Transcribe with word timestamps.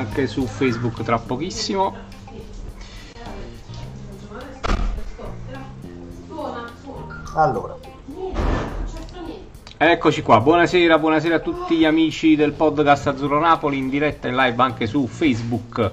anche 0.00 0.26
su 0.26 0.46
Facebook 0.46 1.02
tra 1.02 1.18
pochissimo. 1.18 1.94
Allora, 7.34 7.76
Eccoci 9.82 10.20
qua, 10.20 10.40
buonasera, 10.40 10.98
buonasera 10.98 11.36
a 11.36 11.38
tutti 11.38 11.76
gli 11.76 11.86
amici 11.86 12.36
del 12.36 12.52
podcast 12.52 13.06
Azzurro 13.06 13.40
Napoli 13.40 13.78
in 13.78 13.88
diretta 13.88 14.28
in 14.28 14.34
live 14.34 14.62
anche 14.62 14.86
su 14.86 15.06
Facebook. 15.06 15.92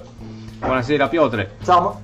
Buonasera 0.58 1.08
Piotre. 1.08 1.56
ciao, 1.64 1.98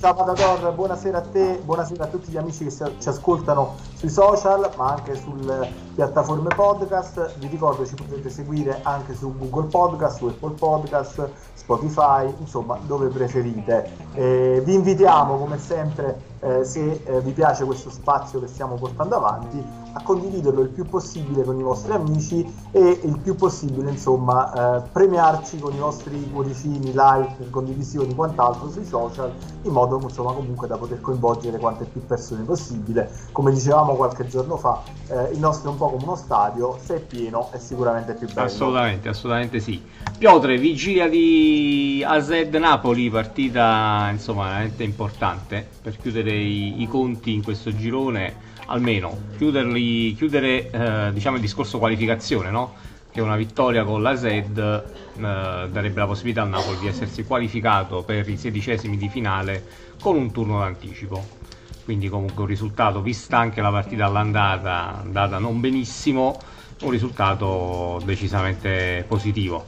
ciao 0.00 0.14
Matador, 0.14 0.72
buonasera 0.72 1.18
a 1.18 1.20
te, 1.20 1.60
buonasera 1.62 2.04
a 2.04 2.06
tutti 2.06 2.30
gli 2.30 2.38
amici 2.38 2.64
che 2.64 2.70
ci 2.70 3.08
ascoltano 3.08 3.76
sui 4.02 4.10
social, 4.10 4.68
ma 4.76 4.94
anche 4.94 5.14
sulle 5.14 5.70
piattaforme 5.94 6.48
podcast. 6.52 7.38
Vi 7.38 7.46
ricordo 7.46 7.86
ci 7.86 7.94
potete 7.94 8.30
seguire 8.30 8.80
anche 8.82 9.14
su 9.14 9.32
Google 9.38 9.68
Podcast, 9.68 10.16
su 10.16 10.26
Apple 10.26 10.54
Podcast, 10.54 11.28
Spotify, 11.54 12.34
insomma, 12.40 12.78
dove 12.84 13.06
preferite. 13.08 13.88
Eh, 14.14 14.60
vi 14.64 14.74
invitiamo, 14.74 15.36
come 15.36 15.56
sempre, 15.58 16.20
eh, 16.40 16.64
se 16.64 17.02
eh, 17.04 17.20
vi 17.20 17.30
piace 17.30 17.64
questo 17.64 17.90
spazio 17.90 18.40
che 18.40 18.48
stiamo 18.48 18.74
portando 18.74 19.14
avanti, 19.14 19.64
a 19.94 20.02
condividerlo 20.02 20.62
il 20.62 20.70
più 20.70 20.84
possibile 20.86 21.44
con 21.44 21.58
i 21.58 21.62
vostri 21.62 21.92
amici 21.92 22.52
e 22.72 23.00
il 23.02 23.18
più 23.18 23.36
possibile, 23.36 23.90
insomma, 23.90 24.78
eh, 24.78 24.88
premiarci 24.90 25.60
con 25.60 25.72
i 25.74 25.78
vostri 25.78 26.28
cuoricini, 26.32 26.92
like, 26.92 27.50
condivisioni, 27.50 28.14
quant'altro 28.14 28.70
sui 28.70 28.84
social, 28.84 29.32
in 29.62 29.70
modo, 29.70 30.00
insomma, 30.02 30.32
comunque 30.32 30.66
da 30.66 30.76
poter 30.76 31.00
coinvolgere 31.00 31.58
quante 31.58 31.84
più 31.84 32.04
persone 32.04 32.42
possibile. 32.42 33.08
Come 33.30 33.52
dicevamo 33.52 33.91
qualche 33.94 34.26
giorno 34.26 34.56
fa, 34.56 34.82
eh, 35.08 35.32
il 35.32 35.38
nostro 35.38 35.68
è 35.68 35.72
un 35.72 35.78
po' 35.78 35.90
come 35.90 36.02
uno 36.02 36.16
stadio, 36.16 36.78
se 36.82 36.96
è 36.96 37.00
pieno 37.00 37.50
è 37.52 37.58
sicuramente 37.58 38.14
più 38.14 38.26
bello. 38.26 38.46
Assolutamente, 38.46 39.08
assolutamente 39.08 39.60
sì. 39.60 39.82
Piotre, 40.18 40.56
vigilia 40.58 41.08
di 41.08 42.04
AZ 42.06 42.28
Napoli, 42.52 43.10
partita 43.10 44.08
insomma 44.10 44.44
veramente 44.44 44.84
importante 44.84 45.66
per 45.82 45.96
chiudere 45.96 46.32
i, 46.32 46.82
i 46.82 46.86
conti 46.86 47.32
in 47.32 47.42
questo 47.42 47.74
girone, 47.74 48.50
almeno 48.66 49.16
chiuderli, 49.36 50.14
chiudere 50.14 50.70
eh, 50.70 51.10
diciamo 51.12 51.36
il 51.36 51.42
discorso 51.42 51.78
qualificazione, 51.78 52.50
no? 52.50 52.74
Che 53.10 53.20
una 53.20 53.36
vittoria 53.36 53.84
con 53.84 54.00
la 54.00 54.16
Z 54.16 54.24
eh, 54.24 54.82
darebbe 55.16 55.94
la 55.94 56.06
possibilità 56.06 56.42
al 56.42 56.48
Napoli 56.48 56.78
di 56.78 56.86
essersi 56.86 57.24
qualificato 57.24 58.02
per 58.02 58.28
i 58.28 58.36
sedicesimi 58.36 58.96
di 58.96 59.08
finale 59.08 59.64
con 60.00 60.16
un 60.16 60.30
turno 60.30 60.60
d'anticipo. 60.60 61.40
Quindi 61.84 62.08
comunque 62.08 62.42
un 62.42 62.48
risultato, 62.48 63.02
vista 63.02 63.38
anche 63.38 63.60
la 63.60 63.70
partita 63.70 64.06
all'andata, 64.06 65.00
andata 65.00 65.38
non 65.38 65.60
benissimo, 65.60 66.38
un 66.82 66.90
risultato 66.90 68.00
decisamente 68.04 69.04
positivo. 69.08 69.64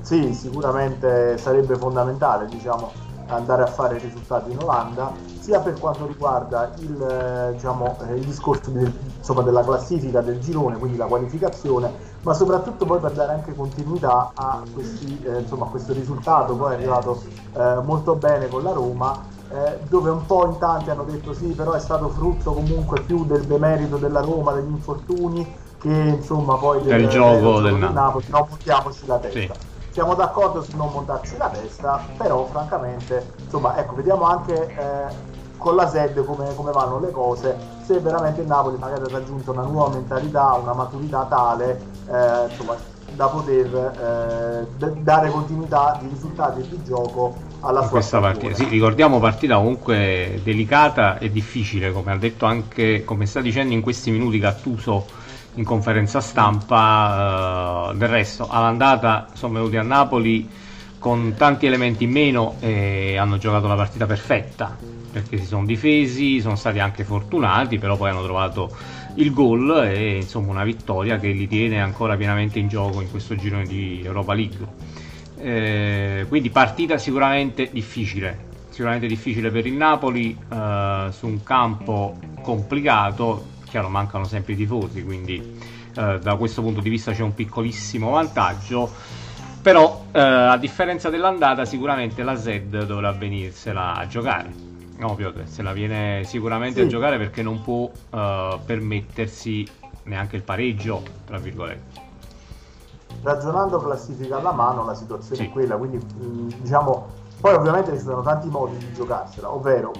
Sì, 0.00 0.34
sicuramente 0.34 1.38
sarebbe 1.38 1.76
fondamentale 1.76 2.46
diciamo, 2.46 2.90
andare 3.28 3.62
a 3.62 3.66
fare 3.66 3.98
risultati 3.98 4.50
in 4.50 4.58
Olanda, 4.58 5.12
sia 5.38 5.60
per 5.60 5.78
quanto 5.78 6.06
riguarda 6.06 6.72
il, 6.78 7.00
eh, 7.00 7.52
diciamo, 7.54 7.98
eh, 8.08 8.14
il 8.14 8.24
discorso 8.24 8.70
del- 8.70 8.92
insomma, 9.16 9.42
della 9.42 9.64
classifica 9.64 10.20
del 10.20 10.38
girone, 10.40 10.76
quindi 10.76 10.96
la 10.96 11.06
qualificazione, 11.06 11.92
ma 12.22 12.34
soprattutto 12.34 12.84
poi 12.84 13.00
per 13.00 13.12
dare 13.12 13.32
anche 13.32 13.54
continuità 13.54 14.32
a, 14.34 14.62
questi, 14.72 15.20
eh, 15.24 15.40
insomma, 15.40 15.66
a 15.66 15.68
questo 15.68 15.92
risultato, 15.92 16.54
poi 16.56 16.72
è 16.72 16.74
arrivato 16.74 17.22
eh, 17.54 17.80
molto 17.82 18.14
bene 18.16 18.48
con 18.48 18.62
la 18.62 18.72
Roma, 18.72 19.18
eh, 19.52 19.78
dove 19.88 20.10
un 20.10 20.24
po' 20.24 20.46
in 20.46 20.58
tanti 20.58 20.90
hanno 20.90 21.04
detto 21.04 21.34
sì, 21.34 21.48
però 21.48 21.72
è 21.72 21.80
stato 21.80 22.08
frutto 22.08 22.52
comunque 22.52 23.00
più 23.02 23.24
del 23.26 23.42
demerito 23.42 23.96
della 23.98 24.20
Roma, 24.20 24.52
degli 24.52 24.70
infortuni, 24.70 25.54
che 25.78 25.88
insomma 25.88 26.56
poi 26.56 26.82
Del 26.82 27.08
gioco 27.08 27.60
del 27.60 27.72
del 27.72 27.80
Napoli. 27.80 27.92
Napoli, 27.94 28.24
non 28.28 28.46
buttiamoci 28.48 29.06
la 29.06 29.18
testa. 29.18 29.38
Sì. 29.38 29.70
Siamo 29.90 30.14
d'accordo 30.14 30.62
su 30.62 30.74
non 30.76 30.90
montarci 30.90 31.36
la 31.36 31.48
testa, 31.48 32.00
però 32.16 32.46
francamente, 32.46 33.34
insomma, 33.44 33.76
ecco, 33.76 33.94
vediamo 33.94 34.24
anche 34.24 34.68
eh, 34.68 35.30
con 35.58 35.74
la 35.76 35.86
SED 35.86 36.24
come, 36.24 36.54
come 36.54 36.72
vanno 36.72 36.98
le 36.98 37.10
cose, 37.10 37.54
se 37.84 38.00
veramente 38.00 38.40
il 38.40 38.46
Napoli 38.46 38.78
magari 38.78 39.02
ha 39.02 39.08
raggiunto 39.12 39.52
una 39.52 39.64
nuova 39.64 39.90
mentalità, 39.90 40.54
una 40.54 40.72
maturità 40.72 41.26
tale, 41.28 41.78
eh, 42.08 42.48
insomma, 42.48 42.74
da 43.14 43.26
poter 43.26 44.66
eh, 44.78 44.86
dare 45.02 45.30
continuità 45.30 45.98
di 46.00 46.08
risultati 46.08 46.60
e 46.60 46.68
di 46.68 46.82
gioco 46.84 47.50
alla 47.62 47.80
sua 47.80 47.90
questa 47.90 48.20
partita. 48.20 48.54
Sì, 48.54 48.66
ricordiamo 48.68 49.18
partita 49.18 49.56
comunque 49.56 50.40
delicata 50.42 51.18
e 51.18 51.30
difficile, 51.30 51.92
come 51.92 52.12
ha 52.12 52.16
detto 52.16 52.46
anche, 52.46 53.04
come 53.04 53.26
sta 53.26 53.40
dicendo 53.40 53.72
in 53.74 53.80
questi 53.80 54.10
minuti 54.10 54.38
Gattuso 54.38 55.06
in 55.54 55.64
conferenza 55.64 56.20
stampa. 56.20 57.90
eh, 57.90 57.96
del 57.96 58.08
resto, 58.08 58.48
all'andata 58.48 59.28
sono 59.32 59.54
venuti 59.54 59.76
a 59.76 59.82
Napoli 59.82 60.48
con 60.98 61.34
tanti 61.36 61.66
elementi 61.66 62.04
in 62.04 62.10
meno 62.10 62.56
e 62.60 63.16
hanno 63.16 63.36
giocato 63.36 63.66
la 63.66 63.74
partita 63.74 64.06
perfetta 64.06 64.76
perché 65.12 65.36
si 65.38 65.44
sono 65.44 65.66
difesi, 65.66 66.40
sono 66.40 66.56
stati 66.56 66.78
anche 66.78 67.04
fortunati, 67.04 67.78
però 67.78 67.96
poi 67.96 68.10
hanno 68.10 68.22
trovato 68.22 68.74
il 69.16 69.30
gol 69.32 69.84
e 69.84 70.16
insomma 70.16 70.52
una 70.52 70.64
vittoria 70.64 71.18
che 71.18 71.28
li 71.28 71.46
tiene 71.46 71.82
ancora 71.82 72.16
pienamente 72.16 72.58
in 72.58 72.68
gioco 72.68 73.02
in 73.02 73.10
questo 73.10 73.36
girone 73.36 73.66
di 73.66 74.00
Europa 74.02 74.32
League. 74.32 74.66
Eh, 75.44 76.24
quindi 76.28 76.50
partita 76.50 76.98
sicuramente 76.98 77.68
difficile, 77.72 78.38
sicuramente 78.68 79.08
difficile 79.08 79.50
per 79.50 79.66
il 79.66 79.72
Napoli 79.72 80.38
eh, 80.38 81.08
su 81.10 81.26
un 81.26 81.42
campo 81.42 82.16
complicato, 82.42 83.46
chiaro 83.68 83.88
mancano 83.88 84.22
sempre 84.24 84.52
i 84.52 84.56
tifosi, 84.56 85.02
quindi 85.02 85.58
eh, 85.96 86.18
da 86.20 86.36
questo 86.36 86.62
punto 86.62 86.80
di 86.80 86.88
vista 86.88 87.10
c'è 87.10 87.22
un 87.22 87.34
piccolissimo 87.34 88.10
vantaggio, 88.10 88.88
però 89.60 90.04
eh, 90.12 90.20
a 90.20 90.56
differenza 90.58 91.10
dell'andata 91.10 91.64
sicuramente 91.64 92.22
la 92.22 92.36
Z 92.36 92.60
dovrà 92.86 93.10
venirsela 93.10 93.96
a 93.96 94.06
giocare. 94.06 94.48
No, 94.98 95.16
Piotr, 95.16 95.42
se 95.48 95.62
la 95.62 95.72
viene 95.72 96.22
sicuramente 96.22 96.82
Sì. 96.82 96.86
a 96.86 96.88
giocare 96.88 97.18
perché 97.18 97.42
non 97.42 97.60
può 97.62 97.90
eh, 98.10 98.58
permettersi 98.64 99.66
neanche 100.04 100.36
il 100.36 100.42
pareggio, 100.42 101.02
tra 101.26 101.38
virgolette. 101.38 102.10
Ragionando 103.22 103.78
classifica 103.78 104.38
alla 104.38 104.52
mano 104.52 104.84
la 104.84 104.94
situazione 104.94 105.42
Sì. 105.42 105.48
è 105.48 105.52
quella, 105.52 105.76
quindi 105.76 105.96
mh, 105.98 106.60
diciamo, 106.60 107.06
poi 107.40 107.54
ovviamente 107.54 107.92
ci 107.96 108.04
sono 108.04 108.22
tanti 108.22 108.48
modi 108.48 108.76
di 108.78 108.92
giocarsela, 108.92 109.52
ovvero 109.52 109.92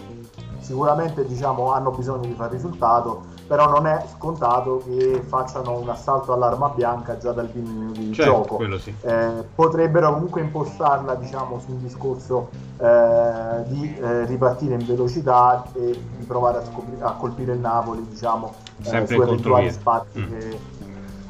sicuramente 0.58 1.24
diciamo, 1.26 1.72
hanno 1.72 1.90
bisogno 1.90 2.26
di 2.26 2.34
fare 2.34 2.52
risultato, 2.52 3.22
però 3.48 3.68
non 3.68 3.86
è 3.86 4.04
scontato 4.16 4.82
che 4.86 5.20
facciano 5.26 5.76
un 5.78 5.88
assalto 5.88 6.32
all'arma 6.32 6.68
bianca 6.68 7.16
già 7.16 7.32
dal 7.32 7.48
primo 7.48 7.68
minuto 7.72 8.00
di 8.00 8.12
Certo, 8.14 8.58
gioco. 8.58 8.78
sì. 8.78 8.94
Eh, 9.00 9.44
potrebbero 9.54 10.12
comunque 10.12 10.40
impostarla 10.40 11.16
diciamo, 11.16 11.58
su 11.58 11.72
un 11.72 11.80
discorso 11.82 12.50
eh, 12.78 13.64
di 13.66 13.96
eh, 13.98 14.24
ripartire 14.26 14.74
in 14.74 14.86
velocità 14.86 15.64
e 15.74 16.00
di 16.16 16.24
provare 16.24 16.58
a, 16.58 16.64
scopri- 16.64 17.00
a 17.00 17.12
colpire 17.14 17.54
il 17.54 17.58
Napoli 17.58 18.06
diciamo, 18.08 18.54
eh, 18.84 19.06
su 19.06 19.20
eventuali 19.20 19.70
spazi 19.72 20.18
Mm. 20.20 20.28
che 20.28 20.58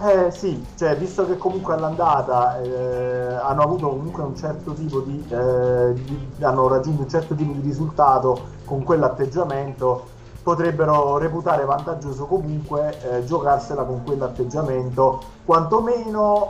eh 0.04 0.30
sì, 0.30 0.64
cioè, 0.76 0.96
visto 0.96 1.26
che 1.26 1.36
comunque 1.36 1.74
all'andata 1.74 2.58
eh, 2.60 3.34
hanno 3.34 3.62
avuto 3.62 3.88
comunque 3.88 4.22
un 4.22 4.34
certo 4.34 4.72
tipo 4.72 5.00
di, 5.00 5.24
eh, 5.28 5.94
di- 6.04 6.44
hanno 6.44 6.66
raggiunto 6.68 7.02
un 7.02 7.08
certo 7.08 7.34
tipo 7.34 7.52
di 7.52 7.60
risultato 7.60 8.46
con 8.64 8.82
quell'atteggiamento, 8.82 10.08
potrebbero 10.42 11.18
reputare 11.18 11.64
vantaggioso 11.64 12.26
comunque 12.26 13.00
eh, 13.02 13.24
giocarsela 13.24 13.84
con 13.84 14.02
quell'atteggiamento, 14.04 15.22
quantomeno 15.44 16.48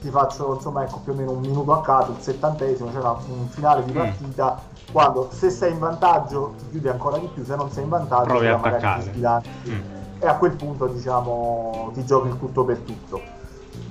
ti 0.00 0.10
faccio 0.10 0.54
insomma 0.54 0.82
ecco 0.82 0.98
più 1.04 1.12
o 1.12 1.14
meno 1.14 1.30
un 1.30 1.42
minuto 1.42 1.72
a 1.72 1.80
caso, 1.82 2.10
il 2.12 2.20
settantesimo, 2.20 2.90
cioè 2.90 3.00
una- 3.00 3.16
un 3.28 3.46
finale 3.48 3.84
di 3.84 3.92
Mm. 3.92 3.96
partita, 3.96 4.60
quando 4.90 5.28
se 5.30 5.50
sei 5.50 5.72
in 5.72 5.78
vantaggio 5.78 6.54
ti 6.58 6.68
chiudi 6.70 6.88
ancora 6.88 7.18
di 7.18 7.28
più, 7.32 7.44
se 7.44 7.54
non 7.54 7.70
sei 7.70 7.84
in 7.84 7.90
vantaggio 7.90 8.24
Provi 8.24 8.48
a 8.48 8.56
attaccare. 8.56 9.02
ti 9.02 9.08
sbilanci 9.10 9.48
Mm. 9.68 10.01
E 10.22 10.26
a 10.28 10.36
quel 10.36 10.52
punto 10.52 10.86
diciamo 10.86 11.90
ti 11.94 12.04
giochi 12.04 12.28
il 12.28 12.38
tutto 12.38 12.64
per 12.64 12.78
tutto. 12.78 13.40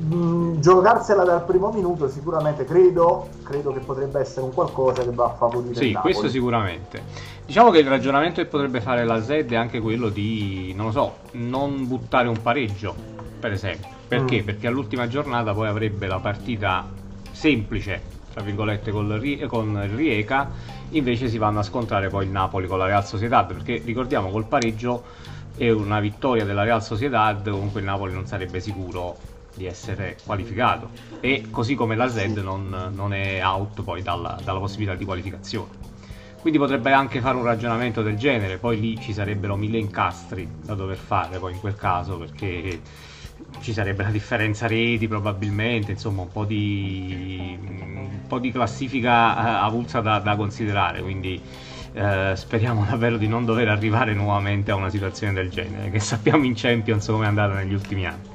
Mm, 0.02 0.60
giocarsela 0.60 1.24
dal 1.24 1.44
primo 1.44 1.72
minuto 1.72 2.08
sicuramente 2.08 2.66
credo, 2.66 3.28
credo 3.44 3.74
che 3.74 3.80
potrebbe 3.80 4.20
essere 4.20 4.46
un 4.46 4.54
qualcosa 4.54 5.04
che 5.04 5.12
va 5.12 5.26
a 5.26 5.34
favorire 5.34 5.76
Sì, 5.76 5.92
questo 5.94 6.30
sicuramente. 6.30 7.04
Diciamo 7.46 7.70
che 7.70 7.80
il 7.80 7.88
ragionamento 7.88 8.42
che 8.42 8.48
potrebbe 8.48 8.80
fare 8.80 9.04
la 9.04 9.22
Z 9.22 9.30
è 9.30 9.56
anche 9.56 9.82
quello 9.82 10.10
di, 10.10 10.74
non 10.76 10.88
lo 10.88 10.92
so, 10.92 11.16
non 11.34 11.86
buttare 11.88 12.30
un 12.30 12.42
pareggio, 12.42 12.96
per 13.40 13.52
esempio. 13.52 13.90
Perché? 14.08 14.42
Mm. 14.42 14.46
Perché 14.46 14.68
all'ultima 14.68 15.08
giornata 15.08 15.54
poi 15.54 15.68
avrebbe 15.68 16.08
la 16.08 16.20
partita 16.20 16.88
semplice, 17.32 18.02
tra 18.32 18.42
virgolette, 18.42 18.92
con 18.92 19.82
il 19.84 19.96
Rieca, 19.96 20.50
invece 20.90 21.28
si 21.28 21.38
vanno 21.38 21.60
a 21.60 21.64
scontrare 21.64 22.08
poi 22.08 22.26
il 22.26 22.32
Napoli 22.32 22.68
con 22.68 22.78
la 22.78 22.86
Real 22.86 23.06
Sociedad, 23.06 23.48
perché 23.48 23.82
ricordiamo 23.84 24.30
col 24.30 24.46
pareggio 24.46 25.04
e 25.56 25.72
una 25.72 26.00
vittoria 26.00 26.46
della 26.46 26.64
Real 26.64 26.84
Sociedad, 26.84 27.50
comunque 27.50 27.80
il 27.80 27.86
Napoli 27.86 28.14
non 28.14 28.26
sarebbe 28.26 28.60
sicuro 28.60 29.18
di 29.54 29.66
essere 29.66 30.18
qualificato. 30.26 30.90
E 31.20 31.46
così 31.50 31.76
come 31.76 31.96
la 31.96 32.10
Z 32.10 32.24
non, 32.42 32.92
non 32.94 33.14
è 33.14 33.44
out 33.44 33.84
poi 33.84 34.02
dalla, 34.02 34.40
dalla 34.44 34.60
possibilità 34.60 34.96
di 34.96 35.06
qualificazione. 35.06 35.90
Quindi 36.40 36.58
potrebbe 36.58 36.92
anche 36.92 37.22
fare 37.22 37.38
un 37.38 37.44
ragionamento 37.44 38.02
del 38.02 38.18
genere, 38.18 38.58
poi 38.58 38.80
lì 38.80 39.00
ci 39.00 39.14
sarebbero 39.14 39.56
mille 39.56 39.78
incastri 39.78 40.50
da 40.64 40.74
dover 40.74 40.98
fare 40.98 41.38
poi 41.38 41.54
in 41.54 41.60
quel 41.60 41.76
caso 41.76 42.18
perché 42.18 42.82
ci 43.60 43.74
sarebbe 43.74 44.02
la 44.02 44.10
differenza 44.10 44.66
reti 44.66 45.08
probabilmente, 45.08 45.92
insomma 45.92 46.24
un 46.24 46.32
po' 46.32 46.46
di, 46.46 47.56
un 47.62 48.26
po 48.28 48.40
di 48.40 48.52
classifica 48.52 49.38
eh, 49.38 49.66
avulsa 49.66 50.02
da, 50.02 50.18
da 50.18 50.36
considerare, 50.36 51.02
quindi 51.02 51.40
eh, 51.94 52.34
speriamo 52.36 52.86
davvero 52.88 53.18
di 53.18 53.28
non 53.28 53.46
dover 53.46 53.70
arrivare 53.70 54.14
nuovamente 54.14 54.72
a 54.72 54.76
una 54.76 54.90
situazione 54.90 55.34
del 55.34 55.50
genere, 55.50 55.90
che 55.90 56.00
sappiamo 56.00 56.46
in 56.46 56.54
Champions 56.56 57.06
come 57.08 57.26
è 57.26 57.28
andata 57.28 57.54
negli 57.54 57.74
ultimi 57.74 58.06
anni. 58.06 58.30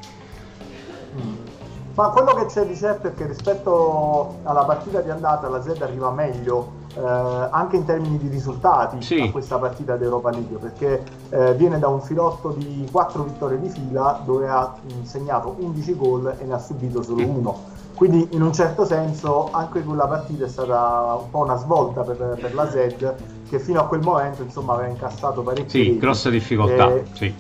Ma 1.94 2.11
quello 2.11 2.35
che 2.35 2.47
c'è 2.47 2.67
di 2.67 2.76
certo 2.76 3.06
è 3.06 3.14
che 3.14 3.26
rispetto 3.26 4.41
alla 4.43 4.64
partita 4.64 5.00
di 5.00 5.08
andata 5.08 5.49
la 5.49 5.62
Z 5.62 5.81
arriva 5.81 6.11
meglio 6.11 6.85
eh, 6.94 7.00
anche 7.00 7.76
in 7.76 7.87
termini 7.87 8.19
di 8.19 8.29
risultati 8.29 9.00
sì. 9.00 9.20
a 9.20 9.31
questa 9.31 9.59
partita 9.59 9.97
d'Europa 9.97 10.31
League 10.31 10.59
perché 10.59 11.02
eh, 11.31 11.55
viene 11.55 11.79
da 11.79 11.88
un 11.88 12.02
filotto 12.02 12.50
di 12.50 12.87
4 12.91 13.23
vittorie 13.23 13.61
di 13.61 13.69
fila 13.70 14.20
dove 14.25 14.47
ha 14.49 14.75
segnato 15.02 15.56
11 15.59 15.97
gol 15.97 16.37
e 16.38 16.44
ne 16.44 16.55
ha 16.55 16.59
subito 16.59 17.02
solo 17.02 17.26
uno 17.26 17.75
quindi 17.94 18.29
in 18.32 18.43
un 18.43 18.52
certo 18.52 18.85
senso 18.85 19.49
anche 19.52 19.82
quella 19.82 20.06
partita 20.06 20.44
è 20.44 20.49
stata 20.49 21.19
un 21.19 21.31
po' 21.31 21.44
una 21.44 21.56
svolta 21.56 22.02
per, 22.02 22.37
per 22.38 22.55
la 22.55 22.70
Z 22.70 23.14
che 23.48 23.58
fino 23.58 23.81
a 23.81 23.87
quel 23.87 24.00
momento 24.00 24.43
insomma 24.43 24.75
aveva 24.75 24.88
incassato 24.88 25.43
parecchie 25.43 25.84
sì, 25.84 25.98
grosse 25.98 26.31
difficoltà 26.31 26.93
e, 26.93 27.04
sì. 27.12 27.34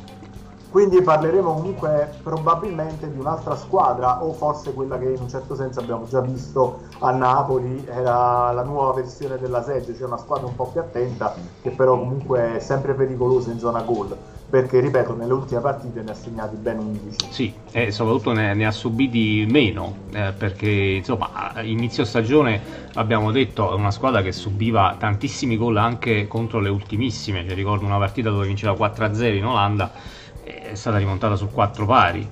quindi 0.70 1.02
parleremo 1.02 1.52
comunque 1.54 2.18
probabilmente 2.22 3.10
di 3.10 3.18
un'altra 3.18 3.56
squadra 3.56 4.22
o 4.22 4.32
forse 4.32 4.72
quella 4.72 4.98
che 4.98 5.10
in 5.10 5.20
un 5.20 5.28
certo 5.28 5.54
senso 5.54 5.80
abbiamo 5.80 6.06
già 6.08 6.20
visto 6.20 6.80
a 7.00 7.10
Napoli, 7.10 7.84
era 7.86 8.52
la 8.52 8.62
nuova 8.62 8.92
versione 8.92 9.38
della 9.38 9.62
Sedge, 9.62 9.94
cioè 9.94 10.06
una 10.06 10.18
squadra 10.18 10.46
un 10.46 10.54
po' 10.54 10.66
più 10.66 10.80
attenta 10.80 11.34
che 11.60 11.70
però 11.70 11.98
comunque 11.98 12.56
è 12.56 12.58
sempre 12.58 12.94
pericolosa 12.94 13.50
in 13.50 13.58
zona 13.58 13.82
gol 13.82 14.16
perché 14.48 14.80
ripeto 14.80 15.14
nelle 15.14 15.32
ultime 15.32 15.60
partite 15.60 16.02
ne 16.02 16.10
ha 16.10 16.14
segnati 16.14 16.56
ben 16.56 16.78
11 16.78 17.16
sì 17.30 17.52
e 17.72 17.90
soprattutto 17.90 18.32
ne, 18.32 18.54
ne 18.54 18.66
ha 18.66 18.70
subiti 18.70 19.44
meno 19.48 19.96
eh, 20.12 20.32
perché 20.36 20.70
insomma 20.70 21.52
inizio 21.62 22.04
stagione 22.04 22.60
abbiamo 22.94 23.32
detto 23.32 23.70
è 23.70 23.74
una 23.74 23.90
squadra 23.90 24.22
che 24.22 24.32
subiva 24.32 24.94
tantissimi 24.98 25.56
gol 25.56 25.76
anche 25.76 26.28
contro 26.28 26.60
le 26.60 26.68
ultimissime 26.68 27.44
cioè, 27.44 27.54
ricordo 27.54 27.84
una 27.84 27.98
partita 27.98 28.30
dove 28.30 28.46
vinceva 28.46 28.72
4-0 28.72 29.34
in 29.34 29.44
Olanda 29.46 29.90
è 30.46 30.74
stata 30.74 30.98
rimontata 30.98 31.34
su 31.34 31.50
quattro 31.50 31.86
pari. 31.86 32.28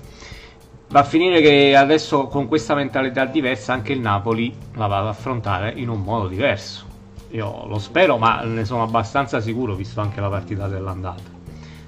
Va 0.89 1.01
a 1.01 1.05
finire 1.05 1.41
che 1.41 1.75
adesso 1.75 2.27
con 2.27 2.47
questa 2.47 2.75
mentalità 2.75 3.25
diversa 3.25 3.73
anche 3.73 3.93
il 3.93 4.01
Napoli 4.01 4.55
la 4.75 4.87
va 4.87 5.01
ad 5.01 5.09
affrontare 5.09 5.73
in 5.75 5.89
un 5.89 6.03
modo 6.03 6.29
diverso. 6.29 6.87
Io 7.31 7.67
lo 7.67 7.79
spero, 7.79 8.17
ma 8.17 8.43
ne 8.43 8.65
sono 8.65 8.83
abbastanza 8.83 9.41
sicuro 9.41 9.75
visto 9.75 10.01
anche 10.01 10.21
la 10.21 10.29
partita 10.29 10.69
dell'andata. 10.69 11.34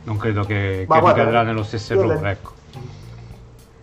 Non 0.07 0.19
credo 0.19 0.43
che, 0.43 0.79
che 0.79 0.85
guarda, 0.87 1.13
ricadrà 1.13 1.43
nello 1.43 1.65
stesso 1.65 1.93
errore, 1.93 2.21
le... 2.21 2.31
ecco. 2.31 2.53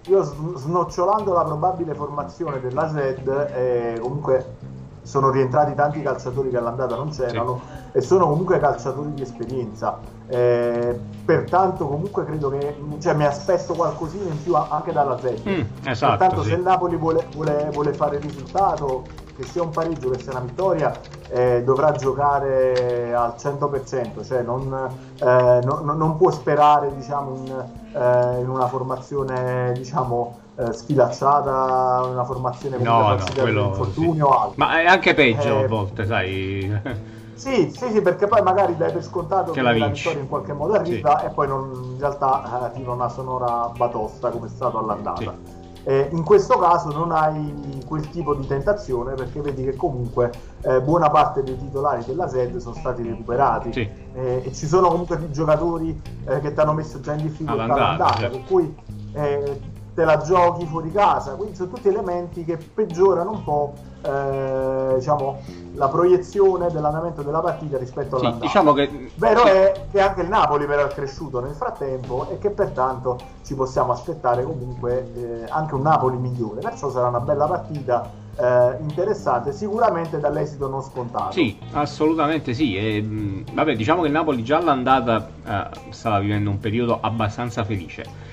Io 0.08 0.24
snocciolando 0.24 1.34
la 1.34 1.44
probabile 1.44 1.94
formazione 1.94 2.62
della 2.62 2.90
SED, 2.90 3.28
eh, 3.28 4.00
comunque 4.02 4.56
sono 5.04 5.30
rientrati 5.30 5.76
tanti 5.76 6.02
calciatori 6.02 6.50
che 6.50 6.58
all'andata 6.58 6.96
non 6.96 7.10
c'erano 7.10 7.62
sì. 7.92 7.98
e 7.98 8.02
sono 8.02 8.28
comunque 8.28 8.60
calciatori 8.60 9.14
di 9.14 9.22
esperienza. 9.22 10.00
Eh, 10.28 10.98
pertanto 11.26 11.86
comunque 11.86 12.26
credo 12.26 12.50
che 12.50 12.76
cioè, 13.00 13.14
mi 13.14 13.26
aspetto 13.26 13.74
qualcosina 13.74 14.30
in 14.30 14.42
più 14.42 14.56
anche 14.56 14.92
dalla 14.92 15.18
Z. 15.20 15.42
Mm, 15.48 15.62
esatto, 15.84 16.18
pertanto 16.18 16.44
sì. 16.44 16.50
se 16.50 16.56
il 16.56 16.62
Napoli 16.62 16.96
vuole, 16.96 17.28
vuole, 17.34 17.70
vuole, 17.72 17.94
fare 17.94 18.16
il 18.16 18.24
risultato, 18.24 19.04
che 19.36 19.44
sia 19.44 19.62
un 19.62 19.72
pareggio, 19.72 20.10
che 20.10 20.20
sia 20.20 20.32
una 20.32 20.42
vittoria, 20.42 20.94
eh, 21.30 21.64
dovrà 21.64 21.92
giocare 21.92 23.14
al 23.14 23.34
100%, 23.38 24.24
cioè 24.24 24.42
non, 24.42 24.72
eh, 25.20 25.60
non, 25.64 25.98
non 25.98 26.18
può 26.18 26.32
sperare 26.32 26.94
diciamo, 26.96 27.36
in, 27.36 27.66
eh, 27.94 28.40
in 28.40 28.50
una 28.50 28.68
formazione 28.68 29.74
diciamo, 29.74 30.38
eh, 30.56 30.74
sfilacciata, 30.74 32.06
una 32.06 32.24
formazione 32.24 32.78
no, 32.78 33.16
no, 33.16 33.24
quello, 33.36 33.66
infortunio 33.68 34.28
sì. 34.28 34.38
altro. 34.38 34.54
Ma 34.56 34.82
è 34.82 34.86
anche 34.86 35.14
peggio 35.14 35.60
eh, 35.60 35.64
a 35.64 35.68
volte, 35.68 36.06
sai. 36.06 37.12
Sì, 37.36 37.74
sì, 37.76 37.90
sì, 37.90 38.02
perché 38.02 38.28
poi 38.28 38.42
magari 38.42 38.78
dai 38.78 38.92
per 38.92 39.04
scontato 39.04 39.52
che, 39.52 39.62
la, 39.62 39.76
la 39.76 39.88
vittoria 39.88 40.22
in 40.22 40.30
qualche 40.30 40.54
modo 40.54 40.74
arriva 40.74 41.20
sì. 41.20 41.26
e 41.26 41.30
poi 41.30 41.48
non, 41.48 41.72
in 41.94 42.00
realtà 42.00 42.44
arriva 42.44 42.94
una 42.94 43.10
sonora 43.10 43.70
batosta 43.76 44.30
come 44.30 44.46
è 44.46 44.50
stato 44.50 44.78
all'andata. 44.78 45.20
Sì. 45.20 45.62
Eh, 45.86 46.10
in 46.12 46.24
questo 46.24 46.58
caso 46.60 46.92
non 46.94 47.12
hai 47.12 47.84
quel 47.86 48.10
tipo 48.10 48.34
di 48.34 48.48
tentazione 48.48 49.16
perché 49.16 49.42
vedi 49.42 49.66
che 49.66 49.76
comunque 49.76 50.32
eh, 50.62 50.80
buona 50.80 51.10
parte 51.10 51.44
dei 51.44 51.58
titolari 51.58 52.06
della 52.06 52.30
SED 52.30 52.56
sono 52.58 52.76
stati 52.76 53.04
recuperati 53.04 53.74
sì. 53.74 53.90
eh, 54.14 54.44
e 54.46 54.54
ci 54.54 54.66
sono 54.66 54.88
comunque 54.88 55.30
giocatori 55.32 56.02
eh, 56.26 56.40
che 56.40 56.54
ti 56.54 56.60
hanno 56.62 56.72
messo 56.72 57.02
già 57.02 57.14
in 57.14 57.24
difficoltà 57.24 57.64
all'andata, 57.64 58.14
certo. 58.14 58.38
per 58.38 58.46
cui 58.46 58.76
eh, 59.14 59.60
te 59.94 60.04
la 60.06 60.18
giochi 60.18 60.66
fuori 60.66 60.92
casa, 60.92 61.36
quindi 61.36 61.56
sono 61.56 61.70
tutti 61.70 61.88
elementi 61.88 62.44
che 62.44 62.58
peggiorano 62.58 63.32
un 63.32 63.44
po' 63.44 63.74
eh, 64.02 64.96
diciamo, 64.96 65.40
la 65.76 65.88
proiezione 65.88 66.70
dell'andamento 66.72 67.22
della 67.22 67.40
partita 67.40 67.78
rispetto 67.78 68.18
sì, 68.18 68.26
all'andata. 68.26 68.46
Diciamo 68.46 68.74
che... 68.74 69.12
Vero 69.16 69.44
è 69.44 69.86
che 69.92 70.02
anche 70.02 70.22
il 70.22 70.30
Napoli 70.30 70.66
però 70.66 70.86
è 70.86 70.88
cresciuto 70.88 71.40
nel 71.40 71.54
frattempo 71.54 72.28
e 72.30 72.40
che 72.40 72.50
pertanto 72.50 73.20
ci 73.44 73.56
possiamo 73.56 73.92
aspettare 73.92 74.44
comunque 74.44 75.12
eh, 75.16 75.46
anche 75.50 75.76
un 75.76 75.82
Napoli 75.82 76.18
migliore, 76.18 76.62
perciò 76.62 76.90
sarà 76.90 77.08
una 77.08 77.20
bella 77.20 77.46
partita 77.46 78.10
eh, 78.36 78.78
interessante, 78.82 79.54
sicuramente 79.54 80.20
dall'esito 80.20 80.68
non 80.68 80.82
scontato. 80.82 81.34
Sì, 81.34 81.58
assolutamente 81.74 82.54
sì. 82.54 82.76
E, 82.76 83.02
mh, 83.02 83.54
vabbè, 83.54 83.76
diciamo 83.76 84.02
che 84.02 84.08
il 84.08 84.14
Napoli 84.14 84.44
già 84.44 84.58
all'andata 84.58 85.30
eh, 85.46 85.92
stava 85.92 86.20
vivendo 86.20 86.50
un 86.50 86.60
periodo 86.60 86.98
abbastanza 87.00 87.64
felice 87.64 88.32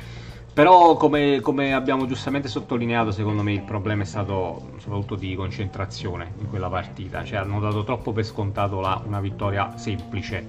però 0.60 0.94
come, 0.98 1.40
come, 1.40 1.72
abbiamo 1.72 2.06
giustamente 2.06 2.46
sottolineato, 2.46 3.12
secondo 3.12 3.42
me 3.42 3.54
il 3.54 3.62
problema 3.62 4.02
è 4.02 4.04
stato 4.04 4.72
soprattutto 4.76 5.14
di 5.14 5.34
concentrazione 5.34 6.34
in 6.38 6.50
quella 6.50 6.68
partita, 6.68 7.24
cioè 7.24 7.38
hanno 7.38 7.60
dato 7.60 7.82
troppo 7.82 8.12
per 8.12 8.26
scontato 8.26 8.78
la, 8.78 9.02
una 9.06 9.20
vittoria 9.20 9.78
semplice. 9.78 10.46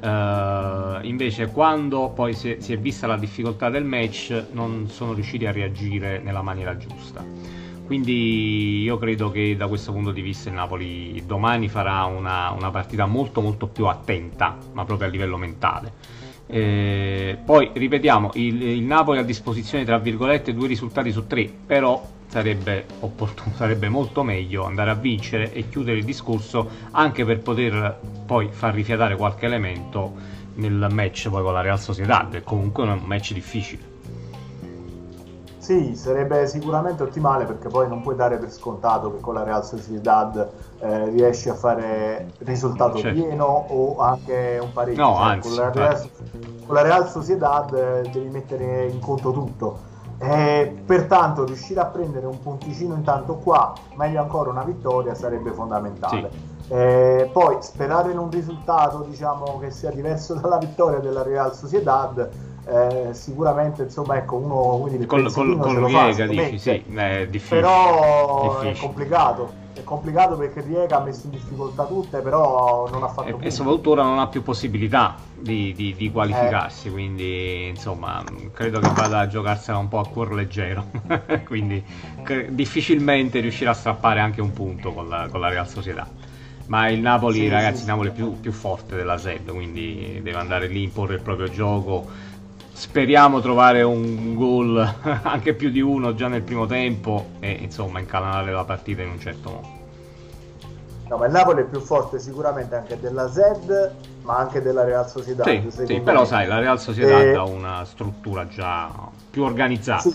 Uh, 0.00 1.04
invece 1.04 1.48
quando 1.48 2.10
poi 2.10 2.32
si 2.32 2.52
è, 2.52 2.60
si 2.60 2.72
è, 2.72 2.78
vista 2.78 3.08
la 3.08 3.16
difficoltà 3.16 3.70
del 3.70 3.82
match 3.82 4.46
non 4.52 4.86
sono 4.88 5.14
riusciti 5.14 5.46
a 5.46 5.50
reagire 5.50 6.20
nella 6.20 6.42
maniera 6.42 6.76
giusta. 6.76 7.24
Quindi 7.84 8.82
io 8.82 8.98
credo 8.98 9.32
che 9.32 9.56
da 9.56 9.66
questo 9.66 9.90
punto 9.90 10.12
di 10.12 10.20
vista 10.20 10.48
il 10.48 10.54
Napoli 10.54 11.24
domani 11.26 11.68
farà 11.68 12.04
una, 12.04 12.52
una 12.52 12.70
partita 12.70 13.04
molto 13.06 13.40
molto 13.40 13.66
più 13.66 13.86
attenta, 13.86 14.56
ma 14.74 14.84
proprio 14.84 15.08
a 15.08 15.10
livello 15.10 15.36
mentale 15.36 16.19
eh, 16.50 17.38
poi 17.44 17.70
ripetiamo, 17.72 18.30
il, 18.34 18.62
il, 18.62 18.82
Napoli 18.82 19.18
ha 19.18 19.20
a 19.22 19.24
disposizione 19.24 19.84
tra 19.84 19.98
virgolette 19.98 20.52
due 20.52 20.66
risultati 20.66 21.12
su 21.12 21.26
tre, 21.26 21.50
però 21.66 22.04
sarebbe, 22.26 22.86
opportuno, 23.00 23.54
sarebbe 23.54 23.88
molto 23.88 24.22
meglio 24.22 24.64
andare 24.64 24.90
a 24.90 24.94
vincere 24.94 25.52
e 25.52 25.68
chiudere 25.68 25.98
il 25.98 26.04
discorso 26.04 26.68
anche 26.90 27.24
per 27.24 27.40
poter 27.40 27.98
poi 28.26 28.48
far 28.50 28.74
rifiatare 28.74 29.16
qualche 29.16 29.46
elemento 29.46 30.38
nel 30.54 30.88
match 30.90 31.28
poi 31.28 31.42
con 31.42 31.52
la 31.52 31.60
Real 31.60 31.78
Sociedad, 31.78 32.30
che 32.30 32.42
comunque 32.42 32.84
è 32.84 32.88
un 32.88 33.02
match 33.04 33.32
difficile. 33.32 33.88
Sì, 35.58 35.94
sarebbe 35.94 36.48
sicuramente 36.48 37.04
ottimale 37.04 37.44
perché 37.44 37.68
poi 37.68 37.86
non 37.86 38.00
puoi 38.00 38.16
dare 38.16 38.38
per 38.38 38.50
scontato 38.50 39.12
che 39.12 39.20
con 39.20 39.34
la 39.34 39.44
Real 39.44 39.64
Sociedad 39.64 40.50
eh, 40.80 41.10
riesci 41.10 41.50
a 41.50 41.54
fare 41.54 42.32
risultato 42.38 42.98
certo. 42.98 43.20
pieno 43.20 43.44
o 43.44 43.98
anche 43.98 44.58
un 44.60 44.72
pareggio. 44.72 45.02
No, 45.02 45.14
cioè, 45.14 45.24
anzi, 45.24 45.48
con, 45.48 45.56
la 45.58 45.70
Real, 45.70 46.10
con, 46.66 46.74
la 46.74 46.82
Real, 46.82 47.08
Sociedad 47.08 47.74
eh, 47.74 48.08
devi 48.10 48.28
mettere 48.30 48.86
in 48.86 48.98
conto 48.98 49.30
tutto. 49.30 49.88
E 50.18 50.74
pertanto 50.84 51.44
riuscire 51.44 51.80
a 51.80 51.86
prendere 51.86 52.26
un 52.26 52.40
punticino 52.40 52.94
intanto 52.94 53.36
qua, 53.36 53.72
meglio 53.94 54.20
ancora 54.20 54.50
una 54.50 54.64
vittoria, 54.64 55.14
sarebbe 55.14 55.52
fondamentale. 55.52 56.30
Sì. 56.30 56.72
Eh, 56.72 57.30
poi 57.32 57.56
sperare 57.60 58.12
in 58.12 58.18
un 58.18 58.30
risultato 58.30 59.02
diciamo, 59.02 59.58
che 59.58 59.70
sia 59.70 59.90
diverso 59.90 60.34
dalla 60.40 60.58
vittoria 60.58 60.98
della 60.98 61.22
Real 61.22 61.54
Sociedad 61.54 62.28
eh, 62.66 63.08
sicuramente 63.12 63.84
insomma 63.84 64.16
ecco 64.16 64.36
uno 64.36 64.78
quindi 64.80 65.06
col, 65.06 65.32
col, 65.32 65.58
col 65.58 65.76
Riega 65.76 66.26
dici 66.26 66.58
sì 66.58 66.84
è 66.94 67.26
difficile 67.26 67.60
però 67.60 68.60
difficile. 68.60 68.70
è 68.70 68.76
complicato 68.78 69.52
complicato 69.90 70.36
perché 70.36 70.60
Riega 70.60 70.98
ha 70.98 71.00
messo 71.00 71.22
in 71.24 71.32
difficoltà 71.32 71.84
tutte 71.84 72.20
però 72.20 72.88
non 72.88 73.02
ha 73.02 73.08
fatto 73.08 73.40
e, 73.40 73.46
e 73.46 73.50
soprattutto 73.50 73.90
ora 73.90 74.04
non 74.04 74.20
ha 74.20 74.28
più 74.28 74.40
possibilità 74.40 75.16
di, 75.36 75.72
di, 75.74 75.96
di 75.96 76.12
qualificarsi 76.12 76.86
eh. 76.86 76.90
quindi 76.92 77.66
insomma 77.66 78.22
credo 78.52 78.78
che 78.78 78.88
vada 78.94 79.18
a 79.18 79.26
giocarsela 79.26 79.78
un 79.78 79.88
po' 79.88 79.98
a 79.98 80.06
cuor 80.06 80.32
leggero. 80.32 80.86
Quindi 81.44 81.82
che, 82.22 82.54
difficilmente 82.54 83.40
riuscirà 83.40 83.70
a 83.70 83.74
strappare 83.74 84.20
anche 84.20 84.40
un 84.40 84.52
punto 84.52 84.92
con 84.92 85.08
la, 85.08 85.26
con 85.28 85.40
la 85.40 85.48
Real 85.48 85.66
Società 85.66 86.06
ma 86.66 86.88
il 86.88 87.00
Napoli 87.00 87.40
sì, 87.40 87.48
ragazzi 87.48 87.78
sì. 87.78 87.82
il 87.82 87.88
Napoli 87.88 88.08
è 88.10 88.12
più, 88.12 88.38
più 88.38 88.52
forte 88.52 88.94
della 88.94 89.18
SED 89.18 89.50
quindi 89.50 90.20
deve 90.22 90.38
andare 90.38 90.68
lì 90.68 90.84
imporre 90.84 91.14
il 91.14 91.22
proprio 91.22 91.48
gioco. 91.48 92.28
Speriamo 92.72 93.40
trovare 93.40 93.82
un 93.82 94.34
gol 94.36 94.78
anche 95.02 95.54
più 95.54 95.70
di 95.70 95.80
uno 95.80 96.14
già 96.14 96.28
nel 96.28 96.42
primo 96.42 96.66
tempo 96.66 97.30
e 97.40 97.50
insomma 97.50 97.98
incalanare 97.98 98.52
la 98.52 98.64
partita 98.64 99.02
in 99.02 99.10
un 99.10 99.20
certo 99.20 99.50
modo 99.50 99.79
No, 101.10 101.16
ma 101.16 101.26
il 101.26 101.32
Napoli 101.32 101.62
è 101.62 101.64
più 101.64 101.80
forte 101.80 102.20
sicuramente 102.20 102.76
anche 102.76 103.00
della 103.00 103.28
Zed, 103.28 103.94
ma 104.22 104.36
anche 104.36 104.62
della 104.62 104.84
Real 104.84 105.08
Sociedad. 105.08 105.44
Sì, 105.44 105.84
sì 105.84 106.00
però 106.00 106.24
sai, 106.24 106.46
la 106.46 106.60
Real 106.60 106.78
Sociedad 106.78 107.20
e... 107.20 107.34
ha 107.34 107.42
una 107.42 107.84
struttura 107.84 108.46
già 108.46 108.88
più 109.28 109.42
organizzata. 109.42 110.02
Sì, 110.02 110.14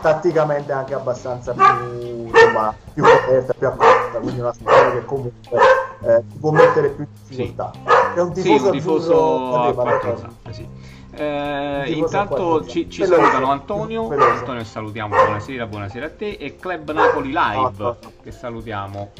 tatticamente 0.00 0.72
anche 0.72 0.94
abbastanza 0.94 1.52
più, 1.52 2.26
insomma, 2.26 2.74
più 2.92 3.04
aperta, 3.04 3.52
più 3.52 3.68
accorta, 3.68 4.18
quindi 4.18 4.40
una 4.40 4.52
squadra 4.52 4.90
che 4.94 5.04
comunque 5.04 5.58
eh, 6.00 6.22
può 6.40 6.50
mettere 6.50 6.88
più 6.88 7.06
difficoltà. 7.28 7.70
Sì. 7.72 8.16
È 8.16 8.20
un 8.20 8.32
tifoso, 8.32 8.58
sì, 8.58 8.64
un 8.64 8.72
tifoso 8.72 9.54
a 9.54 9.72
quattro 9.74 10.16
zampe, 10.16 10.52
sì. 10.52 10.68
Eh, 11.16 11.92
intanto 11.92 12.66
ci, 12.66 12.90
ci 12.90 13.04
salutano 13.04 13.52
Antonio, 13.52 14.10
Antonio 14.10 14.64
salutiamo, 14.64 15.14
buonasera, 15.14 15.66
buonasera 15.66 16.06
a 16.06 16.10
te 16.10 16.30
e 16.30 16.56
Club 16.56 16.90
Napoli 16.90 17.32
Live 17.32 17.96
che 18.24 18.32
salutiamo 18.32 19.12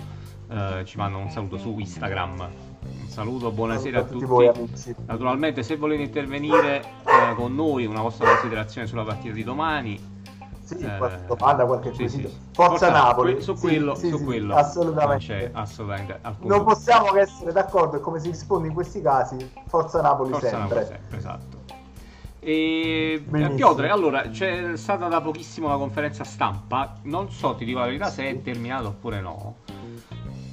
eh, 0.48 0.84
ci 0.84 0.96
mandano 0.96 1.24
un 1.24 1.30
saluto 1.30 1.58
su 1.58 1.78
Instagram. 1.78 2.48
Un 2.80 3.08
saluto, 3.08 3.50
buonasera 3.50 4.00
a 4.00 4.02
tutti. 4.02 4.24
Voi, 4.24 4.50
Naturalmente, 5.06 5.62
se 5.62 5.76
volete 5.76 6.02
intervenire 6.02 6.80
eh, 6.80 7.34
con 7.34 7.54
noi, 7.54 7.86
una 7.86 8.02
vostra 8.02 8.28
considerazione 8.28 8.86
sulla 8.86 9.04
partita 9.04 9.32
di 9.32 9.44
domani. 9.44 10.12
Sì, 10.62 10.78
eh, 10.78 10.96
qualche 10.96 11.26
domanda, 11.26 11.66
qualche 11.66 11.92
sì, 11.94 12.08
sì, 12.08 12.20
sì. 12.20 12.38
Forza, 12.52 12.70
Forza, 12.70 12.90
Napoli. 12.90 13.40
Su 13.42 13.54
quello, 13.54 13.94
su 13.94 14.24
quello 14.24 14.54
assolutamente. 14.54 15.50
Non, 15.52 15.62
assolutamente 15.62 16.20
non 16.40 16.64
possiamo 16.64 17.12
che 17.12 17.20
essere 17.20 17.52
d'accordo 17.52 17.96
e 17.96 18.00
come 18.00 18.18
si 18.18 18.28
risponde 18.28 18.68
in 18.68 18.74
questi 18.74 19.02
casi, 19.02 19.36
Forza 19.66 20.00
Napoli 20.00 20.30
Forza 20.30 20.48
sempre. 20.48 20.80
Napoli 20.80 20.86
sempre, 20.86 21.18
esatto. 21.18 21.62
E 22.46 23.24
Piotre, 23.54 23.88
allora 23.88 24.28
c'è 24.28 24.76
stata 24.76 25.08
da 25.08 25.22
pochissimo 25.22 25.68
la 25.68 25.76
conferenza 25.76 26.24
stampa. 26.24 26.96
Non 27.04 27.30
so, 27.30 27.54
ti 27.54 27.64
dico 27.64 27.78
la 27.78 27.86
verità, 27.86 28.10
se 28.10 28.28
è 28.28 28.42
terminata 28.42 28.88
oppure 28.88 29.20
no. 29.22 29.56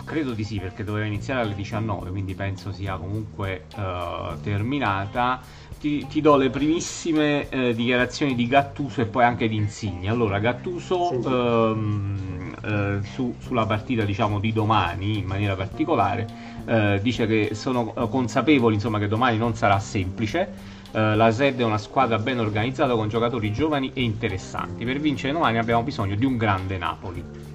Credo 0.03 0.31
di 0.33 0.43
sì, 0.43 0.59
perché 0.59 0.83
doveva 0.83 1.05
iniziare 1.05 1.41
alle 1.41 1.55
19, 1.55 2.09
quindi 2.09 2.35
penso 2.35 2.71
sia 2.71 2.95
comunque 2.95 3.65
uh, 3.75 4.39
terminata. 4.41 5.39
Ti, 5.79 6.05
ti, 6.07 6.21
do 6.21 6.35
le 6.35 6.49
primissime 6.49 7.47
uh, 7.51 7.73
dichiarazioni 7.73 8.35
di 8.35 8.47
Gattuso 8.47 9.01
e 9.01 9.05
poi 9.05 9.23
anche 9.23 9.47
di 9.47 9.55
Insigne. 9.55 10.09
Allora, 10.09 10.39
Gattuso 10.39 11.09
sì. 11.09 11.27
um, 11.27 13.01
su, 13.03 13.35
sulla 13.39 13.65
partita 13.65 14.03
diciamo, 14.03 14.39
di 14.39 14.53
domani, 14.53 15.17
in 15.17 15.25
maniera 15.25 15.55
particolare, 15.55 16.99
dice 17.01 17.25
che 17.25 17.55
sono 17.55 17.85
consapevoli 18.09 18.75
insomma, 18.75 18.99
che 18.99 19.07
domani 19.07 19.37
non 19.37 19.55
sarà 19.55 19.79
semplice. 19.79 20.79
Uh, 20.91 21.15
la 21.15 21.31
SED 21.31 21.61
è 21.61 21.63
una 21.63 21.77
squadra 21.77 22.19
ben 22.19 22.37
organizzata 22.39 22.93
con 22.95 23.07
giocatori 23.07 23.53
giovani 23.53 23.91
e 23.93 24.01
interessanti. 24.01 24.83
Per 24.83 24.99
vincere 24.99 25.31
domani 25.31 25.57
abbiamo 25.57 25.83
bisogno 25.83 26.15
di 26.15 26.25
un 26.25 26.35
grande 26.35 26.77
Napoli. 26.77 27.50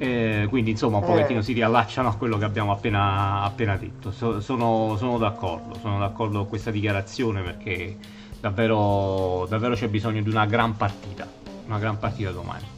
Eh, 0.00 0.46
quindi 0.48 0.70
insomma 0.70 0.98
un 0.98 1.04
pochettino 1.04 1.40
eh. 1.40 1.42
si 1.42 1.52
riallacciano 1.52 2.08
a 2.08 2.14
quello 2.14 2.38
che 2.38 2.44
abbiamo 2.44 2.70
appena, 2.70 3.42
appena 3.42 3.76
detto. 3.76 4.12
So, 4.12 4.40
sono, 4.40 4.96
sono, 4.96 5.18
d'accordo, 5.18 5.74
sono 5.80 5.98
d'accordo 5.98 6.38
con 6.38 6.48
questa 6.48 6.70
dichiarazione 6.70 7.42
perché 7.42 7.96
davvero, 8.40 9.46
davvero 9.48 9.74
c'è 9.74 9.88
bisogno 9.88 10.22
di 10.22 10.30
una 10.30 10.46
gran 10.46 10.76
partita, 10.76 11.26
una 11.66 11.78
gran 11.78 11.98
partita 11.98 12.30
domani. 12.30 12.76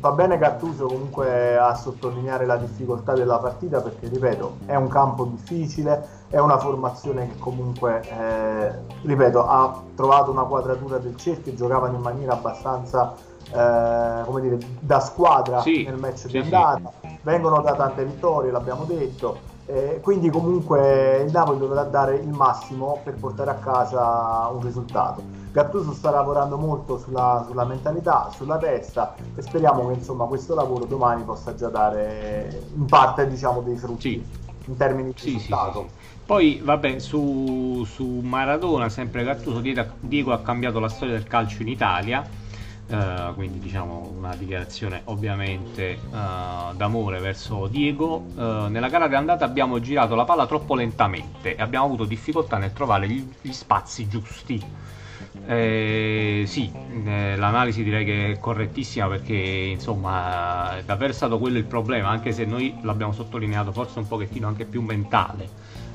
Va 0.00 0.12
bene 0.12 0.38
Gattuso 0.38 0.86
comunque 0.86 1.58
a 1.58 1.74
sottolineare 1.74 2.46
la 2.46 2.56
difficoltà 2.56 3.14
della 3.14 3.38
partita 3.38 3.80
perché, 3.80 4.06
ripeto, 4.06 4.58
è 4.66 4.76
un 4.76 4.86
campo 4.86 5.24
difficile, 5.24 6.06
è 6.28 6.38
una 6.38 6.56
formazione 6.58 7.26
che 7.26 7.38
comunque, 7.40 8.02
eh, 8.08 8.70
ripeto, 9.02 9.44
ha 9.44 9.82
trovato 9.96 10.30
una 10.30 10.44
quadratura 10.44 10.98
del 10.98 11.16
cerchio, 11.16 11.52
giocavano 11.54 11.96
in 11.96 12.02
maniera 12.02 12.34
abbastanza 12.34 13.16
eh, 13.50 14.22
come 14.24 14.40
dire, 14.40 14.58
da 14.80 15.00
squadra 15.00 15.60
sì, 15.60 15.84
nel 15.84 15.96
match 15.96 16.18
sì, 16.18 16.28
di 16.28 16.38
andata, 16.38 16.92
sì. 17.00 17.18
vengono 17.22 17.60
da 17.60 17.74
tante 17.74 18.04
vittorie, 18.04 18.50
l'abbiamo 18.50 18.84
detto, 18.84 19.56
eh, 19.66 20.00
quindi 20.02 20.30
comunque 20.30 21.22
il 21.26 21.30
Napoli 21.30 21.58
dovrà 21.58 21.82
dare 21.84 22.16
il 22.16 22.28
massimo 22.28 23.00
per 23.04 23.14
portare 23.14 23.50
a 23.50 23.54
casa 23.54 24.48
un 24.52 24.62
risultato. 24.62 25.22
Gattuso 25.50 25.92
sta 25.92 26.10
lavorando 26.10 26.56
molto 26.56 26.98
sulla, 26.98 27.44
sulla 27.46 27.64
mentalità, 27.64 28.30
sulla 28.34 28.58
testa 28.58 29.14
e 29.34 29.42
speriamo 29.42 29.88
che 29.88 29.94
insomma, 29.94 30.24
questo 30.26 30.54
lavoro 30.54 30.84
domani 30.84 31.22
possa 31.22 31.54
già 31.54 31.68
dare 31.68 32.62
in 32.74 32.84
parte 32.84 33.26
diciamo, 33.28 33.60
dei 33.60 33.76
frutti 33.76 34.24
in 34.66 34.76
termini 34.76 35.12
di 35.14 35.32
risultato. 35.32 35.88
Poi, 36.24 36.60
vabbè, 36.62 36.98
su, 36.98 37.84
su 37.86 38.04
Maradona, 38.04 38.90
sempre 38.90 39.24
Gattuso, 39.24 39.62
Diego 40.00 40.32
ha 40.32 40.40
cambiato 40.40 40.78
la 40.78 40.90
storia 40.90 41.14
del 41.14 41.24
calcio 41.24 41.62
in 41.62 41.68
Italia 41.68 42.26
Uh, 42.88 43.34
quindi 43.34 43.58
diciamo 43.58 44.14
una 44.16 44.34
dichiarazione 44.34 45.02
ovviamente 45.04 45.98
uh, 46.08 46.74
d'amore 46.74 47.20
verso 47.20 47.66
Diego. 47.66 48.24
Uh, 48.34 48.68
nella 48.68 48.88
gara 48.88 49.08
di 49.08 49.14
andata 49.14 49.44
abbiamo 49.44 49.78
girato 49.78 50.14
la 50.14 50.24
palla 50.24 50.46
troppo 50.46 50.74
lentamente 50.74 51.54
e 51.54 51.60
abbiamo 51.60 51.84
avuto 51.84 52.06
difficoltà 52.06 52.56
nel 52.56 52.72
trovare 52.72 53.06
gli, 53.06 53.30
gli 53.42 53.52
spazi 53.52 54.08
giusti. 54.08 54.64
Eh, 55.46 56.44
sì, 56.46 56.70
eh, 57.04 57.36
l'analisi 57.36 57.82
direi 57.82 58.04
che 58.04 58.32
è 58.32 58.38
correttissima 58.38 59.06
perché 59.08 59.34
insomma 59.34 60.78
è 60.78 60.82
davvero 60.84 61.12
stato 61.12 61.38
quello 61.38 61.58
il 61.58 61.64
problema, 61.64 62.08
anche 62.08 62.32
se 62.32 62.44
noi 62.44 62.74
l'abbiamo 62.82 63.12
sottolineato 63.12 63.72
forse 63.72 63.98
un 63.98 64.06
pochettino 64.06 64.46
anche 64.46 64.64
più 64.64 64.82
mentale 64.82 65.48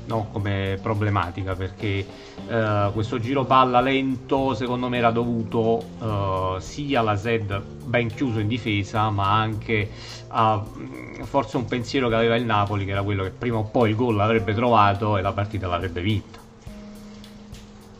no, 0.06 0.28
come 0.32 0.78
problematica 0.80 1.54
perché 1.54 2.06
uh, 2.46 2.92
questo 2.92 3.18
giro 3.18 3.44
palla 3.44 3.80
lento 3.80 4.54
secondo 4.54 4.88
me 4.88 4.98
era 4.98 5.10
dovuto 5.10 5.82
uh, 5.98 6.58
sia 6.58 7.00
alla 7.00 7.16
Zed 7.16 7.60
ben 7.84 8.08
chiuso 8.08 8.38
in 8.38 8.48
difesa 8.48 9.10
ma 9.10 9.32
anche 9.32 9.88
a 10.28 10.62
mm, 10.62 11.22
forse 11.22 11.56
un 11.56 11.66
pensiero 11.66 12.08
che 12.08 12.14
aveva 12.14 12.36
il 12.36 12.44
Napoli 12.44 12.84
che 12.84 12.90
era 12.90 13.02
quello 13.02 13.22
che 13.22 13.30
prima 13.30 13.58
o 13.58 13.64
poi 13.64 13.90
il 13.90 13.96
gol 13.96 14.16
l'avrebbe 14.16 14.54
trovato 14.54 15.16
e 15.16 15.22
la 15.22 15.32
partita 15.32 15.66
l'avrebbe 15.66 16.00
vinta. 16.00 16.42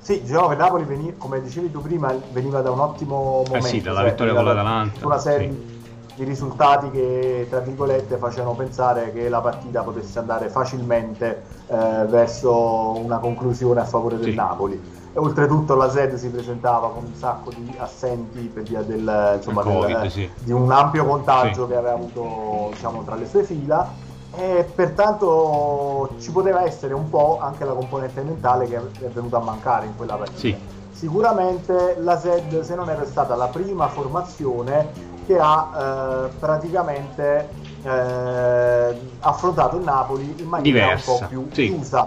Sì, 0.00 0.20
diciamo 0.20 0.48
che 0.48 0.56
Napoli, 0.56 0.84
veniva, 0.84 1.14
come 1.16 1.40
dicevi 1.40 1.70
tu 1.70 1.80
prima, 1.80 2.14
veniva 2.30 2.60
da 2.60 2.70
un 2.70 2.80
ottimo 2.80 3.42
momento. 3.46 3.56
Eh 3.56 3.62
sì, 3.62 3.80
dalla 3.80 4.00
cioè, 4.00 4.10
vittoria 4.10 4.34
con 4.34 4.44
l'Atalanta. 4.44 5.06
Una 5.06 5.18
serie 5.18 5.50
sì 5.50 5.73
di 6.14 6.24
risultati 6.24 6.90
che 6.90 7.46
tra 7.50 7.60
virgolette 7.60 8.16
facevano 8.16 8.54
pensare 8.54 9.12
che 9.12 9.28
la 9.28 9.40
partita 9.40 9.82
potesse 9.82 10.18
andare 10.18 10.48
facilmente 10.48 11.42
eh, 11.66 12.04
verso 12.06 12.96
una 12.98 13.18
conclusione 13.18 13.80
a 13.80 13.84
favore 13.84 14.16
del 14.16 14.30
sì. 14.30 14.34
Napoli. 14.34 15.02
E 15.12 15.18
oltretutto 15.18 15.74
la 15.76 15.90
SED 15.90 16.14
si 16.14 16.28
presentava 16.28 16.90
con 16.90 17.04
un 17.04 17.14
sacco 17.14 17.50
di 17.50 17.74
assenti 17.78 18.50
per 18.52 18.64
via 18.64 18.82
del, 18.82 19.34
insomma, 19.36 19.62
COVID, 19.62 20.00
del, 20.00 20.10
sì. 20.10 20.28
di 20.38 20.52
un 20.52 20.70
ampio 20.70 21.04
contagio 21.04 21.64
sì. 21.64 21.70
che 21.70 21.76
aveva 21.76 21.94
avuto 21.94 22.70
diciamo, 22.72 23.02
tra 23.04 23.14
le 23.14 23.26
sue 23.26 23.44
fila 23.44 23.88
e 24.36 24.68
pertanto 24.74 26.10
ci 26.18 26.32
poteva 26.32 26.64
essere 26.64 26.94
un 26.94 27.08
po' 27.08 27.38
anche 27.40 27.64
la 27.64 27.72
componente 27.72 28.22
mentale 28.22 28.66
che 28.66 28.76
è 28.76 29.08
venuta 29.08 29.36
a 29.36 29.40
mancare 29.40 29.86
in 29.86 29.96
quella 29.96 30.16
partita. 30.16 30.58
Sicuramente 30.90 31.96
la 32.00 32.18
SED, 32.18 32.60
se 32.60 32.74
non 32.74 32.88
era 32.88 33.04
stata 33.04 33.34
la 33.34 33.46
prima 33.46 33.88
formazione, 33.88 35.12
che 35.24 35.38
ha 35.38 35.70
eh, 36.26 36.28
praticamente 36.38 37.48
eh, 37.82 39.00
affrontato 39.20 39.76
il 39.76 39.84
Napoli 39.84 40.34
in 40.38 40.48
maniera 40.48 40.78
Diversa, 40.86 41.12
un 41.12 41.18
po' 41.18 41.26
più 41.26 41.48
sì. 41.52 41.66
chiusa. 41.68 42.06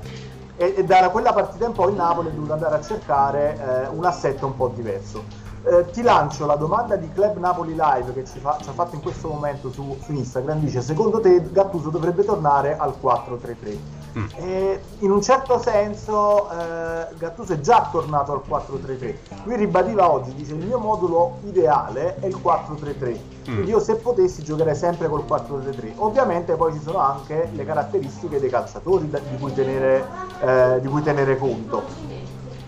E, 0.55 0.73
e, 0.77 0.83
da 0.83 1.09
quella 1.09 1.33
partita 1.33 1.65
in 1.65 1.73
poi 1.73 1.91
il 1.91 1.97
Napoli 1.97 2.29
è 2.29 2.31
dovuto 2.31 2.53
andare 2.53 2.75
a 2.75 2.81
cercare 2.81 3.57
eh, 3.57 3.87
un 3.89 4.03
assetto 4.05 4.45
un 4.47 4.55
po' 4.55 4.69
diverso. 4.69 5.23
Eh, 5.63 5.85
ti 5.91 6.01
lancio 6.01 6.45
la 6.45 6.55
domanda 6.55 6.95
di 6.95 7.11
Club 7.11 7.37
Napoli 7.37 7.75
Live 7.75 8.13
che 8.13 8.25
ci, 8.25 8.39
fa, 8.39 8.57
ci 8.61 8.69
ha 8.69 8.71
fatto 8.71 8.95
in 8.95 9.01
questo 9.01 9.27
momento 9.27 9.71
su, 9.71 9.97
su 10.01 10.13
Instagram. 10.13 10.59
Dice: 10.59 10.81
Secondo 10.81 11.19
te 11.19 11.43
Gattuso 11.51 11.89
dovrebbe 11.89 12.23
tornare 12.23 12.77
al 12.77 12.95
4-3-3? 13.01 13.96
Mm. 14.17 14.25
E 14.35 14.81
in 14.99 15.11
un 15.11 15.21
certo 15.21 15.59
senso 15.59 16.49
eh, 16.49 17.07
Gattuso 17.17 17.53
è 17.53 17.59
già 17.59 17.87
tornato 17.91 18.31
al 18.31 18.41
4-3-3. 18.47 19.15
Lui 19.43 19.55
ribadiva 19.55 20.11
oggi, 20.11 20.33
dice 20.33 20.53
il 20.53 20.65
mio 20.65 20.79
modulo 20.79 21.39
ideale 21.45 22.17
è 22.19 22.25
il 22.25 22.39
4-3-3. 22.43 23.09
Mm. 23.09 23.43
Quindi 23.43 23.69
io 23.69 23.79
se 23.79 23.95
potessi 23.95 24.43
giocherei 24.43 24.75
sempre 24.75 25.07
col 25.07 25.23
4-3-3. 25.27 25.93
Ovviamente 25.97 26.55
poi 26.55 26.73
ci 26.73 26.81
sono 26.81 26.99
anche 26.99 27.49
le 27.53 27.65
caratteristiche 27.65 28.39
dei 28.39 28.49
calciatori 28.49 29.07
di 29.09 29.37
cui 29.39 29.53
tenere, 29.53 30.07
eh, 30.41 30.79
di 30.81 30.87
cui 30.87 31.03
tenere 31.03 31.37
conto. 31.37 32.16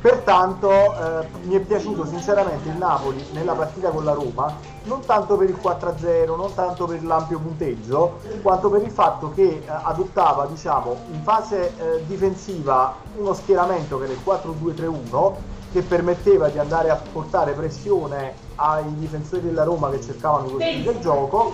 Pertanto 0.02 0.70
eh, 0.70 1.28
mi 1.44 1.56
è 1.56 1.60
piaciuto 1.60 2.06
sinceramente 2.06 2.70
il 2.70 2.78
Napoli 2.78 3.22
nella 3.34 3.54
partita 3.54 3.90
con 3.90 4.06
la 4.06 4.14
Roma, 4.14 4.56
non 4.84 5.06
tanto 5.06 5.36
per 5.36 5.50
il 5.50 5.60
4-0, 5.62 6.38
non 6.38 6.54
tanto 6.54 6.86
per 6.86 7.04
l'ampio 7.04 7.38
punteggio, 7.40 8.20
quanto 8.42 8.70
per 8.70 8.82
il 8.82 8.92
fatto 8.92 9.32
che 9.34 9.44
eh, 9.44 9.64
adottava 9.68 10.46
diciamo, 10.46 10.96
in 11.12 11.22
fase 11.22 11.74
eh, 11.78 12.06
difensiva 12.08 12.96
uno 13.18 13.34
schieramento 13.34 13.98
che 13.98 14.06
era 14.06 14.14
il 14.14 14.20
4-2-3-1 14.26 15.34
che 15.72 15.82
permetteva 15.82 16.48
di 16.48 16.58
andare 16.58 16.90
a 16.90 16.96
portare 17.12 17.52
pressione 17.52 18.34
ai 18.56 18.96
difensori 18.98 19.42
della 19.42 19.64
Roma 19.64 19.90
che 19.90 20.02
cercavano 20.02 20.48
di 20.48 20.54
costruire 20.54 20.92
il 20.92 21.00
gioco 21.00 21.52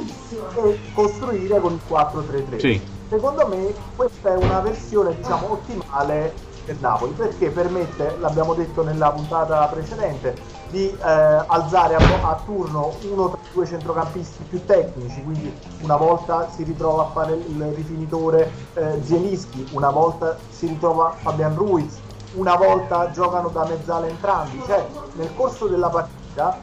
e 0.64 0.80
costruire 0.94 1.60
con 1.60 1.74
il 1.74 1.82
4-3-3. 1.90 2.60
Sì. 2.60 2.82
Secondo 3.10 3.48
me 3.48 3.74
questa 3.96 4.34
è 4.34 4.38
una 4.38 4.60
versione 4.62 5.16
diciamo, 5.16 5.52
ottimale 5.52 6.34
del 6.66 6.78
Napoli 6.80 7.14
perché 7.14 7.50
permette, 7.50 8.18
l'abbiamo 8.20 8.54
detto 8.54 8.84
nella 8.84 9.12
puntata 9.12 9.66
precedente, 9.68 10.36
di 10.70 10.90
eh, 10.90 10.98
alzare 11.00 11.96
a, 11.96 12.00
a, 12.00 12.42
turno 12.44 12.96
uno 13.10 13.30
tra 13.30 13.40
due 13.54 13.66
centrocampisti 13.66 14.44
più 14.50 14.66
tecnici, 14.66 15.24
quindi 15.24 15.54
una 15.82 15.96
volta 15.96 16.50
si 16.50 16.64
ritrova 16.64 17.04
a 17.04 17.10
fare 17.12 17.34
il 17.34 17.64
rifinitore 17.76 18.52
eh, 18.74 19.00
Zielinski, 19.04 19.70
una 19.72 19.90
volta 19.90 20.38
si 20.50 20.68
ritrova 20.68 21.16
Fabian 21.22 21.56
Ruiz, 21.56 22.00
una 22.34 22.56
volta 22.56 23.12
giocano 23.12 23.50
da 23.50 23.66
mezzala 23.66 24.08
entrambi, 24.08 24.62
cioè 24.66 24.86
nel 25.14 25.34
corso 25.36 25.68
della 25.68 25.90
partita 25.90 26.60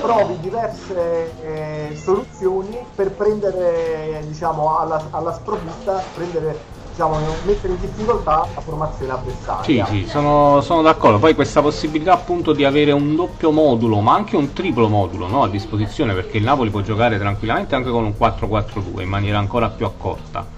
provi 0.00 0.38
diverse 0.40 1.32
eh, 1.42 1.96
soluzioni 1.96 2.78
per 2.94 3.12
prendere 3.12 4.22
diciamo 4.26 4.78
alla, 4.78 5.02
alla 5.10 5.32
sprovvista, 5.32 6.04
prendere 6.14 6.74
diciamo, 6.96 7.18
mettere 7.44 7.74
in 7.74 7.80
difficoltà 7.80 8.48
la 8.54 8.60
formazione 8.62 9.12
avversaria. 9.12 9.84
Sì, 9.84 10.02
sì, 10.02 10.08
sono, 10.08 10.62
sono, 10.62 10.80
d'accordo. 10.80 11.18
Poi 11.18 11.34
questa 11.34 11.60
possibilità 11.60 12.14
appunto 12.14 12.54
di 12.54 12.64
avere 12.64 12.92
un 12.92 13.14
doppio 13.14 13.52
modulo, 13.52 14.00
ma 14.00 14.14
anche 14.14 14.36
un 14.36 14.54
triplo 14.54 14.88
modulo 14.88 15.26
no, 15.26 15.42
a 15.42 15.48
disposizione, 15.48 16.14
perché 16.14 16.38
il 16.38 16.44
Napoli 16.44 16.70
può 16.70 16.80
giocare 16.80 17.18
tranquillamente 17.18 17.74
anche 17.74 17.90
con 17.90 18.04
un 18.04 18.14
4-4-2 18.18 19.02
in 19.02 19.08
maniera 19.08 19.38
ancora 19.38 19.68
più 19.68 19.84
accorta. 19.84 20.54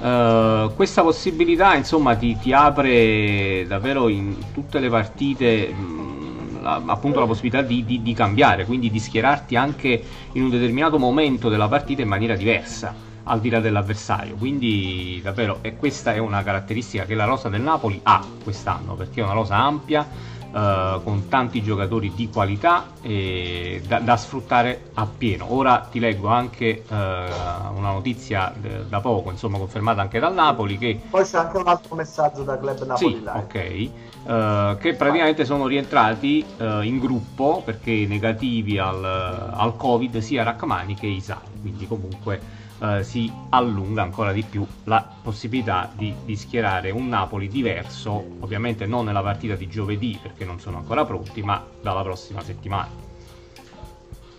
Uh, 0.00 0.74
questa 0.74 1.02
possibilità 1.02 1.74
insomma 1.74 2.14
ti, 2.16 2.38
ti, 2.38 2.54
apre 2.54 3.66
davvero 3.68 4.08
in 4.08 4.34
tutte 4.50 4.78
le 4.78 4.88
partite 4.88 5.68
mh, 5.68 6.62
la, 6.62 6.80
appunto 6.86 7.20
la 7.20 7.26
possibilità 7.26 7.60
di, 7.60 7.84
di, 7.84 8.00
di 8.00 8.14
cambiare, 8.14 8.64
quindi 8.64 8.90
di 8.90 8.98
schierarti 8.98 9.56
anche 9.56 10.02
in 10.32 10.44
un 10.44 10.48
determinato 10.48 10.98
momento 10.98 11.50
della 11.50 11.68
partita 11.68 12.00
in 12.00 12.08
maniera 12.08 12.34
diversa 12.34 13.08
al 13.30 13.40
di 13.40 13.48
là 13.48 13.60
dell'avversario. 13.60 14.34
Quindi 14.34 15.20
davvero 15.22 15.58
e 15.62 15.76
questa 15.76 16.12
è 16.12 16.18
una 16.18 16.42
caratteristica 16.42 17.04
che 17.04 17.14
la 17.14 17.24
rosa 17.24 17.48
del 17.48 17.62
Napoli 17.62 18.00
ha 18.02 18.24
quest'anno, 18.42 18.94
perché 18.94 19.20
è 19.20 19.24
una 19.24 19.32
rosa 19.32 19.56
ampia. 19.56 20.38
Uh, 20.50 21.00
con 21.04 21.28
tanti 21.28 21.62
giocatori 21.62 22.12
di 22.12 22.28
qualità 22.28 22.88
da, 23.00 24.00
da, 24.00 24.16
sfruttare 24.16 24.90
appieno. 24.94 25.54
Ora 25.54 25.86
ti 25.88 26.00
leggo 26.00 26.26
anche 26.26 26.82
uh, 26.88 26.92
una 26.92 27.92
notizia 27.92 28.52
de, 28.56 28.88
da 28.88 28.98
poco, 28.98 29.30
insomma, 29.30 29.58
confermata 29.58 30.00
anche 30.00 30.18
dal 30.18 30.34
Napoli. 30.34 30.76
Che... 30.76 31.02
Poi 31.08 31.22
c'è 31.22 31.38
anche 31.38 31.56
un 31.56 31.68
altro 31.68 31.94
messaggio 31.94 32.42
da 32.42 32.58
Club 32.58 32.84
Napoli. 32.84 33.14
Sì, 33.14 33.22
ok. 33.32 33.90
Uh, 34.24 34.76
che 34.78 34.94
praticamente 34.94 35.44
sono 35.44 35.68
rientrati 35.68 36.44
in 36.58 36.98
gruppo 36.98 37.62
perché 37.64 38.04
negativi 38.08 38.76
al, 38.76 39.04
al 39.04 39.76
Covid 39.76 40.18
sia 40.18 40.42
Rachmani 40.42 40.96
che 40.96 41.06
Isai. 41.06 41.36
Quindi 41.60 41.86
comunque 41.86 42.59
eh, 42.80 43.02
si 43.04 43.30
allunga 43.50 44.02
ancora 44.02 44.32
di 44.32 44.42
più 44.42 44.66
la 44.84 45.06
possibilità 45.22 45.90
di, 45.94 46.14
di, 46.24 46.36
schierare 46.36 46.90
un 46.90 47.08
Napoli 47.08 47.48
diverso, 47.48 48.10
ovviamente 48.40 48.86
non 48.86 49.04
nella 49.04 49.22
partita 49.22 49.54
di 49.54 49.68
giovedì 49.68 50.18
perché 50.20 50.44
non 50.44 50.58
sono 50.58 50.78
ancora 50.78 51.04
pronti, 51.04 51.42
ma 51.42 51.62
dalla 51.80 52.02
prossima 52.02 52.42
settimana. 52.42 52.90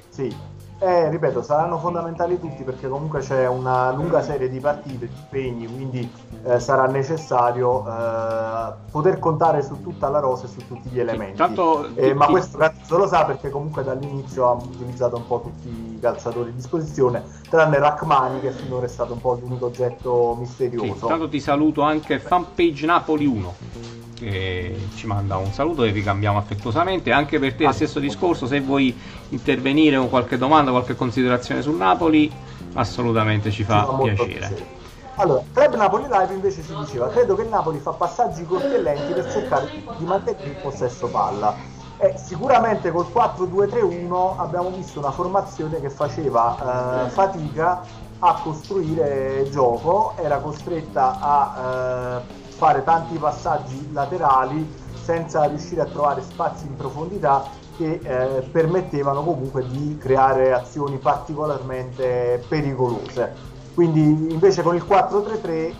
Sì, 0.09 0.33
eh, 0.81 1.09
ripeto, 1.09 1.43
saranno 1.43 1.77
fondamentali 1.77 2.39
tutti 2.39 2.63
perché 2.63 2.89
comunque 2.89 3.19
c'è 3.19 3.47
una 3.47 3.91
lunga 3.91 4.23
serie 4.23 4.49
di 4.49 4.59
partite, 4.59 5.07
di 5.07 5.13
impegni, 5.15 5.67
quindi 5.67 6.11
eh, 6.43 6.59
sarà 6.59 6.87
necessario 6.87 7.85
eh, 7.87 8.73
poter 8.89 9.19
contare 9.19 9.61
su 9.61 9.79
tutta 9.83 10.09
la 10.09 10.17
rosa 10.17 10.45
e 10.45 10.47
su 10.47 10.65
tutti 10.65 10.89
gli 10.89 10.99
elementi. 10.99 11.37
Tanto, 11.37 11.85
eh, 11.85 11.87
tutti... 11.87 12.13
Ma 12.15 12.25
questo 12.25 12.57
Cazzo 12.57 12.97
lo 12.97 13.07
sa 13.07 13.25
perché 13.25 13.51
comunque 13.51 13.83
dall'inizio 13.83 14.49
ha 14.49 14.53
utilizzato 14.53 15.17
un 15.17 15.27
po' 15.27 15.41
tutti 15.41 15.67
i 15.67 15.99
calciatori 16.01 16.49
a 16.49 16.53
disposizione, 16.53 17.23
tranne 17.47 17.77
Rachmani 17.77 18.39
che 18.39 18.49
finora 18.49 18.87
è 18.87 18.89
stato 18.89 19.13
un 19.13 19.21
po' 19.21 19.37
l'unico 19.39 19.67
oggetto 19.67 20.35
misterioso. 20.39 20.95
Sì, 20.95 21.05
tanto 21.05 21.29
ti 21.29 21.39
saluto 21.39 21.83
anche 21.83 22.17
fanpage 22.17 22.87
Napoli 22.87 23.27
1 23.27 23.90
che 24.25 24.87
ci 24.95 25.07
manda 25.07 25.37
un 25.37 25.51
saluto 25.51 25.83
e 25.83 25.91
ricambiamo 25.91 26.37
affettuosamente. 26.37 27.11
Anche 27.11 27.39
per 27.39 27.55
te, 27.55 27.65
lo 27.65 27.71
stesso 27.71 27.99
discorso, 27.99 28.45
se 28.45 28.59
vuoi 28.59 28.95
intervenire 29.29 29.97
con 29.97 30.09
qualche 30.09 30.37
domanda, 30.37 30.71
qualche 30.71 30.95
considerazione 30.95 31.61
sul 31.61 31.75
Napoli, 31.75 32.31
assolutamente 32.73 33.51
ci 33.51 33.63
fa, 33.63 33.85
fa 33.85 33.97
piacere. 33.97 34.29
piacere. 34.29 34.79
Allora, 35.15 35.43
Club 35.53 35.75
Napoli 35.75 36.05
Live 36.09 36.33
invece 36.33 36.63
ci 36.63 36.75
diceva: 36.75 37.09
Credo 37.09 37.35
che 37.35 37.41
il 37.41 37.49
Napoli 37.49 37.79
fa 37.79 37.91
passaggi 37.91 38.45
corti 38.45 38.73
e 38.73 38.81
lenti 38.81 39.13
per 39.13 39.31
cercare 39.31 39.69
di 39.97 40.05
mantenere 40.05 40.49
il 40.49 40.55
possesso 40.55 41.07
palla. 41.07 41.55
Eh, 41.97 42.15
sicuramente 42.17 42.89
col 42.89 43.05
4-2-3-1 43.13 44.39
abbiamo 44.39 44.71
visto 44.71 44.97
una 44.97 45.11
formazione 45.11 45.79
che 45.79 45.91
faceva 45.91 47.05
eh, 47.05 47.09
fatica 47.09 47.83
a 48.17 48.39
costruire 48.41 49.47
gioco, 49.51 50.15
era 50.17 50.37
costretta 50.37 51.19
a 51.19 52.21
eh, 52.23 52.40
fare 52.61 52.83
tanti 52.83 53.17
passaggi 53.17 53.91
laterali 53.91 54.71
senza 55.03 55.45
riuscire 55.45 55.81
a 55.81 55.85
trovare 55.85 56.21
spazi 56.21 56.67
in 56.67 56.75
profondità 56.75 57.43
che 57.75 57.99
eh, 58.03 58.41
permettevano 58.51 59.23
comunque 59.23 59.67
di 59.67 59.97
creare 59.97 60.53
azioni 60.53 60.99
particolarmente 60.99 62.45
pericolose. 62.47 63.49
Quindi 63.73 64.31
invece 64.31 64.61
con 64.61 64.75
il 64.75 64.85
4-3-3 64.87 65.47
eh, 65.47 65.73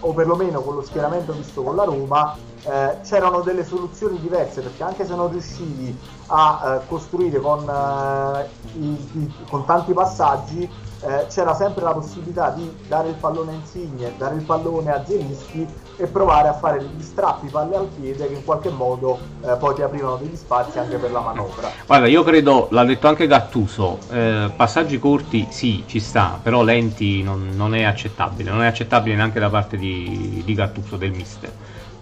o 0.00 0.12
perlomeno 0.12 0.60
con 0.60 0.74
lo 0.74 0.82
schieramento 0.82 1.32
visto 1.32 1.62
con 1.62 1.74
la 1.74 1.84
Roma 1.84 2.36
eh, 2.64 2.98
c'erano 3.02 3.40
delle 3.40 3.64
soluzioni 3.64 4.20
diverse 4.20 4.60
perché 4.60 4.82
anche 4.82 5.06
se 5.06 5.14
non 5.14 5.30
riuscivi 5.30 5.96
a 6.26 6.80
eh, 6.82 6.86
costruire 6.86 7.40
con, 7.40 7.60
eh, 7.66 8.48
i, 8.78 9.08
i, 9.12 9.34
con 9.48 9.64
tanti 9.64 9.94
passaggi 9.94 10.68
eh, 11.06 11.26
c'era 11.28 11.54
sempre 11.54 11.84
la 11.84 11.92
possibilità 11.92 12.50
di 12.50 12.68
dare 12.88 13.08
il 13.08 13.14
pallone 13.14 13.52
a 13.52 13.54
Insigne, 13.54 14.12
dare 14.18 14.34
il 14.34 14.42
pallone 14.42 14.90
a 14.90 15.04
Zelischi 15.06 15.64
e 15.96 16.06
provare 16.08 16.48
a 16.48 16.52
fare 16.52 16.80
degli 16.80 17.00
strappi 17.00 17.46
palle 17.46 17.76
al 17.76 17.86
piede 17.86 18.26
che 18.26 18.34
in 18.34 18.44
qualche 18.44 18.70
modo 18.70 19.18
eh, 19.42 19.54
poi 19.56 19.74
ti 19.76 19.82
aprivano 19.82 20.16
degli 20.16 20.34
spazi 20.34 20.78
anche 20.80 20.96
per 20.96 21.12
la 21.12 21.20
manovra. 21.20 21.70
Guarda, 21.86 22.08
io 22.08 22.24
credo, 22.24 22.66
l'ha 22.70 22.84
detto 22.84 23.06
anche 23.06 23.28
Gattuso, 23.28 23.98
eh, 24.10 24.50
passaggi 24.54 24.98
corti 24.98 25.46
sì, 25.50 25.84
ci 25.86 26.00
sta, 26.00 26.40
però 26.42 26.64
lenti 26.64 27.22
non, 27.22 27.50
non, 27.54 27.76
è 27.76 27.84
accettabile, 27.84 28.50
non 28.50 28.62
è 28.62 28.66
accettabile 28.66 29.14
neanche 29.14 29.38
da 29.38 29.48
parte 29.48 29.76
di, 29.76 30.42
di 30.44 30.54
Gattuso, 30.54 30.96
del 30.96 31.12
mister. 31.12 31.52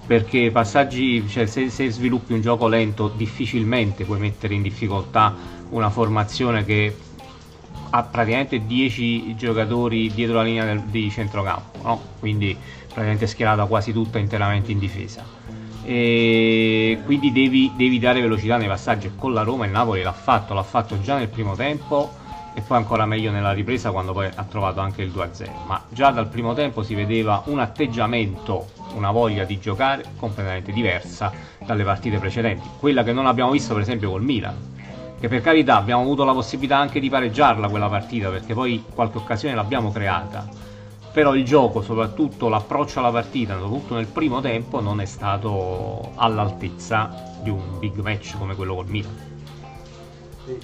Perché 0.06 0.50
passaggi, 0.50 1.26
cioè 1.28 1.46
se, 1.46 1.68
se 1.70 1.90
sviluppi 1.90 2.32
un 2.32 2.40
gioco 2.40 2.68
lento 2.68 3.08
difficilmente 3.08 4.04
puoi 4.04 4.18
mettere 4.18 4.54
in 4.54 4.62
difficoltà 4.62 5.34
una 5.70 5.88
formazione 5.88 6.64
che 6.64 6.94
ha 7.96 8.02
praticamente 8.02 8.66
10 8.66 9.36
giocatori 9.36 10.10
dietro 10.12 10.34
la 10.36 10.42
linea 10.42 10.64
del, 10.64 10.80
di 10.80 11.08
centrocampo, 11.10 11.78
no? 11.82 12.00
quindi 12.18 12.56
praticamente 12.86 13.28
schierata 13.28 13.66
quasi 13.66 13.92
tutta 13.92 14.18
interamente 14.18 14.72
in 14.72 14.80
difesa. 14.80 15.24
E 15.84 16.98
quindi 17.04 17.30
devi, 17.30 17.70
devi, 17.76 18.00
dare 18.00 18.20
velocità 18.20 18.56
nei 18.56 18.66
passaggi. 18.66 19.12
Con 19.14 19.32
la 19.32 19.42
Roma 19.42 19.66
il 19.66 19.70
Napoli 19.70 20.02
l'ha 20.02 20.12
fatto, 20.12 20.54
l'ha 20.54 20.62
fatto 20.64 21.00
già 21.00 21.18
nel 21.18 21.28
primo 21.28 21.54
tempo 21.54 22.12
e 22.54 22.62
poi 22.62 22.78
ancora 22.78 23.06
meglio 23.06 23.30
nella 23.30 23.52
ripresa 23.52 23.92
quando 23.92 24.12
poi 24.12 24.28
ha 24.34 24.44
trovato 24.44 24.80
anche 24.80 25.02
il 25.02 25.12
2-0. 25.14 25.50
Ma 25.66 25.80
già 25.88 26.10
dal 26.10 26.26
primo 26.26 26.52
tempo 26.52 26.82
si 26.82 26.96
vedeva 26.96 27.42
un 27.46 27.60
atteggiamento, 27.60 28.70
una 28.94 29.12
voglia 29.12 29.44
di 29.44 29.60
giocare 29.60 30.04
completamente 30.16 30.72
diversa 30.72 31.32
dalle 31.64 31.84
partite 31.84 32.18
precedenti. 32.18 32.66
Quella 32.80 33.04
che 33.04 33.12
non 33.12 33.26
abbiamo 33.26 33.52
visto 33.52 33.72
per 33.72 33.82
esempio 33.82 34.10
col 34.10 34.22
Milan 34.22 34.72
che 35.24 35.30
per 35.30 35.40
carità 35.40 35.76
abbiamo 35.76 36.02
avuto 36.02 36.22
la 36.24 36.34
possibilità 36.34 36.76
anche 36.76 37.00
di 37.00 37.08
pareggiarla 37.08 37.70
quella 37.70 37.88
partita 37.88 38.28
perché 38.28 38.52
poi 38.52 38.84
qualche 38.94 39.16
occasione 39.16 39.54
l'abbiamo 39.54 39.90
creata 39.90 40.46
però 41.12 41.34
il 41.34 41.44
gioco, 41.46 41.80
soprattutto 41.80 42.48
l'approccio 42.48 42.98
alla 42.98 43.12
partita, 43.12 43.54
soprattutto 43.54 43.94
nel 43.94 44.06
primo 44.06 44.40
tempo, 44.40 44.80
non 44.80 45.00
è 45.00 45.04
stato 45.04 46.10
all'altezza 46.16 47.08
di 47.40 47.50
un 47.50 47.78
big 47.78 48.00
match 48.00 48.36
come 48.36 48.56
quello 48.56 48.74
col 48.74 48.88
Milan. 48.88 49.16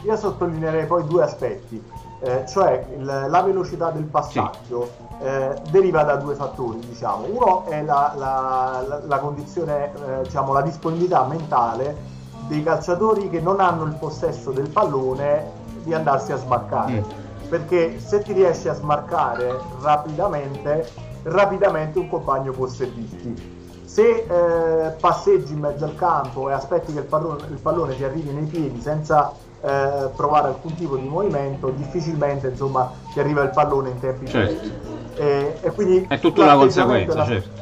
Io 0.02 0.16
sottolineerei 0.16 0.86
poi 0.86 1.06
due 1.06 1.22
aspetti, 1.22 1.80
eh, 2.18 2.44
cioè 2.48 2.84
il, 2.96 3.04
la 3.04 3.42
velocità 3.42 3.92
del 3.92 4.02
passaggio 4.02 4.90
sì. 5.20 5.24
eh, 5.24 5.54
deriva 5.70 6.02
da 6.02 6.16
due 6.16 6.34
fattori, 6.34 6.80
diciamo. 6.80 7.26
Uno 7.30 7.66
è 7.66 7.84
la, 7.84 8.14
la, 8.16 8.84
la, 8.88 9.00
la 9.06 9.18
condizione, 9.20 9.84
eh, 9.84 10.22
diciamo, 10.24 10.52
la 10.52 10.62
disponibilità 10.62 11.24
mentale 11.26 12.19
dei 12.50 12.64
calciatori 12.64 13.30
che 13.30 13.40
non 13.40 13.60
hanno 13.60 13.84
il 13.84 13.94
possesso 13.94 14.50
del 14.50 14.68
pallone 14.68 15.58
di 15.84 15.94
andarsi 15.94 16.32
a 16.32 16.36
smarcare. 16.36 16.92
Mm. 16.92 17.48
Perché 17.48 18.00
se 18.00 18.22
ti 18.22 18.32
riesci 18.32 18.68
a 18.68 18.74
smarcare 18.74 19.56
rapidamente, 19.80 20.88
rapidamente 21.22 21.98
un 22.00 22.08
compagno 22.08 22.52
può 22.52 22.66
servirti. 22.66 23.58
Se 23.84 24.02
eh, 24.02 24.90
passeggi 25.00 25.52
in 25.52 25.60
mezzo 25.60 25.84
al 25.84 25.94
campo 25.94 26.50
e 26.50 26.52
aspetti 26.52 26.92
che 26.92 26.98
il 27.00 27.04
pallone, 27.04 27.46
il 27.50 27.58
pallone 27.60 27.96
ti 27.96 28.04
arrivi 28.04 28.30
nei 28.30 28.44
piedi 28.44 28.80
senza 28.80 29.32
eh, 29.60 30.08
provare 30.14 30.48
alcun 30.48 30.74
tipo 30.74 30.96
di 30.96 31.08
movimento, 31.08 31.70
difficilmente 31.70 32.48
insomma, 32.48 32.92
ti 33.12 33.20
arriva 33.20 33.42
il 33.42 33.50
pallone 33.50 33.90
in 33.90 34.00
tempi 34.00 34.28
certo. 34.28 34.68
e, 35.16 35.58
e 35.60 35.70
quindi 35.72 36.06
è 36.08 36.18
tutta 36.18 36.42
una 36.42 36.56
conseguenza, 36.56 37.24
certo. 37.24 37.58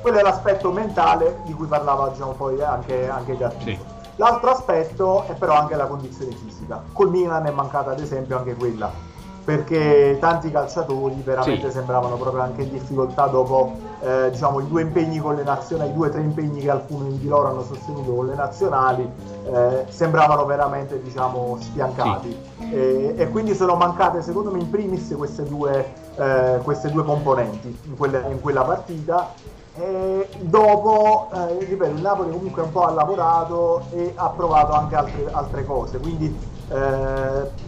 Quello 0.00 0.18
è 0.18 0.22
l'aspetto 0.22 0.70
mentale 0.70 1.40
di 1.44 1.52
cui 1.52 1.66
parlava 1.66 2.08
diciamo, 2.08 2.32
poi 2.32 2.62
anche, 2.62 3.08
anche 3.08 3.36
Gattuso. 3.36 3.64
Sì. 3.64 3.96
L'altro 4.18 4.50
aspetto 4.50 5.24
è 5.28 5.34
però 5.34 5.54
anche 5.54 5.76
la 5.76 5.86
condizione 5.86 6.32
fisica. 6.32 6.82
Col 6.92 7.08
Milan 7.10 7.46
è 7.46 7.50
mancata 7.52 7.92
ad 7.92 8.00
esempio 8.00 8.36
anche 8.36 8.54
quella. 8.54 9.06
perché 9.48 10.18
tanti 10.20 10.50
calciatori 10.50 11.22
veramente 11.24 11.68
Sì. 11.68 11.72
sembravano 11.78 12.16
proprio 12.16 12.42
anche 12.42 12.60
in 12.60 12.70
difficoltà 12.70 13.28
dopo 13.28 13.78
eh, 14.02 14.28
diciamo, 14.30 14.60
i 14.60 14.68
due 14.68 14.82
impegni 14.82 15.20
con 15.20 15.36
le 15.36 15.42
nazionali, 15.42 15.88
i 15.88 15.94
due 15.94 16.08
o 16.08 16.10
tre 16.10 16.20
impegni 16.20 16.60
che 16.60 16.68
alcuni 16.68 17.16
di 17.16 17.26
loro 17.28 17.48
hanno 17.48 17.62
sostenuto 17.62 18.12
con 18.14 18.26
le 18.26 18.34
nazionali, 18.34 19.10
eh, 19.50 19.86
sembravano 19.88 20.44
veramente 20.44 21.00
diciamo, 21.00 21.56
sfiancati. 21.62 22.36
E, 22.70 23.14
e 23.16 23.28
quindi 23.30 23.54
sono 23.54 23.74
mancate 23.76 24.20
secondo 24.20 24.50
me 24.50 24.58
in 24.58 24.68
primis 24.68 25.14
queste 25.16 25.44
due, 25.44 25.94
eh, 26.16 26.60
queste 26.62 26.90
due 26.90 27.04
componenti 27.04 27.74
in, 27.86 27.96
quelle- 27.96 28.26
in 28.28 28.42
quella 28.42 28.64
partita. 28.64 29.32
E 29.80 30.32
dopo, 30.40 31.30
eh, 31.32 31.64
ripeto, 31.64 31.92
il 31.94 32.00
Napoli 32.00 32.30
comunque 32.32 32.62
un 32.62 32.72
po' 32.72 32.82
ha 32.82 32.90
lavorato 32.90 33.90
e 33.92 34.12
ha 34.16 34.32
provato 34.32 34.72
anche 34.72 34.96
altre, 34.96 35.30
altre 35.30 35.64
cose, 35.64 36.00
quindi 36.00 36.26
eh, 36.68 36.76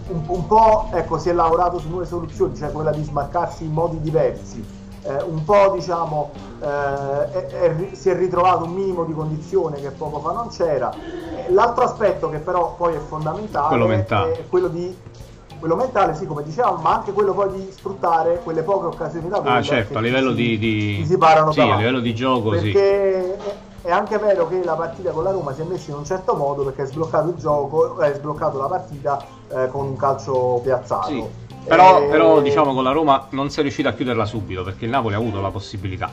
un, 0.07 0.25
un 0.27 0.47
po' 0.47 0.91
ecco, 0.93 1.19
si 1.19 1.29
è 1.29 1.33
lavorato 1.33 1.79
su 1.79 1.89
nuove 1.89 2.07
soluzioni, 2.07 2.57
cioè 2.57 2.73
quella 2.73 2.93
di 2.93 3.05
smarcarsi 3.05 3.65
in 3.65 3.73
modi 3.73 4.01
diversi, 4.01 4.67
eh, 5.03 5.23
un 5.23 5.45
po' 5.45 5.71
diciamo 5.75 6.35
eh, 6.59 6.67
è- 7.31 7.49
è 7.49 7.95
si 7.95 8.11
è 8.11 8.17
ritrovato 8.17 8.65
un 8.65 8.73
minimo 8.73 9.05
di 9.05 9.13
condizione 9.13 9.79
che 9.81 9.93
poco 9.93 10.21
fa 10.21 10.33
non 10.33 10.49
c'era. 10.49 11.05
L'altro 11.51 11.85
aspetto 11.85 12.29
che 12.29 12.41
però 12.41 12.75
poi 12.75 12.95
è 12.97 12.99
fondamentale 12.99 13.69
Quello 13.69 13.87
è 14.37 14.47
quello 14.49 14.69
di 14.69 15.01
quello 15.61 15.77
mentale, 15.77 16.15
sì, 16.15 16.27
come 16.27 16.43
dicevamo, 16.43 16.81
ma 16.81 16.95
anche 16.95 17.13
quello 17.13 17.35
poi 17.35 17.51
di 17.53 17.71
sfruttare 17.71 18.41
quelle 18.43 18.63
poche 18.63 18.87
occasioni 18.87 19.29
da 19.29 19.43
Ah, 19.45 19.63
certo, 19.63 19.99
a 19.99 20.01
livello 20.01 20.35
ti- 20.35 20.59
di, 20.59 20.97
di- 20.97 21.05
si 21.07 21.19
parano 21.19 21.53
sì, 21.53 21.61
a 21.61 21.77
livello 21.77 22.01
di 22.01 22.15
gioco, 22.15 22.57
sì. 22.57 22.73
perché 22.73 23.37
è- 23.37 23.89
è 23.89 23.91
anche 23.91 24.19
vero 24.19 24.49
che 24.49 24.65
la 24.65 24.75
partita 24.75 25.11
con 25.11 25.23
la 25.23 25.31
Roma 25.31 25.53
si 25.53 25.61
è 25.61 25.65
messa 25.65 25.91
in 25.91 25.99
un 25.99 26.05
certo 26.05 26.35
modo 26.35 26.65
perché 26.65 26.83
è 26.83 26.87
sbloccato 26.87 27.29
il 27.29 27.35
gioco, 27.37 27.99
è 27.99 28.13
sbloccato 28.15 28.59
la 28.59 28.67
partita 28.67 29.23
eh, 29.53 29.69
con 29.69 29.85
un 29.87 29.97
calcio 29.97 30.61
piazzato. 30.63 31.09
Sì. 31.09 31.25
Però, 31.63 32.07
però, 32.09 32.41
diciamo 32.41 32.73
con 32.73 32.83
la 32.83 32.91
Roma 32.91 33.27
non 33.31 33.51
si 33.51 33.59
è 33.61 33.63
riuscito 33.63 33.87
a 33.87 33.93
chiuderla 33.93 34.25
subito 34.25 34.65
perché 34.65 34.87
il 34.87 34.91
Napoli 34.91 35.15
ha 35.15 35.19
avuto 35.19 35.43
la 35.43 35.51
possibilità. 35.51 36.11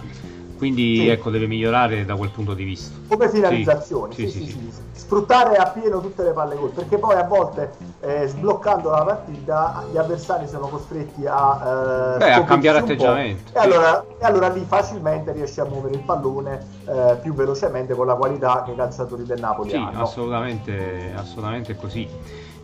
Quindi 0.57 0.95
Sì. 0.97 1.07
ecco, 1.07 1.29
deve 1.29 1.45
migliorare 1.45 2.03
da 2.03 2.15
quel 2.15 2.31
punto 2.31 2.53
di 2.55 2.63
vista. 2.63 2.95
come 3.07 3.29
finalizzazione, 3.29 4.13
Sì, 4.13 4.27
sì, 4.27 4.69
sfruttare 4.91 5.55
appieno 5.55 6.01
tutte 6.01 6.23
le 6.23 6.33
palle 6.33 6.55
gol, 6.55 6.71
perché 6.71 6.97
poi 6.97 7.15
a 7.15 7.23
volte 7.23 7.71
eh, 8.01 8.27
sbloccando 8.27 8.89
la 8.89 9.03
partita 9.03 9.85
gli 9.91 9.97
avversari 9.97 10.47
sono 10.47 10.67
costretti 10.67 11.25
a, 11.25 12.15
eh, 12.15 12.17
Beh, 12.17 12.31
a 12.33 12.43
cambiare 12.43 12.79
atteggiamento, 12.79 13.51
E, 13.53 13.59
allora, 13.59 14.03
e 14.19 14.25
allora 14.25 14.49
lì 14.49 14.65
facilmente 14.67 15.31
riesci 15.31 15.59
a 15.59 15.65
muovere 15.65 15.93
il 15.93 16.01
pallone 16.01 16.65
eh, 16.87 17.17
più 17.21 17.33
velocemente 17.33 17.93
con 17.93 18.07
la 18.07 18.15
qualità 18.15 18.63
che 18.65 18.71
i 18.71 18.75
calciatori 18.75 19.25
del 19.25 19.39
Napoli 19.39 19.69
Sì, 19.69 19.75
hanno. 19.75 20.01
assolutamente, 20.01 21.13
assolutamente 21.15 21.75
così. 21.75 22.07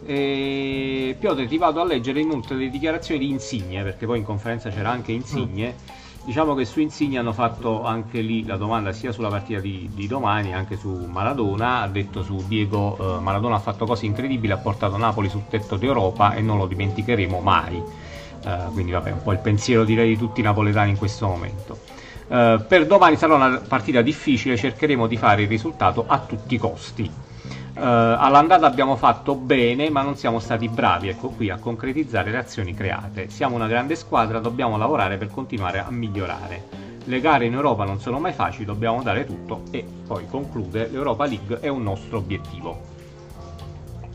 E 0.05 1.15
Piotr, 1.17 1.47
ti 1.47 1.57
vado 1.57 1.79
a 1.79 1.85
leggere 1.85 2.19
inoltre 2.19 2.55
le 2.55 2.69
dichiarazioni 2.69 3.19
di 3.19 3.29
Insigne, 3.29 3.83
perché 3.83 4.05
poi 4.05 4.17
in 4.17 4.25
conferenza 4.25 4.69
c'era 4.69 4.89
anche 4.89 5.11
Insigne. 5.11 6.01
Diciamo 6.25 6.53
che 6.53 6.63
su 6.63 6.79
Insigne 6.79 7.17
hanno 7.17 7.33
fatto 7.33 7.83
anche 7.83 8.21
lì 8.21 8.45
la 8.45 8.55
domanda 8.55 8.93
sia 8.93 9.11
sulla 9.11 9.27
partita 9.27 9.59
di, 9.59 9.89
di 9.93 10.07
domani, 10.07 10.53
anche 10.53 10.77
su 10.77 10.89
Maradona. 10.89 11.81
Ha 11.81 11.87
detto 11.89 12.23
su 12.23 12.41
Diego 12.47 13.17
eh, 13.17 13.19
Maradona 13.19 13.55
ha 13.55 13.59
fatto 13.59 13.85
cose 13.85 14.05
incredibili, 14.05 14.53
ha 14.53 14.57
portato 14.57 14.95
Napoli 14.95 15.27
sul 15.27 15.47
tetto 15.49 15.75
d'Europa 15.75 16.33
e 16.33 16.41
non 16.41 16.57
lo 16.57 16.65
dimenticheremo 16.65 17.41
mai. 17.41 17.75
Eh, 17.75 18.57
quindi 18.71 18.93
vabbè, 18.93 19.11
un 19.11 19.21
po' 19.21 19.33
il 19.33 19.39
pensiero 19.39 19.83
direi 19.83 20.09
di 20.09 20.17
tutti 20.17 20.39
i 20.39 20.43
napoletani 20.43 20.91
in 20.91 20.97
questo 20.97 21.27
momento. 21.27 21.77
Eh, 22.29 22.63
per 22.65 22.87
domani 22.87 23.17
sarà 23.17 23.35
una 23.35 23.57
partita 23.59 24.01
difficile, 24.01 24.55
cercheremo 24.55 25.07
di 25.07 25.17
fare 25.17 25.41
il 25.41 25.49
risultato 25.49 26.05
a 26.07 26.19
tutti 26.19 26.55
i 26.55 26.57
costi. 26.57 27.11
Eh, 27.75 27.81
all'andata 27.81 28.67
abbiamo 28.67 28.95
fatto 28.95 29.35
bene, 29.35 29.89
ma 29.89 30.01
non 30.03 30.15
siamo 30.15 30.39
stati 30.39 30.69
bravi, 30.69 31.09
ecco 31.09 31.29
qui, 31.29 31.49
a 31.49 31.57
concretizzare 31.57 32.29
le 32.29 32.37
azioni 32.37 32.73
create. 32.73 33.29
Siamo 33.29 33.55
una 33.55 33.67
grande 33.67 33.95
squadra, 33.95 34.39
dobbiamo 34.39 34.77
lavorare 34.77 35.17
per 35.17 35.29
continuare 35.31 35.79
a 35.79 35.89
migliorare. 35.89 36.81
Le 37.05 37.19
gare 37.19 37.45
in 37.45 37.53
Europa 37.53 37.83
non 37.83 37.99
sono 37.99 38.19
mai 38.19 38.31
facili, 38.31 38.65
dobbiamo 38.65 39.01
dare 39.01 39.25
tutto 39.25 39.63
e 39.71 39.85
poi 40.07 40.25
conclude, 40.27 40.87
l'Europa 40.87 41.25
League 41.25 41.59
è 41.59 41.67
un 41.67 41.83
nostro 41.83 42.19
obiettivo. 42.19 42.91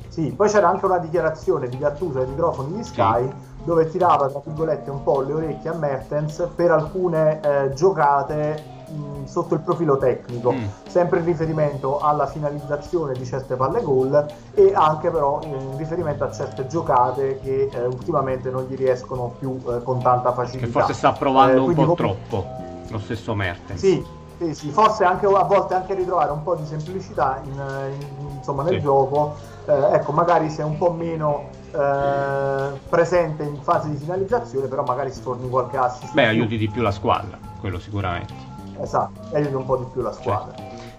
Sì, 0.09 0.33
poi 0.35 0.49
c'era 0.49 0.69
anche 0.69 0.87
una 0.87 0.99
dichiarazione 0.99 1.69
di 1.69 1.79
Gattuso 1.79 2.21
ai 2.21 2.27
microfoni 2.27 2.77
di 2.77 2.85
Sky 2.85 3.29
dove 3.65 3.89
tirava 3.91 4.29
tra 4.29 4.41
virgolette 4.43 4.91
un 4.91 5.03
po' 5.03 5.21
le 5.21 5.33
orecchie 5.33 5.71
a 5.71 5.75
Mertens 5.75 6.49
per 6.57 6.71
alcune 6.71 7.41
eh, 7.41 7.73
giocate 7.75 8.78
mh, 8.89 9.25
sotto 9.25 9.55
il 9.55 9.61
profilo 9.61 9.97
tecnico, 9.99 10.53
Mm. 10.53 10.65
sempre 10.87 11.19
in 11.21 11.25
riferimento 11.27 11.99
alla 12.01 12.27
finalizzazione 12.27 13.15
di 13.17 13.25
certe 13.25 13.57
palle 13.57 13.83
gol 13.83 14.27
e 14.55 14.73
anche 14.75 15.11
però 15.11 15.41
in 15.45 15.77
riferimento 15.77 16.25
a 16.25 16.31
certe 16.31 16.67
giocate 16.67 17.39
che 17.39 17.71
eh, 17.73 17.85
ultimamente 17.87 18.51
non 18.51 18.65
gli 18.65 18.77
riescono 18.77 19.35
più 19.39 19.61
eh, 19.69 19.83
con 19.83 20.01
tanta 20.03 20.33
facilità. 20.33 20.67
Che 20.67 20.73
forse 20.73 20.93
sta 20.95 21.13
provando 21.13 21.65
Eh, 21.65 21.67
un 21.69 21.75
po' 21.75 21.85
com- 21.87 21.95
troppo 21.95 22.47
lo 22.91 22.99
stesso 22.99 23.35
Mertens. 23.35 23.79
Sì, 23.81 24.05
sì, 24.39 24.55
sì, 24.55 24.71
forse 24.71 25.05
anche 25.05 25.27
a 25.27 25.43
volte 25.45 25.75
anche 25.75 25.95
ritrovare 25.95 26.31
un 26.31 26.43
po' 26.43 26.55
di 26.55 26.65
semplicità 26.65 27.41
in, 27.45 27.53
in- 27.53 28.37
insomma, 28.37 28.63
nel 28.63 28.75
Sì. 28.75 28.81
gioco, 28.81 29.35
eh, 29.67 29.95
ecco, 29.95 30.13
magari 30.13 30.49
sei 30.49 30.65
un 30.65 30.79
po' 30.79 30.93
meno 30.93 31.57
eh, 31.71 32.79
presente 32.89 33.43
in 33.43 33.61
fase 33.61 33.91
di 33.91 33.97
finalizzazione, 33.97 34.69
però 34.69 34.83
magari 34.85 35.13
sforni 35.13 35.49
qualche 35.51 35.77
assist. 35.77 36.15
Beh, 36.15 36.27
aiuti 36.27 36.57
di 36.57 36.69
più 36.69 36.81
la 36.83 36.91
squadra, 36.93 37.37
quello 37.61 37.79
sicuramente. 37.79 38.48
Esatto, 38.81 39.35
aiuti 39.35 39.55
un 39.55 39.65
po' 39.65 39.77
di 39.77 39.85
più 39.93 40.03
la 40.03 40.13
squadra. 40.13 40.55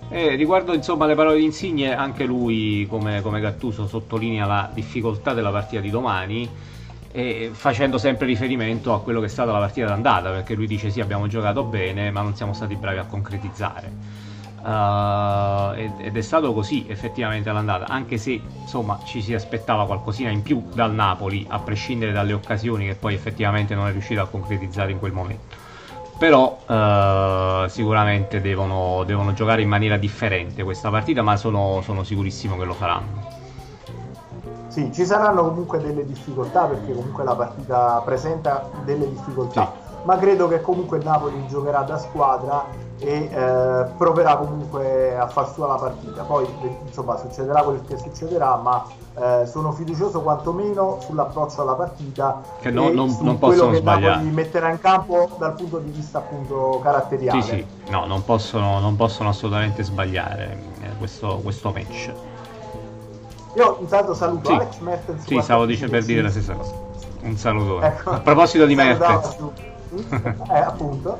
E 0.10 0.36
riguardo 0.36 0.74
insomma 0.74 1.06
le 1.06 1.16
parole 1.16 1.38
di 1.38 1.44
Insigne, 1.44 1.96
anche 1.96 2.26
lui 2.26 2.88
come, 2.90 3.22
come 3.22 3.40
Gattuso 3.40 3.88
sottolinea 3.88 4.46
la 4.46 4.70
difficoltà 4.74 5.34
della 5.34 5.52
partita 5.52 5.82
di 5.82 5.90
domani, 5.90 6.50
e 7.12 7.50
facendo 7.54 7.98
sempre 7.98 8.26
riferimento 8.26 8.94
a 8.94 9.02
quello 9.02 9.20
che 9.20 9.28
è 9.28 9.30
stata 9.30 9.52
la 9.52 9.60
partita 9.60 9.88
d'andata, 9.88 10.32
perché 10.32 10.56
lui 10.56 10.68
dice 10.68 10.90
sì 10.90 11.00
abbiamo 11.00 11.28
giocato 11.28 11.64
bene 11.64 12.12
ma 12.12 12.22
non 12.22 12.36
siamo 12.36 12.54
stati 12.54 12.76
bravi 12.76 12.98
a 12.98 13.06
concretizzare. 13.06 14.18
Uh, 14.62 15.74
ed, 15.78 15.92
ed 16.00 16.18
è 16.18 16.22
stato 16.22 16.54
così 16.54 16.86
effettivamente 16.90 17.50
all'andata, 17.50 17.86
anche 17.88 18.18
se 18.18 18.42
insomma 18.62 19.00
ci 19.06 19.22
si 19.22 19.34
aspettava 19.34 19.86
qualcosina 19.86 20.32
in 20.32 20.42
più 20.42 20.64
dal 20.74 20.94
Napoli, 20.94 21.46
a 21.48 21.60
prescindere 21.60 22.12
dalle 22.12 22.34
occasioni 22.34 22.86
che 22.86 22.96
poi 22.96 23.14
effettivamente 23.14 23.74
non 23.74 23.88
è 23.88 23.92
riuscito 23.92 24.22
a 24.22 24.28
concretizzare 24.28 24.92
in 24.92 25.00
quel 25.00 25.14
momento 25.14 25.68
però 26.20 26.60
eh, 26.68 27.66
sicuramente 27.70 28.42
devono, 28.42 29.04
devono 29.06 29.32
giocare 29.32 29.62
in 29.62 29.70
maniera 29.70 29.96
differente 29.96 30.64
questa 30.64 30.90
partita, 30.90 31.22
ma 31.22 31.38
sono, 31.38 31.80
sono 31.82 32.04
sicurissimo 32.04 32.58
che 32.58 32.66
lo 32.66 32.74
faranno. 32.74 33.38
Sì, 34.68 34.92
ci 34.94 35.06
saranno 35.06 35.46
comunque 35.46 35.80
delle 35.80 36.06
difficoltà 36.06 36.66
perché 36.66 36.94
comunque 36.94 37.24
la 37.24 37.36
partita 37.36 38.02
presenta 38.04 38.70
delle 38.84 39.10
difficoltà, 39.10 39.72
ma 40.04 40.18
credo 40.18 40.50
che 40.50 40.60
comunque 40.62 41.00
Napoli 41.02 41.48
giocherà 41.48 41.82
da 41.84 41.98
squadra 41.98 42.66
e 43.02 43.30
eh, 43.32 43.86
proverà 43.98 44.36
comunque 44.36 45.18
a 45.18 45.28
far 45.28 45.52
sua 45.54 45.68
la 45.68 45.76
partita. 45.76 46.24
Poi 46.24 46.46
eh, 46.62 46.78
insomma 46.86 47.16
succederà 47.18 47.64
quel 47.64 47.82
che 47.88 47.98
succederà, 47.98 48.56
ma 48.58 48.86
eh, 49.18 49.46
sono 49.46 49.72
fiducioso 49.72 50.22
quantomeno 50.22 50.98
sull'approccio 51.00 51.62
alla 51.62 51.74
partita 51.74 52.42
Che 52.60 52.70
no- 52.72 52.90
non- 52.92 53.10
su 53.10 53.24
non 53.24 53.38
quello 53.40 53.54
possono 53.54 53.72
che 53.72 53.78
sbagliare. 53.78 54.16
Napoli 54.16 54.32
metterà 54.32 54.70
in 54.70 54.80
campo 54.80 55.30
dal 55.38 55.54
punto 55.54 55.80
di 55.80 55.92
vista 55.92 56.18
appunto 56.20 56.80
caratteriale. 56.84 57.42
Sì, 57.42 57.48
sì, 57.50 57.66
no, 57.92 58.06
non 58.06 58.24
possono, 58.26 58.80
non 58.80 58.96
possono 58.96 59.30
assolutamente 59.30 59.82
sbagliare 59.84 60.58
eh, 60.82 60.90
questo, 60.98 61.40
questo 61.42 61.72
match. 61.72 62.12
Io 63.56 63.78
intanto 63.80 64.14
saluto 64.14 64.50
Sì. 64.50 64.54
Alex 64.56 64.80
Mertens. 64.80 65.22
Sì, 65.26 65.40
stavo 65.42 65.64
45, 65.64 65.66
dice- 65.66 65.88
per 65.90 66.04
dire 66.04 66.22
la 66.22 66.30
stessa 66.30 66.54
cosa. 66.54 66.74
Un 67.22 67.36
salutone. 67.36 67.88
Ecco. 67.88 68.10
A 68.12 68.20
proposito 68.20 68.66
di 68.66 68.76
Mertens, 68.76 69.38
eh, 70.52 70.58
appunto. 70.60 71.18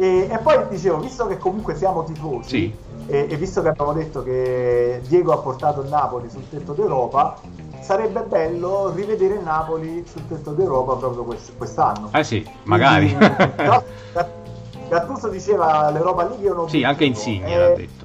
E, 0.00 0.28
e 0.30 0.38
poi 0.38 0.68
dicevo, 0.68 1.00
visto 1.00 1.26
che 1.26 1.38
comunque 1.38 1.74
siamo 1.74 2.04
tifosi 2.04 2.48
Sì. 2.48 2.76
e, 3.08 3.26
e 3.28 3.36
visto 3.36 3.62
che 3.62 3.68
abbiamo 3.68 3.92
detto 3.92 4.22
che 4.22 5.02
Diego 5.08 5.32
ha 5.32 5.38
portato 5.38 5.80
il 5.80 5.88
Napoli 5.88 6.30
sul 6.30 6.48
tetto 6.48 6.72
d'Europa, 6.72 7.40
sarebbe 7.80 8.20
bello 8.20 8.92
rivedere 8.94 9.34
il 9.34 9.42
Napoli 9.42 10.06
sul 10.06 10.24
tetto 10.28 10.52
d'Europa 10.52 10.94
proprio 10.94 11.24
quest- 11.24 11.56
quest'anno. 11.56 12.10
eh 12.12 12.22
sì, 12.22 12.48
magari. 12.62 13.12
Gattuso 14.88 15.28
diceva 15.28 15.90
l'Europa 15.90 16.28
League 16.28 16.46
è 16.48 16.52
un 16.52 16.68
sì, 16.68 16.84
anche. 16.84 17.04
Insigne 17.04 17.52
Eh, 17.52 17.58
l'ha 17.58 17.74
detto. 17.74 18.04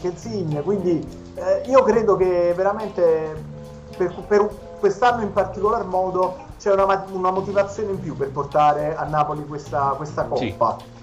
che 0.00 0.06
Insigne, 0.06 0.62
quindi 0.62 1.06
eh, 1.34 1.68
io 1.68 1.82
credo 1.82 2.14
che 2.16 2.54
veramente 2.56 3.44
per, 3.96 4.14
per 4.26 4.48
quest'anno 4.78 5.22
in 5.22 5.32
particolar 5.32 5.84
modo 5.84 6.46
c'è 6.60 6.72
una, 6.72 7.06
una 7.10 7.32
motivazione 7.32 7.90
in 7.90 8.00
più 8.00 8.16
per 8.16 8.30
portare 8.30 8.94
a 8.96 9.02
Napoli 9.04 9.44
questa, 9.46 9.94
questa 9.96 10.22
Sì. 10.34 10.54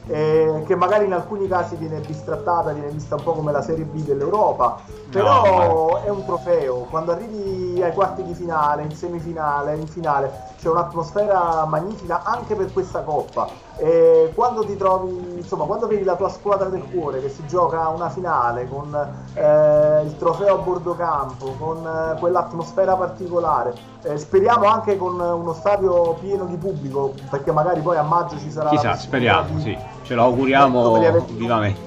Eh, 0.08 0.64
che 0.66 0.76
magari 0.76 1.06
in 1.06 1.14
alcuni 1.14 1.48
casi 1.48 1.76
viene 1.76 2.00
bistrattata, 2.00 2.72
viene 2.72 2.90
vista 2.90 3.16
un 3.16 3.24
po' 3.24 3.34
come 3.34 3.52
la 3.52 3.62
Serie 3.62 3.86
B 3.86 4.04
dell'Europa, 4.04 4.82
però 5.10 6.02
è 6.04 6.10
un 6.10 6.26
trofeo. 6.26 6.88
Quando 6.90 7.12
arrivi 7.12 7.82
ai 7.82 7.94
quarti 7.94 8.24
di 8.24 8.34
finale, 8.34 8.84
in 8.84 8.94
semifinale, 8.94 9.76
in 9.76 9.88
finale, 9.88 10.54
c'è 10.60 10.70
un'atmosfera 10.70 11.66
magnifica 11.66 12.24
anche 12.24 12.56
per 12.56 12.72
questa 12.72 13.02
coppa. 13.02 13.64
E 13.78 14.32
quando 14.34 14.64
ti 14.64 14.78
trovi, 14.78 15.36
insomma, 15.38 15.66
quando 15.66 15.88
vedi 15.88 16.04
la 16.04 16.16
tua 16.16 16.30
squadra 16.30 16.70
del 16.70 16.84
cuore 16.90 17.20
che 17.20 17.30
si 17.30 17.46
gioca 17.46 17.90
una 17.90 18.10
finale 18.10 18.70
con 18.70 18.94
eh, 19.34 20.02
il 20.04 20.16
trofeo 20.18 20.56
a 20.56 20.58
bordo 20.58 20.96
campo, 20.96 21.54
con 21.60 21.86
eh, 21.86 22.18
quell'atmosfera 22.20 22.96
particolare, 22.96 23.74
eh, 24.04 24.18
speriamo 24.18 24.66
anche 24.66 24.96
con 24.98 25.20
uno 25.20 25.54
stadio 25.54 26.14
pieno 26.22 26.46
di 26.46 26.56
pubblico, 26.56 27.14
perché 27.30 27.52
magari 27.52 27.82
poi 27.82 27.98
a 27.98 28.04
maggio 28.04 28.38
ci 28.38 28.50
sarà. 28.50 28.70
Chissà, 28.70 28.96
speriamo, 28.96 29.56
di... 29.56 29.62
sì, 29.62 29.78
ce 30.06 30.14
lo 30.14 30.24
auguriamo 30.24 31.00
vivamente. 31.32 31.80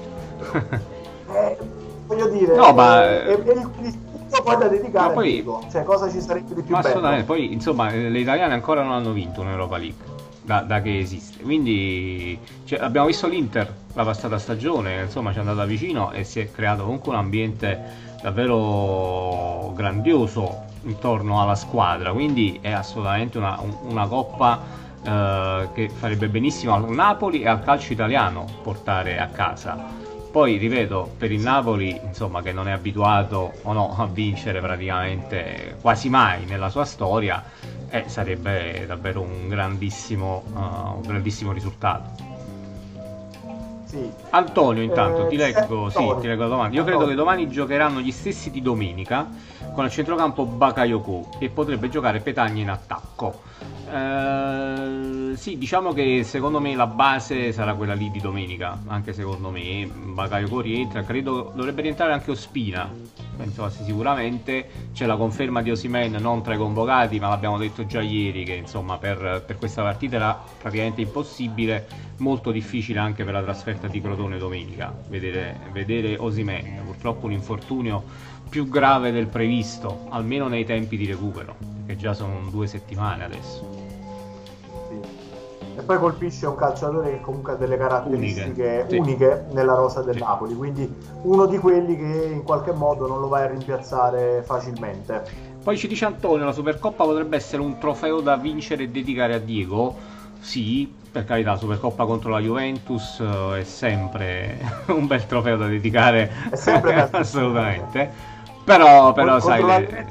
eh, 1.33 1.57
voglio 2.05 2.27
dire, 2.29 2.55
no, 2.55 2.73
ma... 2.73 3.03
è, 3.03 3.25
è 3.25 3.51
il, 3.51 3.69
il 3.81 3.97
poi 4.43 4.57
da 4.57 4.67
dedicare 4.67 5.13
poi, 5.13 5.43
cioè 5.71 5.83
cosa 5.83 6.09
ci 6.09 6.21
sarebbe 6.21 6.53
di 6.53 6.61
più 6.61 6.75
assolutamente 6.75 7.23
bello? 7.23 7.39
poi 7.39 7.51
insomma 7.51 7.89
le 7.89 8.19
italiane 8.19 8.53
ancora 8.53 8.83
non 8.83 8.91
hanno 8.91 9.11
vinto 9.11 9.41
un'Europa 9.41 9.77
League 9.77 10.17
da, 10.43 10.61
da 10.61 10.81
che 10.81 10.97
esiste. 10.97 11.43
Quindi 11.43 12.39
cioè, 12.65 12.79
abbiamo 12.79 13.07
visto 13.07 13.27
l'Inter 13.27 13.71
la 13.93 14.03
passata 14.03 14.37
stagione, 14.37 15.01
insomma 15.03 15.31
ci 15.31 15.37
è 15.37 15.41
andata 15.41 15.65
vicino 15.65 16.11
e 16.11 16.23
si 16.23 16.39
è 16.39 16.51
creato 16.51 16.83
comunque 16.83 17.11
un 17.11 17.17
ambiente 17.17 18.07
davvero 18.21 19.71
grandioso 19.75 20.67
intorno 20.83 21.41
alla 21.41 21.55
squadra, 21.55 22.11
quindi 22.11 22.57
è 22.61 22.71
assolutamente 22.71 23.37
una, 23.37 23.59
una 23.83 24.07
coppa 24.07 24.59
eh, 25.03 25.69
che 25.73 25.89
farebbe 25.89 26.27
benissimo 26.27 26.73
al 26.73 26.89
Napoli 26.89 27.41
e 27.41 27.47
al 27.47 27.63
calcio 27.63 27.93
italiano 27.93 28.45
portare 28.61 29.19
a 29.19 29.27
casa. 29.27 30.07
Poi 30.31 30.57
ripeto, 30.57 31.13
per 31.17 31.31
il 31.31 31.41
Napoli, 31.41 31.99
insomma, 32.03 32.43
che 32.43 32.51
non 32.51 32.67
è 32.67 32.71
abituato 32.71 33.53
o 33.63 33.73
no 33.73 33.95
a 33.97 34.05
vincere 34.05 34.61
praticamente 34.61 35.77
quasi 35.81 36.07
mai 36.07 36.45
nella 36.45 36.69
sua 36.69 36.85
storia, 36.85 37.43
eh, 37.89 38.03
sarebbe 38.07 38.85
davvero 38.85 39.21
un 39.21 39.47
grandissimo, 39.47 40.43
uh, 40.53 40.97
un 40.97 41.01
grandissimo 41.01 41.51
risultato. 41.51 42.27
Sì. 43.85 44.07
Antonio, 44.29 44.83
intanto 44.83 45.25
eh, 45.25 45.29
ti 45.29 45.35
leggo, 45.35 45.89
sì, 45.89 45.97
ti 46.21 46.27
leggo 46.27 46.43
la 46.43 46.49
domanda. 46.49 46.75
Io 46.75 46.83
credo 46.83 47.07
che 47.07 47.15
domani 47.15 47.49
giocheranno 47.49 47.99
gli 47.99 48.11
stessi 48.11 48.51
di 48.51 48.61
domenica 48.61 49.27
con 49.73 49.85
il 49.85 49.89
centrocampo 49.89 50.45
Bakayoko 50.45 51.29
e 51.39 51.49
potrebbe 51.49 51.89
giocare 51.89 52.19
Petagna 52.19 52.61
in 52.61 52.69
attacco. 52.69 53.41
Eh, 53.91 55.35
sì, 55.35 55.57
diciamo 55.57 55.93
che 55.93 56.23
secondo 56.23 56.59
me 56.59 56.75
la 56.75 56.85
base 56.85 57.51
sarà 57.51 57.73
quella 57.73 57.93
lì 57.93 58.11
di 58.11 58.19
domenica, 58.19 58.79
anche 58.85 59.13
secondo 59.13 59.49
me 59.49 59.89
Bakayoko 59.91 60.61
rientra, 60.61 61.03
credo 61.03 61.51
dovrebbe 61.55 61.81
rientrare 61.81 62.13
anche 62.13 62.29
Ospina, 62.29 62.91
penso 63.35 63.67
sì, 63.69 63.83
sicuramente 63.83 64.69
c'è 64.93 65.07
la 65.07 65.15
conferma 65.15 65.61
di 65.63 65.71
Osimen 65.71 66.17
non 66.19 66.43
tra 66.43 66.53
i 66.53 66.57
convocati, 66.57 67.19
ma 67.19 67.29
l'abbiamo 67.29 67.57
detto 67.57 67.85
già 67.87 68.01
ieri 68.01 68.43
che 68.43 68.53
insomma 68.53 68.97
per, 68.97 69.43
per 69.45 69.57
questa 69.57 69.81
partita 69.81 70.17
era 70.17 70.39
praticamente 70.59 71.01
impossibile, 71.01 71.87
molto 72.17 72.51
difficile 72.51 72.99
anche 72.99 73.23
per 73.23 73.33
la 73.33 73.41
trasferta 73.41 73.87
di 73.87 74.01
Crotone 74.01 74.37
domenica, 74.37 74.93
vedere, 75.07 75.57
vedere 75.71 76.15
Osimen, 76.17 76.81
purtroppo 76.85 77.25
un 77.25 77.31
infortunio 77.31 78.03
più 78.49 78.67
grave 78.67 79.11
del 79.11 79.27
previsto, 79.27 80.07
almeno 80.09 80.47
nei 80.47 80.65
tempi 80.65 80.97
di 80.97 81.05
recupero, 81.05 81.55
che 81.85 81.95
già 81.95 82.13
sono 82.13 82.49
due 82.49 82.67
settimane 82.67 83.23
adesso. 83.23 83.78
E 85.79 85.81
poi 85.81 85.97
colpisce 85.97 86.45
un 86.45 86.55
calciatore 86.55 87.09
che 87.09 87.21
comunque 87.21 87.53
ha 87.53 87.55
delle 87.55 87.77
caratteristiche 87.77 88.85
uniche, 88.89 88.97
uniche 88.97 89.45
nella 89.51 89.75
rosa 89.75 90.01
del 90.01 90.15
sì. 90.15 90.19
Napoli, 90.19 90.53
quindi 90.53 90.93
uno 91.21 91.45
di 91.45 91.57
quelli 91.57 91.95
che 91.95 92.29
in 92.33 92.43
qualche 92.43 92.73
modo 92.73 93.07
non 93.07 93.21
lo 93.21 93.29
vai 93.29 93.43
a 93.43 93.47
rimpiazzare 93.47 94.43
facilmente. 94.43 95.23
Poi 95.63 95.77
ci 95.77 95.87
dice 95.87 96.03
Antonio, 96.03 96.43
la 96.43 96.51
Supercoppa 96.51 97.05
potrebbe 97.05 97.37
essere 97.37 97.61
un 97.61 97.77
trofeo 97.77 98.19
da 98.19 98.35
vincere 98.35 98.83
e 98.83 98.89
dedicare 98.89 99.35
a 99.35 99.39
Diego. 99.39 99.95
Sì, 100.41 100.93
per 101.09 101.23
carità, 101.23 101.51
la 101.51 101.57
Supercoppa 101.57 102.03
contro 102.03 102.29
la 102.29 102.39
Juventus 102.39 103.21
eh, 103.21 103.59
è 103.59 103.63
sempre 103.63 104.57
un 104.87 105.07
bel 105.07 105.25
trofeo 105.25 105.55
da 105.55 105.67
dedicare, 105.67 106.29
assolutamente. 107.11 108.11
Però, 108.65 109.13
però 109.13 109.39
sai... 109.39 109.63
Le 109.63 110.07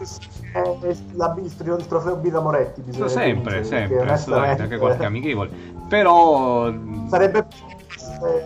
la, 1.13 1.35
il, 1.39 1.45
il 1.45 1.87
trofeo 1.87 2.17
Birra 2.17 2.41
Moretti. 2.41 2.83
Sempre, 3.07 3.65
sempre, 3.65 4.11
assolutamente, 4.11 4.63
anche 4.63 4.79
qualche 4.79 5.05
amichevole. 5.05 5.51
Però... 5.89 6.73
Sarebbe 7.09 7.47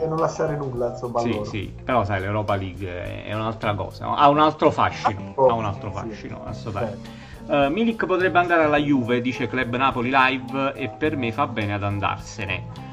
non 0.07 0.19
lasciare 0.19 0.57
nulla, 0.57 0.91
insomma. 0.91 1.21
Sì, 1.21 1.33
loro. 1.33 1.45
sì, 1.45 1.75
però 1.85 2.05
sai, 2.05 2.21
l'Europa 2.21 2.55
League 2.57 3.25
è 3.25 3.33
un'altra 3.35 3.75
cosa, 3.75 4.15
ha 4.15 4.29
un 4.29 4.39
altro 4.39 4.71
fascino, 4.71 5.33
oh, 5.35 5.47
ha 5.49 5.55
un 5.55 5.65
altro 5.65 5.91
fascino, 5.91 6.41
sì, 6.45 6.49
assolutamente. 6.49 7.21
Uh, 7.47 7.71
Milik 7.71 8.07
potrebbe 8.07 8.39
andare 8.39 8.65
alla 8.65 8.77
Juve, 8.77 9.21
dice 9.21 9.49
Club 9.49 9.75
Napoli 9.77 10.11
Live, 10.13 10.75
e 10.75 10.89
per 10.89 11.17
me 11.17 11.33
fa 11.33 11.47
bene 11.47 11.75
ad 11.75 11.83
andarsene. 11.83 12.91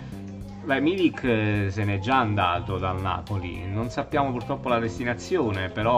Beh, 0.63 0.79
Milik 0.79 1.23
eh, 1.23 1.67
se 1.69 1.83
n'è 1.83 1.99
già 1.99 2.17
andato 2.17 2.77
dal 2.77 2.99
Napoli, 2.99 3.65
non 3.67 3.89
sappiamo 3.89 4.31
purtroppo 4.31 4.69
la 4.69 4.79
destinazione, 4.79 5.69
però 5.69 5.95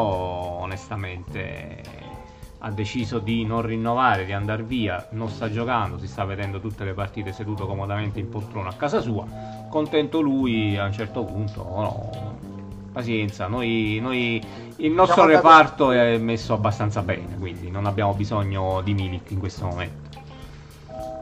onestamente 0.62 1.81
ha 2.63 2.69
deciso 2.69 3.17
di 3.17 3.43
non 3.43 3.63
rinnovare, 3.63 4.26
di 4.26 4.34
andare 4.34 4.62
via, 4.62 5.08
non 5.12 5.30
sta 5.30 5.50
giocando, 5.50 5.97
si 5.97 6.08
sta 6.08 6.26
vedendo 6.26 6.60
tutte 6.60 6.84
le 6.84 6.93
partite 6.93 7.32
seduto 7.32 7.65
comodamente 7.65 8.19
in 8.19 8.30
poltrona 8.30 8.69
a 8.69 8.74
casa 8.74 9.02
sua, 9.02 9.26
contento 9.67 10.21
lui 10.21 10.78
a 10.78 10.86
un 10.86 10.91
certo 10.91 11.24
punto, 11.24 11.63
no, 11.63 12.10
pazienza, 12.91 13.47
noi, 13.47 13.97
noi 14.00 14.43
il 14.78 14.91
nostro 14.91 15.26
diciamo 15.26 15.41
reparto 15.41 15.91
è 15.91 16.17
messo 16.17 16.54
abbastanza 16.54 17.02
bene, 17.02 17.36
quindi 17.39 17.71
non 17.71 17.88
abbiamo 17.88 18.13
bisogno 18.13 18.82
di 18.82 18.93
Milik 18.93 19.32
in 19.32 19.39
questo 19.39 19.65
momento. 19.65 20.10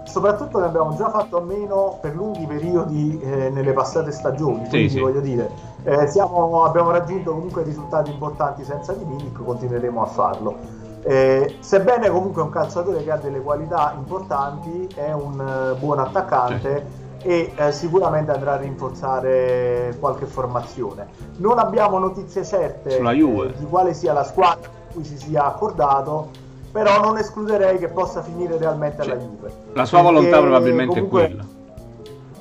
Soprattutto 0.04 0.60
ne 0.60 0.66
abbiamo 0.66 0.96
già 0.98 1.10
fatto 1.10 1.38
a 1.38 1.42
meno 1.42 2.00
per 2.02 2.16
lunghi 2.16 2.46
periodi 2.48 3.18
eh, 3.22 3.50
nelle 3.52 3.72
passate 3.72 4.12
stagioni, 4.12 4.68
quindi 4.68 4.90
sì. 4.90 5.00
voglio 5.00 5.22
dire, 5.22 5.50
eh, 5.84 6.08
siamo, 6.08 6.64
abbiamo 6.64 6.92
raggiunto 6.92 7.32
comunque 7.32 7.64
risultati 7.64 8.10
importanti 8.10 8.66
senza 8.66 8.92
di 8.92 9.06
Milik, 9.06 9.42
continueremo 9.42 10.02
a 10.02 10.06
farlo. 10.08 10.79
Eh, 11.02 11.56
sebbene 11.60 12.10
comunque 12.10 12.42
è 12.42 12.46
un 12.46 12.52
calciatore 12.52 13.04
che 13.04 13.12
ha 13.12 13.18
delle 13.18 13.40
qualità 13.40 13.94
importanti, 13.96 14.88
è 14.96 15.12
un 15.12 15.40
uh, 15.40 15.78
buon 15.80 16.00
attaccante 16.00 16.86
certo. 17.22 17.28
e 17.28 17.54
eh, 17.56 17.72
sicuramente 17.72 18.32
andrà 18.32 18.54
a 18.54 18.58
rinforzare 18.58 19.96
qualche 20.00 20.26
formazione. 20.26 21.08
Non 21.38 21.58
abbiamo 21.58 22.00
notizie 22.00 22.44
certe 22.44 22.98
eh, 22.98 23.54
di 23.58 23.66
quale 23.70 23.94
sia 23.94 24.14
la 24.14 24.24
squadra 24.24 24.68
con 24.68 24.94
cui 24.94 25.04
si 25.06 25.18
sia 25.18 25.46
accordato, 25.46 26.30
però 26.72 27.02
non 27.02 27.18
escluderei 27.18 27.78
che 27.78 27.88
possa 27.88 28.22
finire 28.22 28.58
realmente 28.58 29.02
cioè, 29.04 29.14
alla 29.14 29.22
Juve. 29.22 29.54
La 29.74 29.86
sua 29.86 30.02
volontà 30.02 30.40
probabilmente 30.40 31.00
è 31.00 31.08
quella 31.08 31.58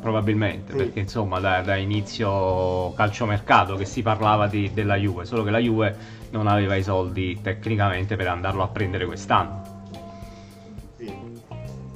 probabilmente, 0.00 0.72
sì. 0.72 0.78
perché 0.78 1.00
insomma 1.00 1.40
da, 1.40 1.60
da, 1.60 1.76
inizio 1.76 2.92
calciomercato 2.92 3.76
che 3.76 3.84
si 3.84 4.02
parlava 4.02 4.46
di, 4.46 4.72
della 4.72 4.96
Juve, 4.96 5.24
solo 5.24 5.42
che 5.44 5.50
la 5.50 5.58
Juve 5.58 5.96
non 6.30 6.46
aveva 6.46 6.74
i 6.74 6.82
soldi 6.82 7.40
tecnicamente 7.40 8.16
per 8.16 8.28
andarlo 8.28 8.62
a 8.62 8.68
prendere 8.68 9.06
quest'anno. 9.06 9.62
Sì. 10.96 11.12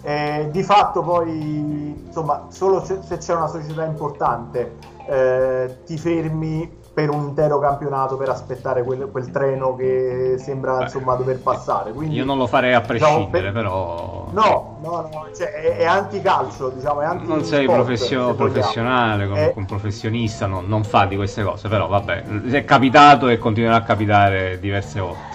Eh, 0.03 0.49
di 0.51 0.63
fatto 0.63 1.03
poi, 1.03 1.95
insomma, 2.07 2.47
solo 2.51 2.85
se 2.85 3.17
c'è 3.19 3.35
una 3.35 3.49
società 3.49 3.85
importante 3.85 4.91
eh, 5.07 5.79
ti 5.85 5.99
fermi 5.99 6.81
per 6.95 7.09
un 7.09 7.23
intero 7.23 7.59
campionato 7.59 8.17
per 8.17 8.29
aspettare 8.29 8.83
quel, 8.83 9.09
quel 9.11 9.31
treno 9.31 9.75
che 9.75 10.35
sembra 10.39 10.77
Beh, 10.77 10.83
insomma 10.85 11.15
dover 11.15 11.41
passare. 11.41 11.93
Quindi, 11.93 12.17
io 12.17 12.25
non 12.25 12.37
lo 12.37 12.47
farei 12.47 12.75
a 12.75 12.81
diciamo, 12.81 13.29
prescindere, 13.29 13.53
diciamo, 13.53 13.61
però. 13.61 14.29
No, 14.33 14.79
no, 14.83 15.09
no, 15.11 15.27
cioè, 15.35 15.53
è, 15.53 15.77
è 15.79 15.85
anticalcio, 15.87 16.69
diciamo, 16.69 17.01
è 17.01 17.07
anti 17.07 17.27
Non 17.27 17.45
sei 17.45 17.65
professio- 17.67 18.35
professionale, 18.35 19.27
come 19.27 19.41
è... 19.41 19.53
un 19.57 19.65
professionista, 19.65 20.47
no, 20.47 20.61
non 20.61 20.85
fa 20.85 21.07
di 21.07 21.17
queste 21.17 21.43
cose, 21.43 21.69
però 21.69 21.87
vabbè, 21.89 22.25
è 22.51 22.65
capitato 22.65 23.29
e 23.29 23.39
continuerà 23.39 23.77
a 23.77 23.83
capitare 23.83 24.59
diverse 24.59 25.01
volte 25.01 25.32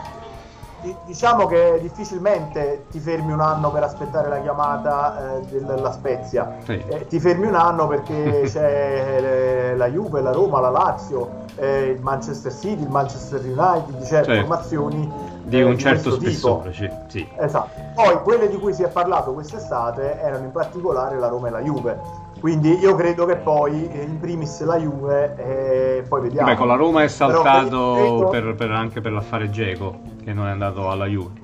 diciamo 1.05 1.47
che 1.47 1.79
difficilmente 1.81 2.85
ti 2.91 2.99
fermi 2.99 3.31
un 3.31 3.39
anno 3.39 3.71
per 3.71 3.83
aspettare 3.83 4.29
la 4.29 4.39
chiamata 4.41 5.39
eh, 5.39 5.63
della 5.63 5.91
Spezia, 5.91 6.57
sì. 6.63 6.83
eh, 6.87 7.07
ti 7.07 7.19
fermi 7.19 7.47
un 7.47 7.55
anno 7.55 7.87
perché 7.87 8.43
c'è 8.51 9.73
la 9.75 9.87
Juve, 9.89 10.21
la 10.21 10.31
Roma, 10.31 10.59
la 10.59 10.69
Lazio, 10.69 11.45
eh, 11.55 11.95
il 11.95 12.01
Manchester 12.01 12.53
City, 12.53 12.83
il 12.83 12.89
Manchester 12.89 13.41
United, 13.43 13.99
c'è 14.01 14.05
certo. 14.05 14.33
formazioni 14.33 15.11
di 15.43 15.61
un 15.61 15.77
certo 15.77 16.11
spessore. 16.11 16.73
Sì, 16.73 16.89
sì. 17.07 17.27
Esatto. 17.37 17.69
Poi 17.95 18.21
quelle 18.21 18.49
di 18.49 18.57
cui 18.57 18.73
si 18.73 18.83
è 18.83 18.89
parlato 18.89 19.33
quest'estate 19.33 20.19
erano 20.19 20.43
in 20.43 20.51
particolare 20.51 21.17
la 21.17 21.27
Roma 21.27 21.47
e 21.47 21.51
la 21.51 21.61
Juve. 21.61 22.25
Quindi 22.39 22.77
io 22.77 22.93
credo 22.93 23.25
che 23.25 23.37
poi 23.37 23.89
eh, 23.89 24.03
in 24.03 24.19
primis 24.19 24.61
la 24.63 24.77
Juve 24.77 25.35
e 25.37 26.03
poi 26.07 26.21
vediamo. 26.21 26.49
Beh, 26.49 26.55
con 26.55 26.67
la 26.67 26.75
Roma 26.75 27.01
è 27.01 27.07
saltato 27.07 27.93
credo... 27.95 28.27
per, 28.29 28.55
per, 28.55 28.71
anche 28.71 29.01
per 29.01 29.11
l'affare 29.11 29.49
Geco 29.49 30.16
che 30.27 30.33
non 30.33 30.47
è 30.47 30.51
andato 30.51 30.89
alla 30.89 31.05
Juve. 31.05 31.39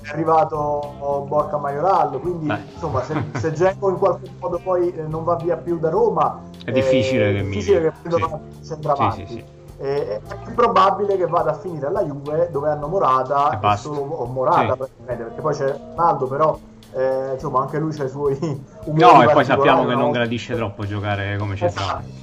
È 0.00 0.10
arrivato 0.12 1.24
Borca 1.26 1.56
Maioral, 1.56 2.20
quindi 2.20 2.46
Beh. 2.46 2.58
insomma 2.72 3.02
se, 3.02 3.20
se 3.34 3.52
Geco 3.52 3.90
in 3.90 3.98
qualche 3.98 4.30
modo 4.38 4.60
poi 4.62 4.92
eh, 4.92 5.02
non 5.08 5.24
va 5.24 5.34
via 5.34 5.56
più 5.56 5.76
da 5.76 5.90
Roma 5.90 6.40
è 6.64 6.70
difficile 6.70 7.32
che, 7.32 7.42
difficile 7.42 7.92
che 8.02 8.10
sì. 8.10 8.68
centravanti. 8.68 9.26
Sì, 9.26 9.32
sì, 9.32 9.32
sì 9.32 9.84
eh, 9.84 10.20
è 10.28 10.36
più 10.44 10.54
probabile 10.54 11.16
che 11.16 11.26
vada 11.26 11.50
a 11.50 11.54
finire 11.54 11.86
alla 11.86 12.04
Juve 12.04 12.48
dove 12.52 12.70
hanno 12.70 12.86
Morata 12.86 13.58
e, 13.58 13.72
e 13.72 13.76
solo 13.76 14.00
o 14.00 14.24
Morata 14.26 14.76
sì. 14.84 14.90
perché 15.04 15.40
poi 15.40 15.54
c'è 15.54 15.80
Ronaldo 15.96 16.26
però 16.26 16.58
eh, 16.92 17.32
insomma 17.32 17.62
anche 17.62 17.78
lui 17.78 17.92
c'ha 17.92 18.04
i 18.04 18.08
suoi 18.08 18.38
no 18.86 19.22
e 19.22 19.32
poi 19.32 19.44
sappiamo 19.44 19.84
che 19.86 19.94
non 19.94 20.12
gradisce 20.12 20.54
troppo 20.54 20.86
giocare 20.86 21.36
come 21.38 21.56
centrale 21.56 22.19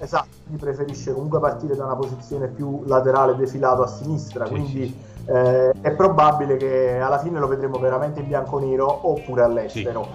esatto, 0.00 0.28
quindi 0.44 0.62
preferisce 0.62 1.12
comunque 1.12 1.38
partire 1.40 1.76
da 1.76 1.84
una 1.84 1.96
posizione 1.96 2.48
più 2.48 2.82
laterale 2.86 3.36
defilato 3.36 3.82
a 3.82 3.86
sinistra 3.86 4.46
sì, 4.46 4.50
quindi 4.50 4.86
sì. 4.86 5.08
Eh, 5.26 5.70
è 5.82 5.92
probabile 5.92 6.56
che 6.56 6.98
alla 6.98 7.18
fine 7.18 7.38
lo 7.38 7.46
vedremo 7.46 7.78
veramente 7.78 8.20
in 8.20 8.26
bianco-nero 8.26 9.08
oppure 9.08 9.42
all'estero 9.42 10.08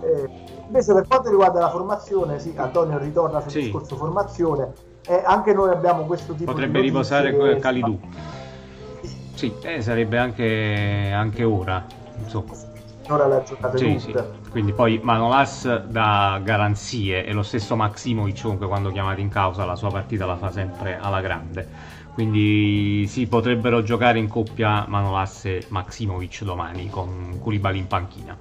sì. 0.00 0.06
eh, 0.06 0.28
invece 0.66 0.92
per 0.92 1.06
quanto 1.06 1.30
riguarda 1.30 1.60
la 1.60 1.70
formazione 1.70 2.40
sì, 2.40 2.52
Antonio 2.56 2.98
ritorna 2.98 3.40
sul 3.40 3.52
discorso 3.52 3.96
formazione 3.96 4.72
e 5.06 5.22
anche 5.24 5.52
noi 5.54 5.70
abbiamo 5.70 6.04
questo 6.04 6.34
tipo 6.34 6.50
potrebbe 6.50 6.80
di 6.80 6.88
riposare 6.88 7.34
che... 7.34 7.56
Calidou 7.58 7.98
sì, 9.34 9.54
eh, 9.62 9.80
sarebbe 9.80 10.18
anche, 10.18 11.10
anche 11.14 11.44
ora 11.44 11.82
insomma 12.18 12.52
ora 13.12 13.26
le 13.26 13.34
ha 13.36 13.42
giocate 13.42 13.78
sì, 13.78 13.98
sì. 13.98 14.14
Quindi 14.50 14.72
poi 14.72 15.00
Manolas 15.02 15.84
dà 15.84 16.40
garanzie 16.42 17.24
e 17.24 17.32
lo 17.32 17.42
stesso 17.42 17.76
Maximovic 17.76 18.42
comunque 18.42 18.66
quando 18.66 18.90
chiamato 18.90 19.20
in 19.20 19.28
causa 19.28 19.64
la 19.64 19.76
sua 19.76 19.90
partita 19.90 20.26
la 20.26 20.36
fa 20.36 20.50
sempre 20.50 20.98
alla 20.98 21.20
grande. 21.20 21.68
Quindi 22.12 23.06
si 23.06 23.26
potrebbero 23.28 23.82
giocare 23.82 24.18
in 24.18 24.28
coppia 24.28 24.84
Manolas 24.88 25.44
e 25.44 25.66
Maximovic 25.68 26.42
domani 26.42 26.88
con 26.90 27.38
Koulibaly 27.38 27.78
in 27.78 27.86
panchina. 27.86 28.36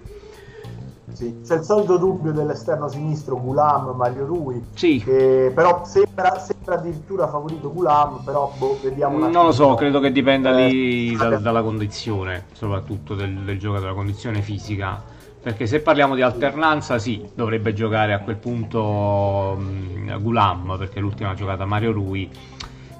Sì. 1.13 1.39
C'è 1.45 1.55
il 1.55 1.63
solito 1.63 1.97
dubbio 1.97 2.31
dell'esterno 2.31 2.87
sinistro 2.87 3.39
Gulam, 3.39 3.93
Mario 3.95 4.25
Rui, 4.25 4.63
sì. 4.73 5.01
che 5.03 5.51
però 5.53 5.83
sembra, 5.85 6.39
sembra, 6.39 6.75
addirittura 6.75 7.27
favorito 7.27 7.71
Gulam, 7.71 8.21
però 8.23 8.51
boh, 8.57 8.79
vediamo 8.81 9.25
un 9.25 9.31
Non 9.31 9.45
lo 9.45 9.51
so, 9.51 9.73
credo 9.75 9.99
che 9.99 10.11
dipenda 10.11 10.57
eh, 10.57 10.67
lì 10.67 11.15
da, 11.15 11.37
dalla 11.37 11.61
condizione, 11.61 12.45
soprattutto 12.53 13.15
del, 13.15 13.33
del 13.39 13.57
giocatore, 13.57 13.87
dalla 13.87 13.97
condizione 13.97 14.41
fisica. 14.41 15.17
Perché 15.41 15.67
se 15.67 15.79
parliamo 15.79 16.15
di 16.15 16.21
alternanza, 16.21 16.99
sì, 16.99 17.27
dovrebbe 17.33 17.73
giocare 17.73 18.13
a 18.13 18.19
quel 18.19 18.35
punto 18.35 19.55
um, 19.57 20.19
Gulam, 20.19 20.75
perché 20.77 20.99
l'ultima 20.99 21.33
giocata 21.33 21.65
Mario 21.65 21.91
Rui 21.93 22.29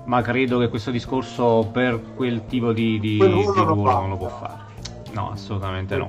ma 0.09 0.21
credo 0.23 0.57
che 0.57 0.69
questo 0.69 0.89
discorso 0.89 1.69
per 1.71 2.01
quel 2.15 2.47
tipo 2.47 2.73
di, 2.73 2.99
di, 2.99 3.17
di 3.17 3.43
ruolo 3.53 3.91
non 3.91 4.09
lo 4.09 4.17
può 4.17 4.29
fare. 4.29 4.67
No, 5.11 5.31
assolutamente 5.31 5.97
no. 5.97 6.07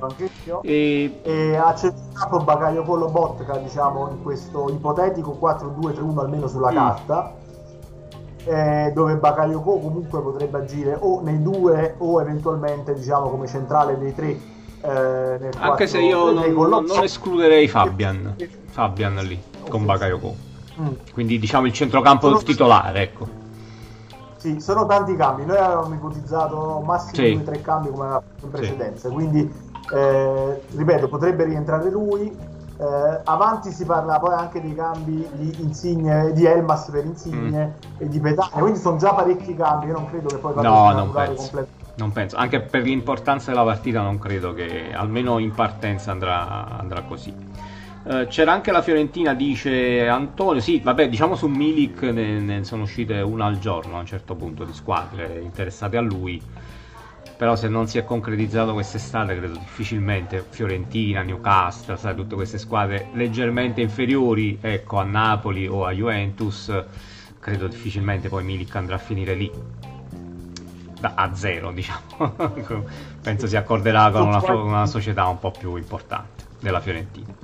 E... 0.63 1.21
e 1.23 1.57
ha 1.57 1.69
accettato 1.69 2.39
Bagaglio 2.39 2.83
Collo 2.83 3.09
Botka, 3.09 3.57
diciamo, 3.57 4.09
in 4.11 4.23
questo 4.23 4.69
ipotetico 4.71 5.39
4-2-3-1 5.41 6.19
almeno 6.19 6.49
sulla 6.49 6.71
mm. 6.71 6.75
carta. 6.75 7.35
Eh, 8.45 8.91
dove 8.95 9.17
Bakayoko 9.17 9.79
comunque 9.79 10.23
potrebbe 10.23 10.59
agire 10.61 10.97
o 10.99 11.21
nei 11.21 11.43
due 11.43 11.95
o 11.99 12.23
eventualmente 12.23 12.95
diciamo 12.95 13.29
come 13.29 13.47
centrale 13.47 13.99
dei 13.99 14.15
tre 14.15 14.41
eh, 14.81 14.89
anche 14.89 15.59
4, 15.59 15.87
se 15.87 16.01
io 16.01 16.33
non, 16.33 16.51
non, 16.51 16.85
non, 16.87 17.03
escluderei 17.03 17.69
Fabian 17.69 18.35
Fabian 18.71 19.17
lì 19.27 19.39
con 19.69 19.85
Bakayoko 19.85 20.35
mm. 20.81 20.89
quindi 21.13 21.39
diciamo 21.39 21.67
il 21.67 21.75
centrocampo 21.75 22.29
Sono... 22.29 22.41
titolare 22.41 23.03
ecco 23.03 23.40
sì, 24.41 24.59
sono 24.59 24.87
tanti 24.87 25.15
cambi. 25.17 25.45
Noi 25.45 25.59
avevamo 25.59 25.95
ipotizzato 25.95 26.83
massimo 26.83 27.27
sì. 27.27 27.37
2-3 27.37 27.61
cambi 27.61 27.91
come 27.91 28.21
in 28.43 28.51
precedenza. 28.51 29.09
Sì. 29.09 29.15
Quindi, 29.15 29.53
eh, 29.93 30.63
ripeto, 30.75 31.09
potrebbe 31.09 31.45
rientrare 31.45 31.91
lui. 31.91 32.35
Eh, 32.79 33.21
avanti 33.25 33.71
si 33.71 33.85
parla 33.85 34.19
poi 34.19 34.33
anche 34.33 34.63
dei 34.63 34.75
cambi 34.75 35.29
di 35.33 35.55
Insigne, 35.61 36.33
di 36.33 36.47
Elmas 36.47 36.89
per 36.89 37.05
Insigne 37.05 37.75
mm. 37.77 37.99
e 37.99 38.09
di 38.09 38.19
Petagna. 38.19 38.61
Quindi 38.61 38.79
sono 38.79 38.97
già 38.97 39.13
parecchi 39.13 39.55
cambi. 39.55 39.89
Io 39.89 39.93
non 39.93 40.07
credo 40.09 40.29
che 40.29 40.39
poi 40.39 40.55
vada 40.55 40.69
no, 40.69 40.93
non 40.93 41.11
penso. 41.13 41.67
Non 41.97 42.13
penso, 42.13 42.37
anche 42.37 42.63
per 42.63 42.83
l'importanza 42.83 43.51
della 43.51 43.65
partita 43.65 44.01
non 44.01 44.19
credo 44.19 44.55
che 44.55 44.91
almeno 44.95 45.39
in 45.39 45.53
partenza 45.53 46.13
andrà, 46.13 46.79
andrà 46.79 47.03
così. 47.03 47.35
Eh, 48.03 48.27
c'era 48.29 48.53
anche 48.53 48.73
la 48.73 48.81
Fiorentina, 48.81 49.35
dice 49.35 50.09
Antonio. 50.09 50.61
Sì, 50.61 50.81
vabbè, 50.83 51.09
diciamo 51.09 51.35
su 51.37 51.49
Milik 51.49 52.03
ne, 52.03 52.41
ne, 52.41 52.65
sono 52.65 52.85
uscite 52.85 53.21
una 53.21 53.45
al 53.45 53.59
giorno 53.59 53.97
a 53.97 54.01
un 54.01 54.07
certo 54.07 54.35
punto 54.35 54.65
di 54.65 54.73
squadre 54.73 55.41
interessate 55.41 55.97
a 55.97 56.01
lui. 56.01 56.41
Però 57.37 57.57
se 57.57 57.69
non 57.69 57.89
si 57.89 57.99
è 57.99 58.05
concretizzato 58.05 58.73
quest'estate, 58.73 59.37
credo 59.37 59.55
difficilmente 59.55 60.45
Fiorentina, 60.49 61.23
Newcastle, 61.23 61.97
sai, 61.97 62.15
tutte 62.15 62.35
queste 62.35 62.59
squadre 62.59 63.09
leggermente 63.13 63.81
inferiori 63.81 64.59
ecco, 64.61 64.99
a 64.99 65.05
Napoli 65.05 65.67
o 65.67 65.87
a 65.87 65.93
Juventus, 65.93 66.73
credo 67.39 67.67
difficilmente 67.67 68.29
poi 68.29 68.45
Milik 68.45 68.75
andrà 68.77 68.97
a 68.97 68.99
finire 68.99 69.35
lì. 69.35 69.51
Da, 71.01 71.13
a 71.15 71.35
zero, 71.35 71.73
diciamo. 71.73 72.37
Penso 73.23 73.47
si 73.47 73.57
accorderà 73.57 74.11
con 74.11 74.27
una, 74.27 74.53
una 74.53 74.87
società 74.87 75.27
un 75.27 75.39
po' 75.39 75.51
più 75.51 75.77
importante 75.77 76.45
della 76.61 76.81
Fiorentina. 76.81 77.35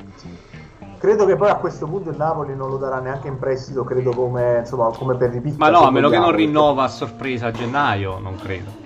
Credo 0.99 1.27
che 1.27 1.37
poi 1.37 1.51
a 1.51 1.57
questo 1.57 1.87
punto 1.87 2.11
il 2.11 2.17
Napoli 2.17 2.55
non 2.55 2.71
lo 2.71 2.79
darà 2.79 3.01
neanche 3.01 3.29
in 3.29 3.39
prestito, 3.39 3.85
credo 3.85 4.11
come, 4.11 4.59
insomma, 4.61 4.91
come 4.97 5.15
per 5.15 5.31
ripicca. 5.31 5.57
Ma 5.59 5.71
no, 5.71 5.81
a 5.81 5.91
meno 5.91 6.09
che 6.09 6.19
non 6.19 6.35
rinnova 6.35 6.85
a 6.85 6.89
sorpresa 6.89 7.47
a 7.47 7.51
gennaio, 7.51 8.19
non 8.19 8.37
credo. 8.37 8.85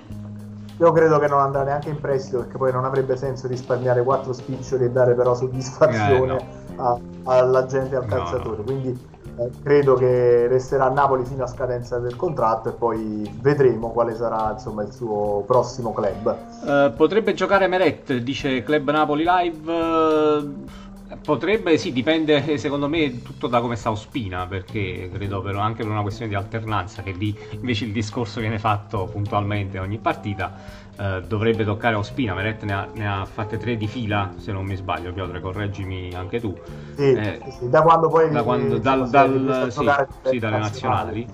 Io 0.79 0.91
credo 0.91 1.19
che 1.19 1.27
non 1.27 1.39
andrà 1.39 1.63
neanche 1.63 1.89
in 1.89 1.99
prestito 1.99 2.39
perché 2.39 2.57
poi 2.57 2.71
non 2.71 2.85
avrebbe 2.85 3.15
senso 3.15 3.47
risparmiare 3.47 4.03
quattro 4.03 4.33
spiccioli 4.33 4.85
e 4.85 4.89
dare 4.89 5.13
però 5.13 5.35
soddisfazione 5.35 6.37
eh, 6.37 6.73
no. 6.75 6.99
alla 7.25 7.65
gente 7.67 7.95
al 7.95 8.05
calciatore. 8.05 8.49
No, 8.49 8.55
no. 8.57 8.63
Quindi 8.63 8.99
eh, 9.37 9.49
credo 9.63 9.93
che 9.93 10.47
resterà 10.47 10.85
a 10.85 10.89
Napoli 10.89 11.23
fino 11.23 11.43
a 11.43 11.47
scadenza 11.47 11.99
del 11.99 12.15
contratto 12.15 12.69
e 12.69 12.71
poi 12.73 13.31
vedremo 13.41 13.91
quale 13.91 14.15
sarà 14.15 14.53
insomma, 14.53 14.81
il 14.81 14.91
suo 14.91 15.43
prossimo 15.45 15.93
club. 15.93 16.35
Uh, 16.63 16.93
potrebbe 16.95 17.35
giocare 17.35 17.67
Meret, 17.67 18.13
dice 18.17 18.63
Club 18.63 18.89
Napoli 18.89 19.23
Live. 19.23 20.79
Potrebbe, 21.23 21.77
sì, 21.77 21.91
dipende 21.91 22.57
secondo 22.57 22.87
me 22.87 23.21
tutto 23.21 23.47
da 23.47 23.59
come 23.59 23.75
sta 23.75 23.91
Ospina, 23.91 24.47
perché 24.47 25.09
credo 25.11 25.41
però 25.41 25.59
anche 25.59 25.83
per 25.83 25.91
una 25.91 26.01
questione 26.01 26.29
di 26.29 26.35
alternanza, 26.35 27.01
che 27.03 27.11
lì 27.11 27.37
invece 27.51 27.85
il 27.85 27.91
discorso 27.91 28.39
viene 28.39 28.57
fatto 28.57 29.07
puntualmente 29.11 29.77
ogni 29.77 29.97
partita, 29.97 30.53
eh, 30.97 31.23
dovrebbe 31.27 31.65
toccare 31.65 31.95
Ospina, 31.95 32.33
Meret 32.33 32.63
ne 32.63 32.73
ha, 32.73 32.87
ne 32.93 33.07
ha, 33.07 33.25
fatte 33.25 33.57
tre 33.57 33.75
di 33.75 33.87
fila, 33.87 34.33
se 34.37 34.51
non 34.51 34.65
mi 34.65 34.75
sbaglio, 34.75 35.11
Piotr, 35.11 35.39
correggimi 35.41 36.13
anche 36.13 36.39
tu. 36.39 36.57
Sì, 36.95 37.11
eh, 37.11 37.41
sì, 37.59 37.69
da 37.69 37.81
quando 37.81 38.07
poi... 38.07 38.29
Da 38.31 38.43
quando, 38.43 38.77
dal, 38.77 39.09
dal, 39.09 39.67
sì, 39.69 39.89
sì, 40.29 40.39
dalle 40.39 40.57
nazionali. 40.57 41.27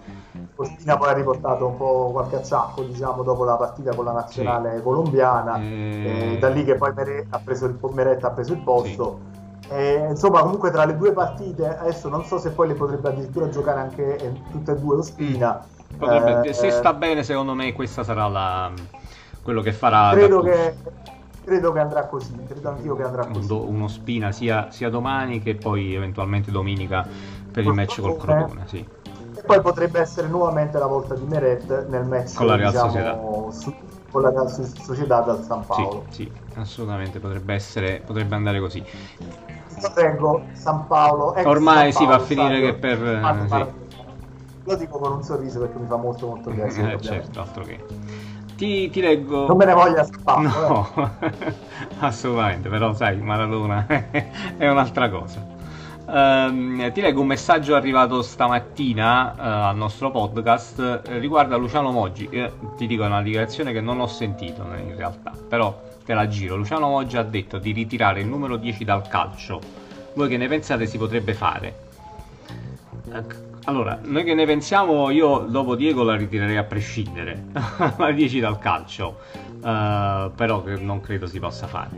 Ospina 0.56 0.98
poi 0.98 1.10
ha 1.10 1.13
riportato 1.13 1.68
un 1.68 1.78
po' 1.78 2.10
qualche 2.12 2.38
acciacco 2.38 2.82
diciamo 2.82 3.22
dopo 3.22 3.44
la 3.44 3.56
partita 3.56 3.94
con 3.94 4.06
la 4.06 4.12
nazionale 4.12 4.82
colombiana. 4.82 5.60
E... 5.62 6.34
E 6.34 6.38
da 6.40 6.50
lì 6.50 6.63
che 6.63 6.76
poi 6.76 6.94
Meret 6.96 7.28
ha 7.30 7.40
preso 7.40 7.66
il, 7.66 7.78
Meret 7.94 8.24
ha 8.24 8.32
preso 8.32 8.54
il 8.54 8.60
posto 8.60 9.36
eh, 9.70 10.08
insomma, 10.10 10.42
comunque 10.42 10.72
tra 10.72 10.86
le 10.86 10.96
due 10.96 11.12
partite, 11.12 11.78
adesso 11.78 12.08
non 12.10 12.24
so 12.24 12.38
se 12.38 12.52
poi 12.52 12.70
le 12.70 12.74
potrebbe 12.74 13.10
addirittura 13.10 13.50
giocare 13.50 13.80
anche 13.80 14.18
eh, 14.18 14.32
tutte 14.52 14.72
e 14.72 14.76
due 14.76 14.96
lo 14.96 15.02
Spina. 15.02 15.66
Potrebbe, 15.98 16.50
eh, 16.50 16.54
se 16.54 16.72
sta 16.72 16.94
bene, 16.94 17.24
secondo 17.24 17.54
me, 17.54 17.74
questa 17.74 18.04
sarà 18.04 18.28
la, 18.28 18.72
quello 19.42 19.62
che 19.62 19.74
farà. 19.74 20.12
Credo 20.14 20.42
che, 20.42 20.76
credo 21.44 21.72
che, 21.72 21.80
andrà 21.80 22.06
così. 22.06 22.34
Credo 22.48 22.70
anch'io 22.70 22.96
che 22.96 23.04
andrà 23.04 23.26
così. 23.26 23.52
Uno 23.52 23.88
Spina 23.88 24.32
sia, 24.32 24.72
sia 24.72 24.90
domani 24.90 25.42
che 25.42 25.56
poi 25.56 25.96
eventualmente 25.96 26.52
domenica 26.52 27.06
per 27.52 27.64
il 27.64 27.74
match 27.74 28.00
col 28.00 28.18
Crotone. 28.18 28.64
Sì. 28.68 28.86
E 29.36 29.42
poi 29.44 29.62
potrebbe 29.62 30.00
essere 30.00 30.28
nuovamente 30.28 30.78
la 30.80 30.88
volta 30.88 31.14
di 31.14 31.26
Meret 31.26 31.88
nel 31.88 32.06
match 32.06 32.36
con 32.36 32.48
la 32.48 32.56
Real 32.56 32.72
diciamo, 32.72 33.52
su, 33.52 33.74
con 34.10 34.22
la 34.22 34.30
Real 34.30 34.50
Sociedad 34.50 35.30
al 35.30 35.44
San 35.44 35.66
Paolo. 35.66 36.06
Sì, 36.10 36.24
sì, 36.24 36.32
assolutamente 36.56 37.20
potrebbe 37.20 37.54
essere, 37.54 38.02
potrebbe 38.06 38.36
andare 38.36 38.60
così 38.60 38.84
prego 39.94 40.44
San 40.54 40.88
Paolo. 40.88 41.34
Ormai 41.44 41.92
San 41.92 42.02
si 42.02 42.08
va 42.08 42.16
a 42.16 42.20
finire 42.20 42.60
che 42.62 42.74
per... 42.74 43.04
Eh, 43.04 43.48
sì. 43.48 43.66
Lo 44.63 44.76
dico 44.76 45.00
con 45.00 45.13
un 45.13 45.24
sorriso 45.24 45.60
perché 45.60 45.78
mi 45.78 45.88
fa 45.88 45.96
molto 45.96 46.28
molto 46.28 46.50
piacere. 46.50 46.94
Eh, 46.94 47.02
certo, 47.02 47.40
altro 47.40 47.63
che... 47.63 47.84
Ti, 48.56 48.90
ti, 48.90 49.02
leggo... 49.02 49.46
Non 49.46 49.58
me 49.58 49.66
ne 49.66 49.74
voglia 49.74 50.04
San 50.04 50.24
Paolo. 50.24 50.50
No, 50.50 51.12
eh. 51.20 51.54
assolutamente, 52.00 52.70
però 52.70 52.94
sai, 52.94 53.18
Maradona 53.18 53.86
è 54.58 54.68
un'altra 54.68 55.10
cosa. 55.10 55.56
Uh, 56.08 56.90
ti 56.94 57.02
leggo 57.02 57.20
un 57.20 57.28
messaggio 57.28 57.76
arrivato 57.76 58.22
stamattina 58.22 59.34
uh, 59.36 59.42
al 59.42 59.76
nostro 59.76 60.10
podcast 60.10 61.02
uh, 61.06 61.12
riguardo 61.20 61.54
a 61.54 61.58
Luciano 61.58 61.92
Moggi. 61.92 62.30
ti 62.78 62.88
dico 62.88 63.04
una 63.04 63.22
dichiarazione 63.22 63.74
che 63.74 63.82
non 63.82 64.00
ho 64.00 64.08
sentito 64.08 64.63
in 64.78 64.96
realtà, 64.96 65.34
però 65.48 65.78
te 66.08 66.13
la 66.13 66.30
giro. 66.30 66.56
Luciano 66.56 66.88
Moggia 66.88 67.20
ha 67.20 67.24
detto 67.24 67.58
di 67.58 67.74
ritirare 67.74 68.22
il 68.22 68.28
numero 68.28 68.56
10 68.56 68.86
dal 68.86 69.06
calcio. 69.10 69.60
Voi 70.13 70.30
che 70.30 70.38
ne 70.38 70.48
pensate 70.48 70.86
si 70.86 70.98
potrebbe 70.98 71.34
fare? 71.34 71.86
Allora, 73.65 74.00
noi 74.02 74.24
che 74.24 74.34
ne 74.34 74.46
pensiamo, 74.46 75.10
io 75.10 75.39
dopo 75.39 75.76
Diego 75.76 76.04
la 76.04 76.15
ritirerei 76.15 76.56
a 76.56 76.63
prescindere, 76.63 77.48
la 77.98 78.12
10 78.13 78.39
dal 78.39 78.58
calcio, 78.58 79.20
uh, 79.56 80.32
però 80.34 80.63
non 80.80 81.02
credo 81.02 81.28
si 81.28 81.39
possa 81.39 81.67
fare. 81.67 81.89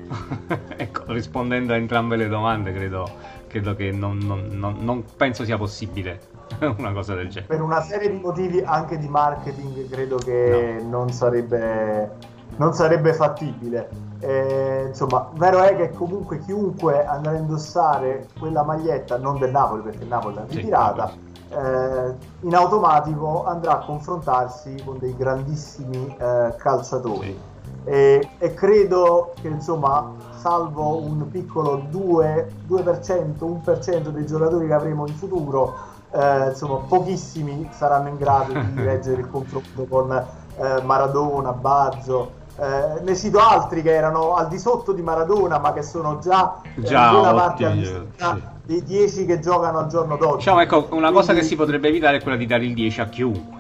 ecco, 0.76 1.04
rispondendo 1.14 1.74
a 1.74 1.76
entrambe 1.76 2.16
le 2.16 2.28
domande, 2.28 2.74
credo, 2.74 3.08
credo 3.48 3.76
che 3.76 3.92
non, 3.92 4.18
non, 4.18 4.48
non, 4.54 4.78
non 4.80 5.04
penso 5.16 5.46
sia 5.46 5.58
possibile 5.58 6.20
una 6.78 6.92
cosa 6.94 7.14
del 7.14 7.28
genere. 7.28 7.54
Per 7.54 7.62
una 7.62 7.82
serie 7.82 8.10
di 8.10 8.18
motivi 8.18 8.60
anche 8.60 8.98
di 8.98 9.08
marketing, 9.08 9.88
credo 9.88 10.18
che 10.18 10.80
no. 10.82 10.98
non 10.98 11.12
sarebbe 11.12 12.38
non 12.60 12.74
sarebbe 12.74 13.14
fattibile. 13.14 13.90
Eh, 14.20 14.86
insomma, 14.88 15.30
vero 15.34 15.62
è 15.62 15.76
che 15.76 15.92
comunque 15.92 16.40
chiunque 16.40 17.06
andrà 17.06 17.32
a 17.32 17.36
indossare 17.36 18.28
quella 18.38 18.64
maglietta, 18.64 19.18
non 19.18 19.40
del 19.40 19.52
Napoli 19.52 19.82
perché 19.82 20.04
il 20.04 20.10
Napoli 20.10 20.36
l'ha 20.36 20.46
ritirata, 20.48 21.12
eh, 21.50 22.14
in 22.42 22.56
automatico 22.56 23.46
andrà 23.46 23.80
a 23.80 23.86
confrontarsi 23.86 24.82
con 24.86 25.00
dei 25.00 25.16
grandissimi 25.16 26.16
eh, 26.20 26.54
calciatori. 26.58 27.48
E, 27.86 28.30
e, 28.38 28.54
credo 28.54 29.34
che 29.42 29.48
insomma, 29.48 30.12
salvo 30.36 31.02
un 31.02 31.30
piccolo 31.30 31.86
2, 31.90 32.52
2%, 32.68 33.62
1% 33.64 34.08
dei 34.10 34.26
giocatori 34.26 34.68
che 34.68 34.74
avremo 34.74 35.08
in 35.08 35.14
futuro, 35.16 35.76
eh, 36.12 36.50
insomma, 36.50 36.80
pochissimi 36.88 37.70
saranno 37.72 38.10
in 38.10 38.18
grado 38.18 38.52
di 38.52 38.74
reggere 38.84 39.22
il 39.22 39.30
confronto 39.30 39.86
con 39.86 40.12
eh, 40.12 40.82
Maradona, 40.84 41.54
Bazzo 41.54 42.39
eh, 42.60 43.02
ne 43.02 43.16
cito 43.16 43.40
altri 43.40 43.82
che 43.82 43.94
erano 43.94 44.36
al 44.36 44.50
di 44.50 44.60
sotto 44.60 44.92
di 44.92 45.02
Maradona, 45.02 45.60
ma 45.60 45.72
che 45.72 45.82
sono 45.82 46.20
già, 46.20 46.62
eh, 46.76 46.82
già 46.82 47.18
una 47.18 47.34
parte 47.34 47.66
al 47.66 47.84
sì. 47.84 48.42
dei 48.66 48.84
10 48.84 49.26
che 49.26 49.40
giocano 49.40 49.80
al 49.80 49.88
giorno 49.88 50.18
d'oggi. 50.18 50.38
Diciamo, 50.38 50.60
ecco, 50.60 50.78
una 50.78 50.88
Quindi... 50.88 51.14
cosa 51.14 51.34
che 51.34 51.44
si 51.44 51.56
potrebbe 51.56 51.88
evitare 51.88 52.18
è 52.18 52.22
quella 52.22 52.38
di 52.38 52.46
dare 52.46 52.66
il 52.66 52.74
10 52.74 53.02
a 53.02 53.06
chiunque. 53.06 53.58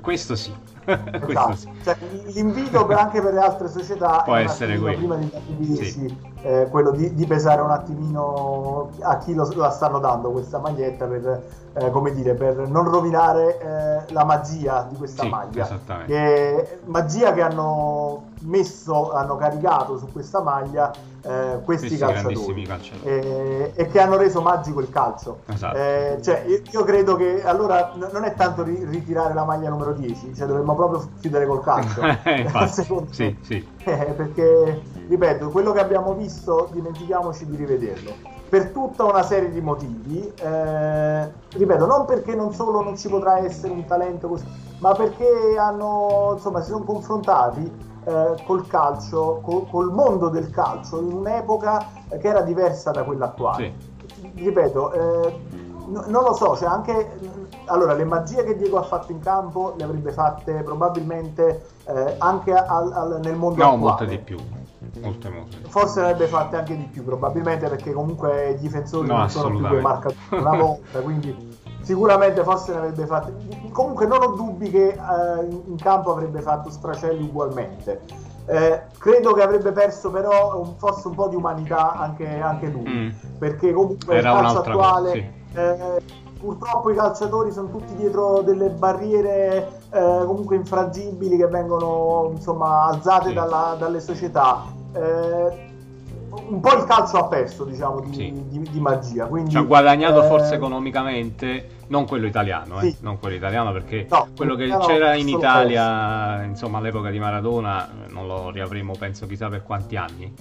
Questo 0.00 0.36
sì. 0.36 0.54
Esatto. 0.86 1.56
sì. 1.56 1.68
Cioè, 1.82 1.96
l'invito 2.26 2.86
anche 2.86 3.20
per 3.20 3.32
le 3.32 3.40
altre 3.40 3.68
società 3.68 4.22
può 4.24 4.36
essere 4.36 4.78
quello. 4.78 4.96
Prima 4.96 5.16
di 5.16 5.28
dare 5.28 5.44
10, 5.48 5.84
sì. 5.84 6.16
Eh, 6.42 6.68
quello 6.70 6.90
di, 6.90 7.14
di, 7.14 7.26
pesare 7.26 7.60
un 7.62 7.70
attimino 7.70 8.90
a 9.00 9.18
chi 9.18 9.34
lo, 9.34 9.50
la 9.54 9.70
stanno 9.70 9.98
dando 9.98 10.30
questa 10.30 10.58
maglietta 10.58 11.06
per 11.06 11.44
eh, 11.78 11.90
come 11.90 12.12
dire, 12.12 12.34
per 12.34 12.56
non 12.68 12.88
rovinare 12.88 13.58
eh, 13.58 14.12
la 14.12 14.24
magia 14.24 14.86
di 14.88 14.96
questa 14.96 15.24
sì, 15.24 15.28
maglia. 15.28 15.68
Che, 16.06 16.80
magia 16.84 17.34
che 17.34 17.42
hanno 17.42 18.28
messo, 18.40 19.12
hanno 19.12 19.36
caricato 19.36 19.98
su 19.98 20.10
questa 20.10 20.40
maglia 20.40 20.90
eh, 21.26 21.60
questi, 21.64 21.88
questi 21.88 21.98
calciatori, 21.98 22.62
calciatori. 22.64 23.10
Eh, 23.10 23.72
e 23.74 23.86
che 23.88 24.00
hanno 24.00 24.16
reso 24.16 24.40
magico 24.40 24.80
il 24.80 24.88
calcio. 24.88 25.42
Esatto. 25.46 25.76
Eh, 25.76 26.18
cioè, 26.22 26.44
io, 26.46 26.62
io, 26.70 26.84
credo 26.84 27.16
che 27.16 27.44
allora 27.44 27.92
n- 27.94 28.08
non 28.10 28.24
è 28.24 28.34
tanto 28.34 28.62
ri- 28.62 28.84
ritirare 28.84 29.34
la 29.34 29.44
maglia 29.44 29.68
numero 29.68 29.92
10, 29.92 30.34
cioè 30.34 30.46
dovremmo 30.46 30.74
proprio 30.74 31.10
chiudere 31.20 31.46
col 31.46 31.62
calcio. 31.62 32.00
Infatti, 32.30 32.86
sì, 33.10 33.38
sì. 33.42 33.74
Eh, 33.88 34.14
perché, 34.16 34.82
ripeto, 35.06 35.50
quello 35.50 35.70
che 35.70 35.78
abbiamo 35.78 36.12
visto, 36.14 36.68
dimentichiamoci 36.72 37.46
di 37.46 37.54
rivederlo 37.54 38.34
per 38.48 38.70
tutta 38.70 39.04
una 39.04 39.22
serie 39.22 39.50
di 39.50 39.60
motivi. 39.60 40.32
Eh, 40.40 41.32
ripeto, 41.50 41.86
non 41.86 42.04
perché 42.04 42.34
non 42.34 42.52
solo 42.52 42.82
non 42.82 42.96
ci 42.96 43.08
potrà 43.08 43.38
essere 43.38 43.72
un 43.72 43.84
talento 43.84 44.26
così, 44.26 44.44
ma 44.78 44.92
perché 44.92 45.56
hanno, 45.56 46.32
insomma, 46.34 46.62
si 46.62 46.70
sono 46.70 46.84
confrontati 46.84 47.72
eh, 48.04 48.42
col 48.44 48.66
calcio, 48.66 49.40
col, 49.42 49.68
col, 49.68 49.92
mondo 49.92 50.30
del 50.30 50.50
calcio, 50.50 51.00
in 51.00 51.12
un'epoca 51.12 51.86
che 52.08 52.26
era 52.26 52.40
diversa 52.40 52.90
da 52.90 53.04
quella 53.04 53.26
attuale. 53.26 53.72
Sì. 53.78 54.44
Ripeto, 54.44 54.92
eh, 54.92 55.40
no, 55.86 56.04
non 56.06 56.24
lo 56.24 56.34
so, 56.34 56.56
cioè 56.56 56.68
anche 56.68 57.45
allora 57.66 57.94
le 57.94 58.04
magie 58.04 58.44
che 58.44 58.56
Diego 58.56 58.78
ha 58.78 58.82
fatto 58.82 59.12
in 59.12 59.20
campo 59.20 59.74
le 59.76 59.84
avrebbe 59.84 60.12
fatte 60.12 60.62
probabilmente 60.62 61.66
eh, 61.86 62.14
anche 62.18 62.52
al, 62.52 62.92
al, 62.92 63.20
nel 63.22 63.36
mondo 63.36 63.62
no, 63.62 63.72
attuale. 63.72 63.78
molte 63.78 64.06
di 64.06 64.18
più 64.18 64.38
molte, 65.00 65.28
molte. 65.28 65.56
Forse 65.68 66.00
ne 66.00 66.06
avrebbe 66.06 66.26
fatte 66.26 66.56
anche 66.56 66.76
di 66.76 66.84
più, 66.84 67.04
probabilmente 67.04 67.68
perché 67.68 67.92
comunque 67.92 68.50
i 68.50 68.58
difensori 68.58 69.06
no, 69.06 69.18
non 69.18 69.30
sono 69.30 69.56
più 69.56 69.66
quei 69.66 69.80
marcatori 69.80 70.18
una 70.30 70.56
volta, 70.56 71.00
quindi 71.00 71.54
sicuramente 71.82 72.42
forse 72.42 72.72
ne 72.72 72.78
avrebbe 72.78 73.06
fatte. 73.06 73.34
Comunque 73.72 74.06
non 74.06 74.22
ho 74.22 74.28
dubbi 74.28 74.70
che 74.70 74.88
eh, 74.88 75.48
in 75.66 75.76
campo 75.76 76.12
avrebbe 76.12 76.40
fatto 76.40 76.70
Stracelli 76.70 77.22
ugualmente. 77.22 78.00
Eh, 78.48 78.82
credo 78.98 79.32
che 79.32 79.42
avrebbe 79.42 79.72
perso 79.72 80.10
però 80.10 80.60
un, 80.60 80.76
forse 80.76 81.08
un 81.08 81.14
po' 81.14 81.28
di 81.28 81.34
umanità 81.34 81.94
anche, 81.94 82.40
anche 82.40 82.68
lui, 82.68 82.88
mm. 82.88 83.08
perché 83.38 83.72
comunque 83.72 84.16
Era 84.16 84.30
il 84.32 84.40
calcio 84.40 84.58
attuale... 84.60 85.10
Cosa, 85.10 85.20
sì. 85.20 85.58
eh, 85.58 86.24
purtroppo 86.38 86.90
i 86.90 86.94
calciatori 86.94 87.50
sono 87.50 87.70
tutti 87.70 87.94
dietro 87.94 88.42
delle 88.42 88.68
barriere 88.68 89.80
eh, 89.90 90.22
comunque 90.26 90.56
infrangibili 90.56 91.36
che 91.36 91.46
vengono 91.46 92.32
insomma 92.34 92.84
alzate 92.84 93.28
sì. 93.28 93.34
dalla, 93.34 93.76
dalle 93.78 94.00
società 94.00 94.64
eh, 94.92 95.66
un 96.48 96.60
po' 96.60 96.76
il 96.76 96.84
calcio 96.84 97.16
ha 97.18 97.24
perso, 97.26 97.64
diciamo, 97.64 98.00
di, 98.00 98.12
sì. 98.12 98.44
di, 98.48 98.68
di 98.70 98.80
magia. 98.80 99.26
Quindi, 99.26 99.50
Ci 99.50 99.56
ha 99.56 99.62
guadagnato 99.62 100.22
eh... 100.22 100.26
forse 100.26 100.54
economicamente, 100.54 101.68
non 101.88 102.06
quello 102.06 102.26
italiano, 102.26 102.80
eh? 102.80 102.90
sì. 102.90 102.96
non 103.00 103.18
quello 103.18 103.36
italiano, 103.36 103.72
perché 103.72 104.06
no, 104.10 104.28
quello 104.36 104.54
che 104.54 104.68
c'era 104.86 105.14
in 105.14 105.28
Italia, 105.28 106.42
insomma, 106.42 106.78
all'epoca 106.78 107.10
di 107.10 107.18
Maradona, 107.18 107.88
non 108.08 108.26
lo 108.26 108.50
riavremo, 108.50 108.94
penso, 108.98 109.26
chissà 109.26 109.48
per 109.48 109.62
quanti 109.62 109.96
anni. 109.96 110.34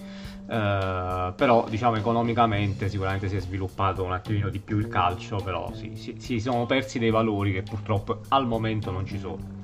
Uh, 0.47 1.33
però 1.35 1.65
diciamo 1.67 1.95
economicamente 1.95 2.87
sicuramente 2.87 3.27
si 3.27 3.35
è 3.35 3.39
sviluppato 3.39 4.03
un 4.03 4.13
attimino 4.13 4.49
di 4.49 4.59
più 4.59 4.77
il 4.77 4.87
calcio 4.87 5.37
però 5.37 5.73
sì, 5.73 5.95
si, 5.95 6.17
si 6.19 6.39
sono 6.39 6.67
persi 6.67 6.99
dei 6.99 7.09
valori 7.09 7.51
che 7.51 7.63
purtroppo 7.63 8.19
al 8.27 8.45
momento 8.45 8.91
non 8.91 9.07
ci 9.07 9.17
sono 9.17 9.63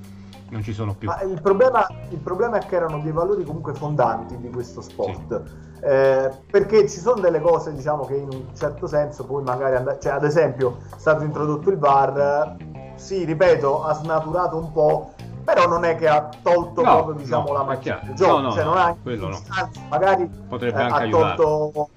non 0.51 0.63
ci 0.63 0.73
sono 0.73 0.93
più. 0.93 1.07
Ma 1.07 1.21
il 1.21 1.41
problema, 1.41 1.87
il 2.09 2.19
problema, 2.19 2.59
è 2.59 2.65
che 2.65 2.75
erano 2.75 2.99
dei 2.99 3.11
valori 3.11 3.43
comunque 3.43 3.73
fondanti 3.73 4.37
di 4.37 4.49
questo 4.49 4.81
sport. 4.81 5.43
Sì. 5.43 5.69
Eh, 5.83 6.29
perché 6.49 6.87
ci 6.87 6.99
sono 6.99 7.19
delle 7.19 7.41
cose, 7.41 7.73
diciamo, 7.73 8.05
che 8.05 8.15
in 8.15 8.27
un 8.31 8.55
certo 8.55 8.85
senso 8.85 9.25
poi 9.25 9.43
magari 9.43 9.75
andare. 9.77 9.99
Cioè, 9.99 10.11
ad 10.11 10.23
esempio, 10.23 10.77
è 10.93 10.99
stato 10.99 11.23
introdotto 11.23 11.69
il 11.69 11.77
VAR, 11.77 12.55
sì, 12.95 13.23
ripeto, 13.23 13.83
ha 13.83 13.93
snaturato 13.93 14.57
un 14.57 14.71
po'. 14.71 15.13
Però 15.43 15.67
non 15.67 15.83
è 15.85 15.95
che 15.95 16.07
ha 16.07 16.29
tolto 16.41 16.83
no, 16.83 16.91
proprio 16.91 17.15
diciamo, 17.15 17.47
no, 17.47 17.53
la 17.53 17.63
macchina 17.63 17.99
del 18.03 18.15
gioco, 18.15 18.39
no, 18.39 18.51
cioè 18.51 18.63
non 18.63 18.77
ha 18.77 18.95
no. 19.03 19.41
magari 19.89 20.29
potrebbe 20.47 20.79
eh, 20.79 20.83
anche 20.83 21.03
ha 21.03 21.09
tolto 21.09 21.89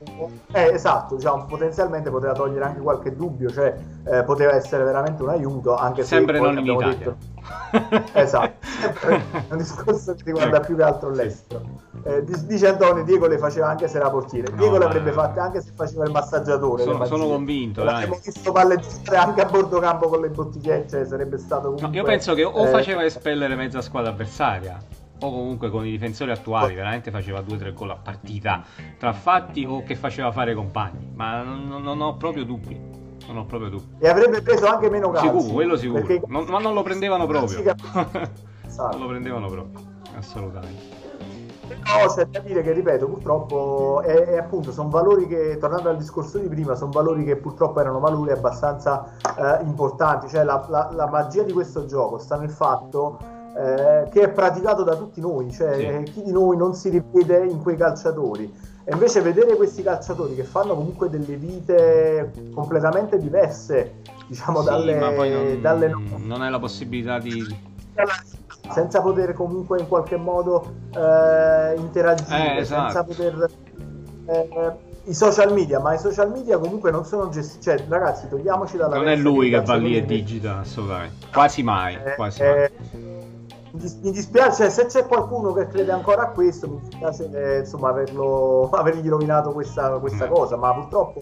eh, 0.52 0.70
esatto, 0.72 1.16
diciamo, 1.16 1.44
potenzialmente 1.46 2.10
poteva 2.10 2.32
togliere 2.32 2.64
anche 2.64 2.80
qualche 2.80 3.14
dubbio, 3.14 3.50
cioè 3.50 3.76
eh, 4.06 4.22
poteva 4.24 4.54
essere 4.54 4.84
veramente 4.84 5.22
un 5.22 5.30
aiuto, 5.30 5.74
anche 5.74 6.04
Sempre 6.04 6.38
se 6.38 6.42
non 6.42 6.58
in 6.58 6.66
Italia. 6.66 6.96
detto 6.96 7.33
esatto, 8.12 8.66
sempre 8.66 9.22
un 9.48 9.56
discorso 9.56 10.14
che 10.14 10.22
riguarda 10.24 10.60
più 10.60 10.76
che 10.76 10.82
altro 10.82 11.10
l'estero. 11.10 11.82
Eh, 12.04 12.24
dice 12.24 12.68
Antonio, 12.68 13.02
Diego 13.04 13.26
le 13.26 13.38
faceva 13.38 13.68
anche 13.68 13.88
se 13.88 13.96
era 13.96 14.10
portiere. 14.10 14.50
No, 14.50 14.56
Diego 14.56 14.78
le 14.78 14.84
avrebbe 14.84 15.12
fatte 15.12 15.40
anche 15.40 15.60
se 15.60 15.72
faceva 15.74 16.04
il 16.04 16.10
massaggiatore. 16.10 16.82
Sono, 16.82 17.04
sono 17.06 17.26
convinto. 17.26 17.82
Abbiamo 17.82 18.18
visto 18.22 18.52
palleggiare 18.52 19.16
anche 19.16 19.40
a 19.40 19.46
bordo 19.46 19.78
campo 19.78 20.08
con 20.08 20.20
le 20.20 20.28
bottigliette, 20.28 20.88
cioè 20.88 21.04
sarebbe 21.04 21.38
stato 21.38 21.72
comunque, 21.72 21.88
no, 21.88 21.94
Io 21.94 22.02
penso 22.04 22.34
che 22.34 22.44
o 22.44 22.66
eh, 22.66 22.68
faceva 22.68 23.04
espellere 23.04 23.54
mezza 23.54 23.80
squadra 23.80 24.10
avversaria 24.10 24.78
o 25.20 25.30
comunque 25.30 25.70
con 25.70 25.86
i 25.86 25.90
difensori 25.90 26.30
attuali 26.30 26.74
veramente 26.74 27.10
faceva 27.10 27.40
2-3 27.40 27.72
gol 27.72 27.90
a 27.90 27.96
partita 27.96 28.64
tra 28.98 29.12
fatti 29.12 29.64
o 29.64 29.82
che 29.84 29.94
faceva 29.94 30.32
fare 30.32 30.52
i 30.52 30.54
compagni 30.54 31.12
ma 31.14 31.40
non, 31.42 31.82
non 31.82 32.00
ho 32.00 32.16
proprio 32.16 32.44
dubbi 32.44 33.03
ho 33.28 33.44
proprio 33.44 33.70
dubbi. 33.70 33.96
E 33.98 34.08
avrebbe 34.08 34.42
preso 34.42 34.66
anche 34.66 34.90
meno 34.90 35.10
calci. 35.10 35.28
Sicuro, 35.28 35.52
quello 35.52 35.76
sicuro. 35.76 36.02
Perché... 36.02 36.22
Non, 36.26 36.44
ma 36.48 36.58
non 36.58 36.74
lo 36.74 36.82
prendevano 36.82 37.26
proprio. 37.26 37.62
non 38.76 38.98
lo 38.98 39.06
prendevano 39.06 39.48
proprio, 39.48 39.82
assolutamente. 40.16 41.02
No, 41.66 42.12
c'è 42.12 42.26
da 42.26 42.40
dire 42.40 42.62
che, 42.62 42.72
ripeto, 42.72 43.06
purtroppo 43.06 44.02
è, 44.02 44.24
è 44.24 44.38
appunto, 44.38 44.70
sono 44.70 44.90
valori 44.90 45.26
che, 45.26 45.56
tornando 45.58 45.88
al 45.88 45.96
discorso 45.96 46.38
di 46.38 46.48
prima, 46.48 46.74
sono 46.74 46.90
valori 46.90 47.24
che 47.24 47.36
purtroppo 47.36 47.80
erano 47.80 48.00
valori 48.00 48.32
abbastanza 48.32 49.12
eh, 49.22 49.62
importanti. 49.64 50.28
Cioè 50.28 50.44
la, 50.44 50.64
la, 50.68 50.90
la, 50.92 51.06
magia 51.06 51.42
di 51.42 51.52
questo 51.52 51.86
gioco 51.86 52.18
sta 52.18 52.36
nel 52.36 52.50
fatto 52.50 53.18
eh, 53.56 54.08
che 54.10 54.22
è 54.22 54.30
praticato 54.30 54.82
da 54.82 54.94
tutti 54.96 55.20
noi, 55.20 55.50
cioè 55.50 56.02
sì. 56.04 56.12
chi 56.12 56.22
di 56.22 56.32
noi 56.32 56.56
non 56.56 56.74
si 56.74 56.90
rivede 56.90 57.46
in 57.46 57.62
quei 57.62 57.76
calciatori 57.76 58.72
e 58.84 58.92
invece 58.92 59.22
vedere 59.22 59.56
questi 59.56 59.82
calciatori 59.82 60.34
che 60.34 60.44
fanno 60.44 60.74
comunque 60.74 61.08
delle 61.08 61.36
vite 61.36 62.32
completamente 62.52 63.18
diverse, 63.18 64.00
diciamo, 64.26 64.60
sì, 64.60 64.66
dalle, 64.66 64.94
ma 64.98 65.10
poi 65.12 65.30
non, 65.30 65.60
dalle... 65.60 65.94
non 66.18 66.42
hai 66.42 66.50
la 66.50 66.58
possibilità 66.58 67.18
di 67.18 67.72
senza 68.70 69.00
poter 69.00 69.34
comunque 69.34 69.78
in 69.80 69.88
qualche 69.88 70.16
modo 70.16 70.72
eh, 70.94 71.74
interagire, 71.76 72.56
eh, 72.56 72.60
esatto. 72.60 72.92
senza 72.92 73.04
poter 73.04 73.50
eh, 74.26 74.72
i 75.04 75.14
social 75.14 75.52
media, 75.52 75.80
ma 75.80 75.94
i 75.94 75.98
social 75.98 76.30
media 76.30 76.58
comunque 76.58 76.90
non 76.90 77.04
sono 77.04 77.28
gestiti, 77.28 77.64
cioè 77.64 77.84
ragazzi 77.88 78.28
togliamoci 78.28 78.76
dalla... 78.76 78.96
Non 78.96 79.08
è 79.08 79.16
lui 79.16 79.50
che 79.50 79.60
va 79.62 79.76
lì 79.76 79.96
e 79.96 80.04
digita 80.04 80.58
assolutamente, 80.58 81.26
quasi 81.32 81.62
mai, 81.62 81.94
eh, 81.94 82.14
quasi 82.16 82.42
mai. 82.42 83.13
Mi 83.74 84.12
dispiace, 84.12 84.70
se 84.70 84.86
c'è 84.86 85.04
qualcuno 85.04 85.52
che 85.52 85.66
crede 85.66 85.90
ancora 85.90 86.22
a 86.22 86.28
questo, 86.28 86.68
mi 86.68 86.78
dispiace 86.78 87.28
eh, 87.32 87.58
insomma, 87.58 87.88
averlo, 87.88 88.70
avergli 88.72 89.08
rovinato 89.08 89.50
questa, 89.50 89.98
questa 89.98 90.26
mm. 90.26 90.30
cosa, 90.30 90.56
ma 90.56 90.72
purtroppo 90.72 91.20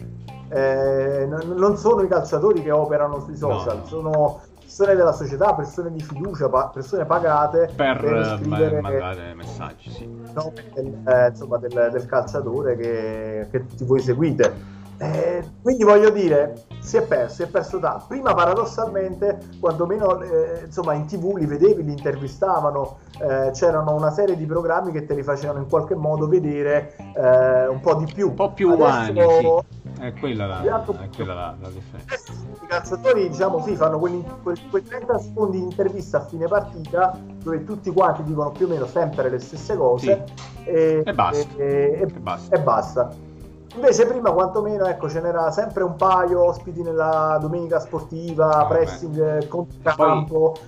eh, 0.50 1.26
n- 1.26 1.54
non 1.56 1.78
sono 1.78 2.02
i 2.02 2.08
calciatori 2.08 2.62
che 2.62 2.70
operano 2.70 3.20
sui 3.20 3.36
social, 3.36 3.78
no. 3.78 3.86
sono 3.86 4.40
persone 4.60 4.94
della 4.94 5.12
società, 5.12 5.54
persone 5.54 5.92
di 5.92 6.02
fiducia, 6.02 6.50
pa- 6.50 6.68
persone 6.68 7.06
pagate 7.06 7.70
per, 7.74 8.00
per 8.00 8.38
scrivere, 8.38 8.80
mandare 8.82 9.34
messaggi, 9.34 9.90
sì. 9.90 10.06
no, 10.06 10.52
del, 10.74 10.98
eh, 11.06 11.28
insomma, 11.28 11.56
del, 11.56 11.88
del, 11.90 12.06
calciatore 12.06 12.76
che, 12.76 13.48
che 13.50 13.66
tutti 13.66 13.84
voi 13.84 14.00
seguite. 14.00 14.71
Eh, 15.02 15.42
quindi 15.60 15.82
voglio 15.82 16.10
dire, 16.10 16.62
si 16.78 16.96
è 16.96 17.02
perso, 17.02 17.34
si 17.34 17.42
è 17.42 17.46
perso 17.48 17.80
tanto. 17.80 18.04
Prima 18.06 18.34
paradossalmente, 18.34 19.38
quantomeno 19.58 20.22
eh, 20.22 20.62
insomma 20.64 20.92
in 20.94 21.06
tv 21.06 21.34
li 21.36 21.46
vedevi, 21.46 21.82
li 21.82 21.90
intervistavano, 21.90 22.98
eh, 23.20 23.50
c'erano 23.52 23.96
una 23.96 24.12
serie 24.12 24.36
di 24.36 24.46
programmi 24.46 24.92
che 24.92 25.04
te 25.04 25.14
li 25.14 25.24
facevano 25.24 25.58
in 25.58 25.68
qualche 25.68 25.96
modo 25.96 26.28
vedere 26.28 26.94
eh, 27.16 27.66
un 27.66 27.80
po' 27.80 27.94
di 27.96 28.12
più. 28.12 28.28
Un 28.28 28.34
po' 28.34 28.52
più 28.52 28.70
umani, 28.70 29.20
sì. 29.20 29.80
È 29.98 30.12
quella 30.14 30.46
la, 30.46 30.62
è 30.62 31.08
quella 31.14 31.34
la, 31.34 31.54
la 31.60 31.68
differenza. 31.68 32.32
I 32.62 32.66
calciatori, 32.66 33.28
diciamo, 33.28 33.60
sì, 33.62 33.74
fanno 33.74 33.98
quei, 33.98 34.24
quei 34.42 34.84
30 34.84 35.18
secondi 35.18 35.58
di 35.58 35.64
intervista 35.64 36.18
a 36.18 36.24
fine 36.26 36.46
partita 36.46 37.18
dove 37.42 37.64
tutti 37.64 37.90
quanti 37.90 38.22
dicono 38.22 38.50
più 38.50 38.66
o 38.66 38.68
meno 38.68 38.86
sempre 38.86 39.28
le 39.28 39.38
stesse 39.38 39.76
cose 39.76 40.24
sì. 40.26 40.70
e, 40.70 41.02
e, 41.04 41.12
basta. 41.12 41.56
E, 41.56 41.98
e, 42.02 42.06
basta. 42.06 42.56
e 42.56 42.60
basta. 42.60 43.30
Invece 43.74 44.06
prima 44.06 44.32
quantomeno 44.32 44.86
ecco, 44.86 45.08
ce 45.08 45.20
n'era 45.20 45.50
sempre 45.50 45.82
un 45.82 45.96
paio 45.96 46.44
ospiti 46.44 46.82
nella 46.82 47.38
domenica 47.40 47.80
sportiva, 47.80 48.50
ah, 48.50 48.66
pressing, 48.66 49.48
contracampo. 49.48 50.58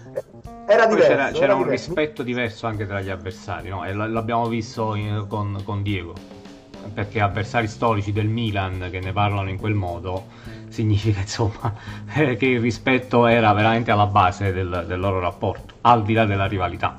Era 0.66 0.86
diverso. 0.86 1.10
C'era, 1.10 1.30
c'era 1.30 1.44
era 1.44 1.54
un 1.54 1.62
diverso. 1.64 1.86
rispetto 1.86 2.22
diverso 2.22 2.66
anche 2.66 2.86
tra 2.86 3.02
gli 3.02 3.10
avversari, 3.10 3.68
no? 3.68 3.84
E 3.84 3.92
l'abbiamo 3.92 4.46
visto 4.48 4.94
in, 4.94 5.26
con, 5.28 5.60
con 5.64 5.82
Diego. 5.82 6.14
Perché 6.94 7.20
avversari 7.20 7.66
storici 7.66 8.12
del 8.12 8.28
Milan 8.28 8.88
che 8.90 9.00
ne 9.00 9.12
parlano 9.12 9.48
in 9.48 9.58
quel 9.58 9.74
modo 9.74 10.24
significa 10.68 11.20
insomma 11.24 11.72
che 12.12 12.46
il 12.46 12.60
rispetto 12.60 13.26
era 13.26 13.52
veramente 13.52 13.90
alla 13.90 14.06
base 14.06 14.52
del, 14.52 14.84
del 14.86 15.00
loro 15.00 15.20
rapporto, 15.20 15.74
al 15.82 16.02
di 16.04 16.14
là 16.14 16.24
della 16.24 16.46
rivalità 16.46 16.98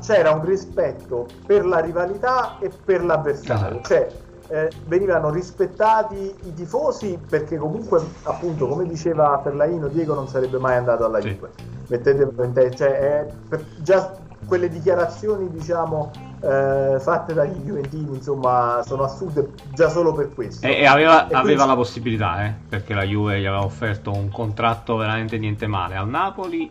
c'era 0.00 0.32
un 0.32 0.44
rispetto 0.44 1.26
per 1.46 1.66
la 1.66 1.78
rivalità 1.78 2.56
e 2.60 2.70
per 2.70 3.04
l'avversario. 3.04 3.80
Esatto. 3.80 3.88
Cioè, 3.88 4.08
eh, 4.52 4.70
venivano 4.86 5.30
rispettati 5.30 6.34
i 6.44 6.52
tifosi 6.52 7.18
perché 7.26 7.56
comunque 7.56 8.02
appunto 8.24 8.68
come 8.68 8.86
diceva 8.86 9.40
Ferlaino 9.42 9.88
Diego 9.88 10.14
non 10.14 10.28
sarebbe 10.28 10.58
mai 10.58 10.76
andato 10.76 11.06
alla 11.06 11.20
Juve. 11.20 11.50
Mettetevelo 11.88 12.44
in 12.44 12.52
te 12.52 12.70
cioè, 12.74 13.26
eh, 13.50 13.64
già 13.78 14.14
quelle 14.46 14.68
dichiarazioni 14.68 15.48
diciamo 15.50 16.10
eh, 16.42 16.96
fatte 17.00 17.32
dagli 17.32 17.64
Juventini 17.64 18.16
insomma 18.16 18.82
sono 18.84 19.04
assurde 19.04 19.52
già 19.72 19.88
solo 19.88 20.12
per 20.12 20.34
questo. 20.34 20.66
E, 20.66 20.80
e 20.80 20.86
aveva, 20.86 21.28
e 21.28 21.34
aveva 21.34 21.64
la 21.64 21.74
possibilità 21.74 22.44
eh, 22.44 22.54
perché 22.68 22.92
la 22.92 23.04
Juve 23.04 23.40
gli 23.40 23.46
aveva 23.46 23.64
offerto 23.64 24.12
un 24.12 24.28
contratto 24.28 24.96
veramente 24.96 25.38
niente 25.38 25.66
male 25.66 25.96
al 25.96 26.08
Napoli 26.08 26.70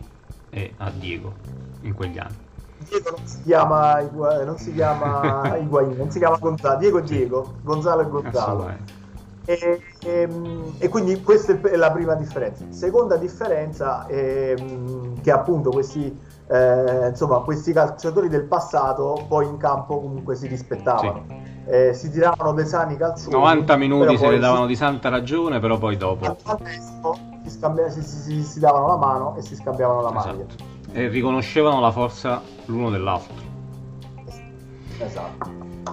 e 0.50 0.74
a 0.76 0.90
Diego 0.90 1.34
in 1.80 1.94
quegli 1.94 2.18
anni 2.18 2.41
Diego 2.82 3.10
non 3.16 3.26
si 3.26 3.42
chiama, 3.42 4.00
non 4.00 4.58
si 4.58 4.72
chiama 4.72 5.56
Higuain, 5.58 5.96
non 5.96 6.10
si 6.10 6.18
chiama 6.18 6.36
Gonzalo, 6.38 6.78
Diego 6.78 7.00
Diego, 7.00 7.54
Gonzalo 7.62 8.02
e 8.02 8.08
Gonzalo. 8.08 9.00
E, 9.44 9.80
e, 10.04 10.28
e, 10.78 10.88
quindi 10.88 11.20
questa 11.20 11.58
è 11.60 11.76
la 11.76 11.90
prima 11.90 12.14
differenza. 12.14 12.64
Seconda 12.68 13.16
differenza 13.16 14.06
è 14.06 14.54
che 15.20 15.30
appunto 15.32 15.70
questi, 15.70 16.16
eh, 16.46 17.08
insomma, 17.08 17.40
questi 17.40 17.72
calciatori 17.72 18.28
del 18.28 18.44
passato 18.44 19.24
poi 19.26 19.46
in 19.46 19.56
campo 19.56 20.00
comunque 20.00 20.36
si 20.36 20.46
rispettavano. 20.46 21.24
Sì. 21.26 21.50
Eh, 21.64 21.94
si 21.94 22.10
tiravano 22.10 22.52
dei 22.54 22.66
sani 22.66 22.96
calcioni 22.96 23.34
90 23.34 23.76
minuti 23.76 24.18
se 24.18 24.28
ne 24.28 24.38
davano 24.40 24.62
si... 24.62 24.66
di 24.66 24.74
santa 24.74 25.08
ragione 25.10 25.60
però 25.60 25.78
poi 25.78 25.96
dopo 25.96 26.36
si, 27.44 27.50
scambia... 27.50 27.88
si, 27.88 28.42
si, 28.42 28.58
davano 28.58 28.88
la 28.88 28.96
mano 28.96 29.36
e 29.36 29.42
si 29.42 29.54
scambiavano 29.54 30.00
la 30.00 30.10
esatto. 30.10 30.26
maglia 30.26 30.71
e 30.92 31.08
riconoscevano 31.08 31.80
la 31.80 31.90
forza 31.90 32.42
l'uno 32.66 32.90
dell'altro. 32.90 33.34
Esatto. 34.98 35.50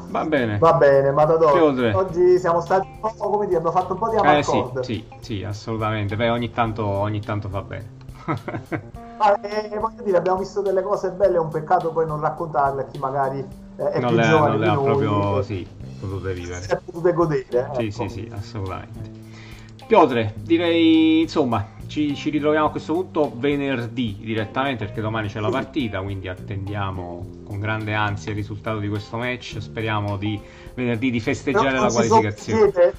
Va 0.09 0.25
bene. 0.25 0.57
Va 0.57 0.73
bene, 0.73 1.11
Matador. 1.11 1.95
Oggi 1.95 2.37
siamo 2.39 2.61
stati 2.61 2.87
un 2.87 2.99
po', 2.99 3.29
come 3.29 3.45
dire, 3.45 3.57
abbiamo 3.57 3.77
fatto 3.77 3.93
un 3.93 3.99
po' 3.99 4.09
di 4.09 4.17
amarcord. 4.17 4.77
Eh, 4.77 4.83
sì, 4.83 5.05
sì, 5.09 5.17
sì, 5.19 5.43
assolutamente. 5.43 6.15
Beh, 6.15 6.29
ogni 6.29 6.51
tanto, 6.51 6.85
ogni 6.85 7.21
tanto 7.21 7.47
fa 7.49 7.61
bene. 7.61 7.97
ah, 9.17 9.39
eh, 9.41 9.77
voglio 9.79 10.03
dire, 10.03 10.17
abbiamo 10.17 10.39
visto 10.39 10.61
delle 10.61 10.81
cose 10.81 11.11
belle, 11.11 11.37
è 11.37 11.39
un 11.39 11.49
peccato 11.49 11.91
poi 11.91 12.05
non 12.05 12.19
raccontarle 12.19 12.81
a 12.83 12.85
chi 12.85 12.99
magari 12.99 13.39
eh, 13.39 13.89
è 13.91 13.99
non 13.99 14.09
più 14.09 14.17
le, 14.17 14.23
giovane 14.23 14.49
non 14.49 14.59
le 14.59 14.67
ha 14.67 14.73
noi, 14.73 14.83
proprio, 14.83 15.41
sì, 15.43 15.67
potute 15.99 16.33
vivere. 16.33 16.61
Si 16.61 16.71
è 16.71 16.79
potute 16.83 17.13
godere. 17.13 17.69
Sì, 17.75 17.85
ecco. 17.85 17.91
sì, 17.91 18.09
sì, 18.09 18.31
assolutamente. 18.33 19.17
Piotre, 19.87 20.33
direi, 20.37 21.21
insomma, 21.21 21.65
ci, 21.89 22.15
ci, 22.15 22.29
ritroviamo 22.29 22.67
a 22.67 22.69
questo 22.69 22.93
punto 22.93 23.33
venerdì 23.35 24.15
direttamente 24.21 24.85
perché 24.85 25.01
domani 25.01 25.27
c'è 25.27 25.39
la 25.39 25.49
partita, 25.49 26.01
quindi 26.01 26.27
attendiamo 26.27 27.25
con 27.43 27.59
grande 27.59 27.95
ansia 27.95 28.29
il 28.29 28.37
risultato 28.37 28.77
di 28.77 28.87
questo 28.87 29.17
match. 29.17 29.57
Speriamo 29.57 30.15
di 30.15 30.39
venerdì 30.75 31.09
di 31.09 31.19
festeggiare 31.19 31.79
la 31.79 31.87
qualificazione. 31.87 32.93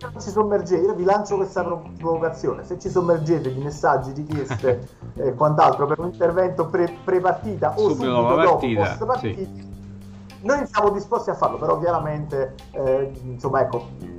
Non 0.00 0.20
ci 0.20 0.30
sommergete, 0.30 0.86
io 0.86 0.94
vi 0.94 1.02
lancio 1.02 1.34
questa 1.34 1.64
provocazione. 1.64 2.64
Se 2.64 2.78
ci 2.78 2.88
sommergete 2.88 3.52
di 3.52 3.60
messaggi, 3.60 4.12
richieste 4.12 4.88
e 5.18 5.34
quant'altro 5.34 5.86
per 5.86 5.98
un 5.98 6.06
intervento 6.06 6.68
pre, 6.68 7.20
partita 7.20 7.74
o 7.76 7.90
subito, 7.90 7.94
subito 7.94 8.12
dopo, 8.12 8.34
partita, 8.36 8.80
post 8.82 9.04
partita, 9.04 9.40
sì. 9.40 9.68
noi 10.42 10.66
siamo 10.66 10.90
disposti 10.90 11.30
a 11.30 11.34
farlo, 11.34 11.58
però 11.58 11.80
chiaramente, 11.80 12.54
eh, 12.70 13.10
insomma, 13.24 13.62
ecco 13.62 14.17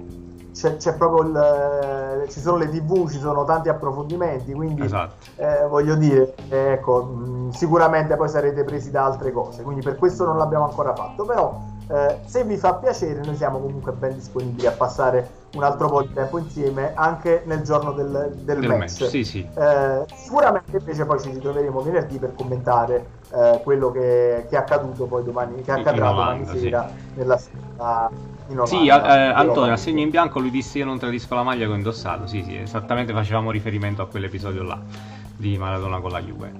c'è, 0.53 0.77
c'è 0.77 0.93
proprio 0.95 1.27
il, 1.27 2.23
eh, 2.23 2.29
ci 2.29 2.39
sono 2.39 2.57
le 2.57 2.69
tv, 2.69 3.09
ci 3.09 3.19
sono 3.19 3.45
tanti 3.45 3.69
approfondimenti, 3.69 4.53
quindi 4.53 4.83
esatto. 4.83 5.13
eh, 5.35 5.65
voglio 5.67 5.95
dire, 5.95 6.33
ecco, 6.49 7.03
mh, 7.03 7.51
sicuramente 7.51 8.15
poi 8.15 8.29
sarete 8.29 8.63
presi 8.63 8.91
da 8.91 9.05
altre 9.05 9.31
cose, 9.31 9.63
quindi 9.63 9.81
per 9.81 9.95
questo 9.95 10.25
non 10.25 10.37
l'abbiamo 10.37 10.65
ancora 10.65 10.93
fatto, 10.95 11.25
però 11.25 11.59
eh, 11.91 12.19
se 12.25 12.43
vi 12.43 12.55
fa 12.55 12.75
piacere 12.75 13.21
noi 13.23 13.35
siamo 13.35 13.57
comunque 13.57 13.91
ben 13.93 14.13
disponibili 14.13 14.67
a 14.67 14.71
passare 14.71 15.37
un 15.55 15.63
altro 15.63 15.89
po' 15.89 16.03
di 16.03 16.13
tempo 16.13 16.37
insieme 16.37 16.91
anche 16.93 17.41
nel 17.45 17.63
giorno 17.63 17.93
del, 17.93 18.31
del, 18.43 18.59
del 18.59 18.69
match. 18.69 18.79
match. 19.01 19.09
Sì, 19.09 19.23
sì. 19.23 19.47
Eh, 19.55 20.05
sicuramente 20.13 20.77
invece 20.77 21.05
poi 21.05 21.19
ci 21.19 21.31
ritroveremo 21.31 21.81
venerdì 21.81 22.19
per 22.19 22.35
commentare 22.35 23.07
eh, 23.31 23.61
quello 23.63 23.89
che, 23.91 24.45
che, 24.47 24.55
è 24.55 24.59
accaduto 24.59 25.05
poi 25.05 25.23
domani, 25.23 25.63
che 25.63 25.71
accadrà 25.71 26.09
domani 26.09 26.45
sera 26.45 26.89
sì. 26.89 27.17
nella 27.17 27.37
sera 27.37 28.09
sì, 28.65 28.87
eh, 28.87 28.89
Antonio, 28.89 29.73
a 29.73 29.77
segno 29.77 30.01
in 30.01 30.09
bianco 30.09 30.39
lui 30.39 30.49
disse 30.49 30.79
io 30.79 30.85
non 30.85 30.97
tradisco 30.97 31.35
la 31.35 31.43
maglia 31.43 31.65
che 31.65 31.71
ho 31.71 31.75
indossato. 31.75 32.27
Sì, 32.27 32.43
sì, 32.43 32.57
esattamente 32.57 33.13
facevamo 33.13 33.51
riferimento 33.51 34.01
a 34.01 34.07
quell'episodio 34.07 34.63
là 34.63 34.79
di 35.35 35.57
Maradona 35.57 35.99
con 35.99 36.11
la 36.11 36.21
Juve. 36.21 36.51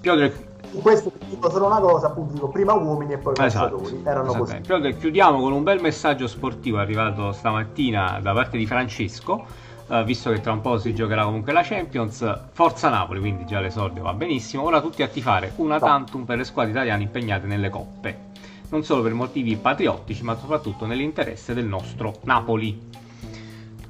Piotr, 0.00 0.32
questo 0.80 1.12
dico 1.28 1.50
solo 1.50 1.66
una 1.66 1.80
cosa, 1.80 2.08
appunto, 2.08 2.34
dico 2.34 2.48
prima 2.48 2.72
uomini 2.74 3.14
e 3.14 3.18
poi 3.18 3.34
esatto, 3.38 3.76
calciatori. 3.76 4.02
Erano 4.04 4.32
così. 4.34 4.60
Piotr, 4.60 4.96
chiudiamo 4.96 5.40
con 5.40 5.52
un 5.52 5.62
bel 5.62 5.80
messaggio 5.80 6.26
sportivo 6.26 6.78
arrivato 6.78 7.32
stamattina 7.32 8.18
da 8.20 8.32
parte 8.32 8.56
di 8.58 8.66
Francesco. 8.66 9.70
Uh, 9.84 10.04
visto 10.04 10.30
che 10.30 10.40
tra 10.40 10.52
un 10.52 10.62
po' 10.62 10.78
si 10.78 10.94
giocherà 10.94 11.24
comunque 11.24 11.52
la 11.52 11.62
Champions, 11.62 12.40
Forza 12.52 12.88
Napoli, 12.88 13.20
quindi 13.20 13.44
già 13.44 13.60
l'esordio 13.60 14.02
va 14.02 14.14
benissimo. 14.14 14.62
Ora 14.62 14.80
tutti 14.80 15.02
a 15.02 15.08
tifare 15.08 15.52
una 15.56 15.78
tantum 15.78 16.24
per 16.24 16.38
le 16.38 16.44
squadre 16.44 16.70
italiane 16.70 17.02
impegnate 17.02 17.46
nelle 17.46 17.68
coppe 17.68 18.30
non 18.72 18.84
solo 18.84 19.02
per 19.02 19.12
motivi 19.12 19.54
patriottici, 19.56 20.24
ma 20.24 20.34
soprattutto 20.34 20.86
nell'interesse 20.86 21.52
del 21.52 21.66
nostro 21.66 22.14
Napoli. 22.24 22.88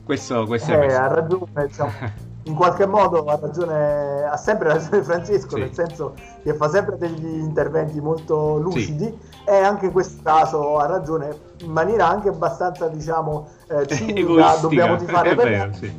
Questo, 0.04 0.44
questo 0.46 0.72
eh, 0.72 0.86
è 0.86 0.92
ha 0.92 1.06
ragione, 1.06 1.66
diciamo, 1.68 1.92
in 2.44 2.54
qualche 2.54 2.86
modo 2.86 3.24
ha 3.26 3.38
ragione, 3.40 4.24
ha 4.24 4.36
sempre 4.36 4.68
ragione 4.68 5.02
Francesco, 5.04 5.54
sì. 5.56 5.60
nel 5.60 5.72
senso 5.72 6.14
che 6.42 6.54
fa 6.54 6.68
sempre 6.68 6.96
degli 6.98 7.38
interventi 7.38 8.00
molto 8.00 8.56
lucidi 8.58 9.04
sì. 9.04 9.48
e 9.48 9.56
anche 9.56 9.86
in 9.86 9.92
questo 9.92 10.20
caso 10.22 10.78
ha 10.78 10.86
ragione 10.86 11.50
in 11.62 11.70
maniera 11.70 12.08
anche 12.08 12.28
abbastanza 12.28 12.88
diciamo 12.88 13.48
eh, 13.68 13.86
cinica, 13.94 14.56
dobbiamo 14.60 14.96
tifare 14.96 15.36
per, 15.36 15.48
vero, 15.48 15.72
sì. 15.72 15.92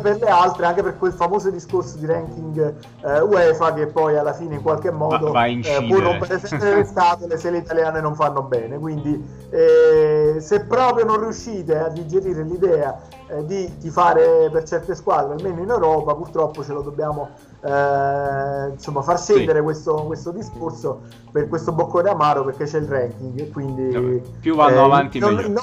per 0.00 0.18
le 0.18 0.28
altre 0.28 0.66
anche 0.66 0.82
per 0.82 0.98
quel 0.98 1.12
famoso 1.12 1.48
discorso 1.50 1.96
di 1.96 2.04
ranking 2.04 2.74
eh, 3.02 3.20
UEFA 3.20 3.72
che 3.72 3.86
poi 3.86 4.16
alla 4.16 4.34
fine 4.34 4.56
in 4.56 4.62
qualche 4.62 4.90
modo 4.90 5.32
va, 5.32 5.32
va 5.32 5.46
eh, 5.46 5.86
può 5.88 5.98
rompere 5.98 6.38
sempre 6.38 6.74
le 6.74 6.84
scatole 6.84 7.38
se 7.38 7.50
le 7.50 7.58
italiane 7.58 8.00
non 8.00 8.14
fanno 8.14 8.42
bene 8.42 8.78
quindi 8.78 9.22
eh, 9.50 10.36
se 10.40 10.60
proprio 10.64 11.06
non 11.06 11.20
riuscite 11.20 11.78
a 11.78 11.88
digerire 11.88 12.42
l'idea 12.42 13.00
eh, 13.28 13.44
di 13.46 13.78
tifare 13.78 14.48
per 14.50 14.64
certe 14.64 14.94
squadre 14.94 15.34
almeno 15.34 15.62
in 15.62 15.70
Europa 15.70 16.14
purtroppo 16.14 16.62
ce 16.62 16.72
lo 16.72 16.82
dobbiamo 16.82 17.30
eh, 17.62 18.68
insomma, 18.72 19.00
far 19.02 19.18
scendere 19.18 19.58
sì. 19.58 19.64
questo, 19.64 19.94
questo, 20.04 20.30
discorso 20.30 21.00
per 21.32 21.48
questo 21.48 21.72
boccone 21.72 22.10
amaro 22.10 22.44
perché 22.44 22.64
c'è 22.64 22.78
il 22.78 22.86
ranking 22.86 23.40
e 23.40 23.50
quindi 23.50 24.22
più 24.40 24.54
vanno 24.54 24.76
eh, 24.76 24.84
avanti 24.84 25.18
non, 25.18 25.34
meglio. 25.34 25.62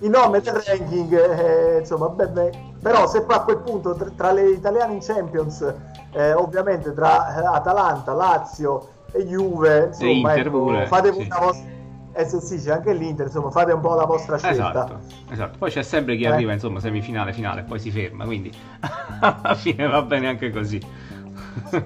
il 0.00 0.10
nome 0.10 0.40
del 0.40 0.54
ranking 0.54 1.12
eh, 1.12 1.78
insomma 1.78 2.08
beh, 2.08 2.28
beh, 2.28 2.50
però 2.82 3.06
se 3.06 3.22
poi 3.22 3.36
a 3.36 3.40
quel 3.42 3.58
punto 3.58 3.94
tra, 3.94 4.10
tra 4.16 4.32
le 4.32 4.50
italiane 4.50 4.94
in 4.94 5.00
Champions 5.00 5.74
eh, 6.12 6.32
ovviamente 6.32 6.92
tra 6.94 7.52
Atalanta, 7.52 8.12
Lazio 8.12 8.88
e 9.12 9.24
Juve 9.24 9.90
insomma, 9.92 10.34
ecco, 10.34 10.86
fate 10.86 11.12
sì. 11.12 11.20
una 11.20 11.38
vostra 11.38 11.75
eh 12.16 12.24
sì, 12.24 12.56
c'è 12.58 12.72
anche 12.72 12.94
l'Inter, 12.94 13.26
insomma, 13.26 13.50
fate 13.50 13.72
un 13.72 13.80
po' 13.80 13.94
la 13.94 14.04
vostra 14.04 14.38
scelta. 14.38 14.70
Esatto, 14.70 15.00
esatto. 15.30 15.58
Poi 15.58 15.70
c'è 15.70 15.82
sempre 15.82 16.16
chi 16.16 16.24
eh. 16.24 16.28
arriva, 16.28 16.52
insomma, 16.52 16.80
semifinale, 16.80 17.32
finale, 17.32 17.62
poi 17.62 17.78
si 17.78 17.90
ferma, 17.90 18.24
quindi 18.24 18.50
alla 19.20 19.54
fine 19.54 19.86
va 19.86 20.00
bene 20.02 20.28
anche 20.28 20.50
così. 20.50 20.80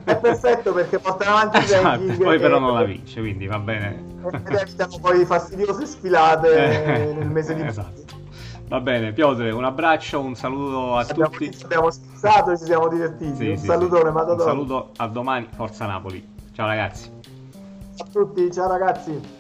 È 0.05 0.17
perfetto 0.17 0.73
perché 0.73 0.99
portano 0.99 1.37
avanti 1.37 1.59
i 1.59 1.63
esatto, 1.65 1.83
ranking. 1.83 2.23
Poi 2.23 2.39
però 2.39 2.59
non 2.59 2.75
la 2.75 2.85
vince, 2.85 3.21
quindi 3.21 3.47
va 3.47 3.59
bene. 3.59 4.05
Ed 4.33 4.55
evitano 4.55 4.99
poi 5.01 5.25
fastidiose 5.25 5.87
sfilate 5.87 7.15
nel 7.19 7.29
mese 7.29 7.55
di 7.55 7.63
Esatto. 7.63 8.19
Va 8.69 8.81
bene, 8.81 9.13
Piotre, 9.13 9.51
un 9.51 9.65
abbraccio, 9.65 10.21
un 10.21 10.37
saluto 10.37 10.97
a 10.97 11.01
abbiamo, 11.01 11.31
tutti. 11.31 11.59
Abbiamo 11.65 11.91
scherzato 11.91 12.53
e 12.53 12.59
ci 12.59 12.65
siamo 12.67 12.87
divertiti. 12.87 13.35
Sì, 13.35 13.49
un 13.49 13.57
sì, 13.57 13.67
salutone, 13.67 14.11
sì. 14.11 14.15
Matador. 14.15 14.37
Un 14.37 14.47
saluto 14.47 14.91
a 14.97 15.09
domani, 15.09 15.49
Forza 15.57 15.87
Napoli. 15.87 16.25
Ciao 16.53 16.67
ragazzi. 16.69 17.11
a 17.99 18.05
tutti, 18.13 18.53
ciao 18.53 18.69
ragazzi. 18.69 19.39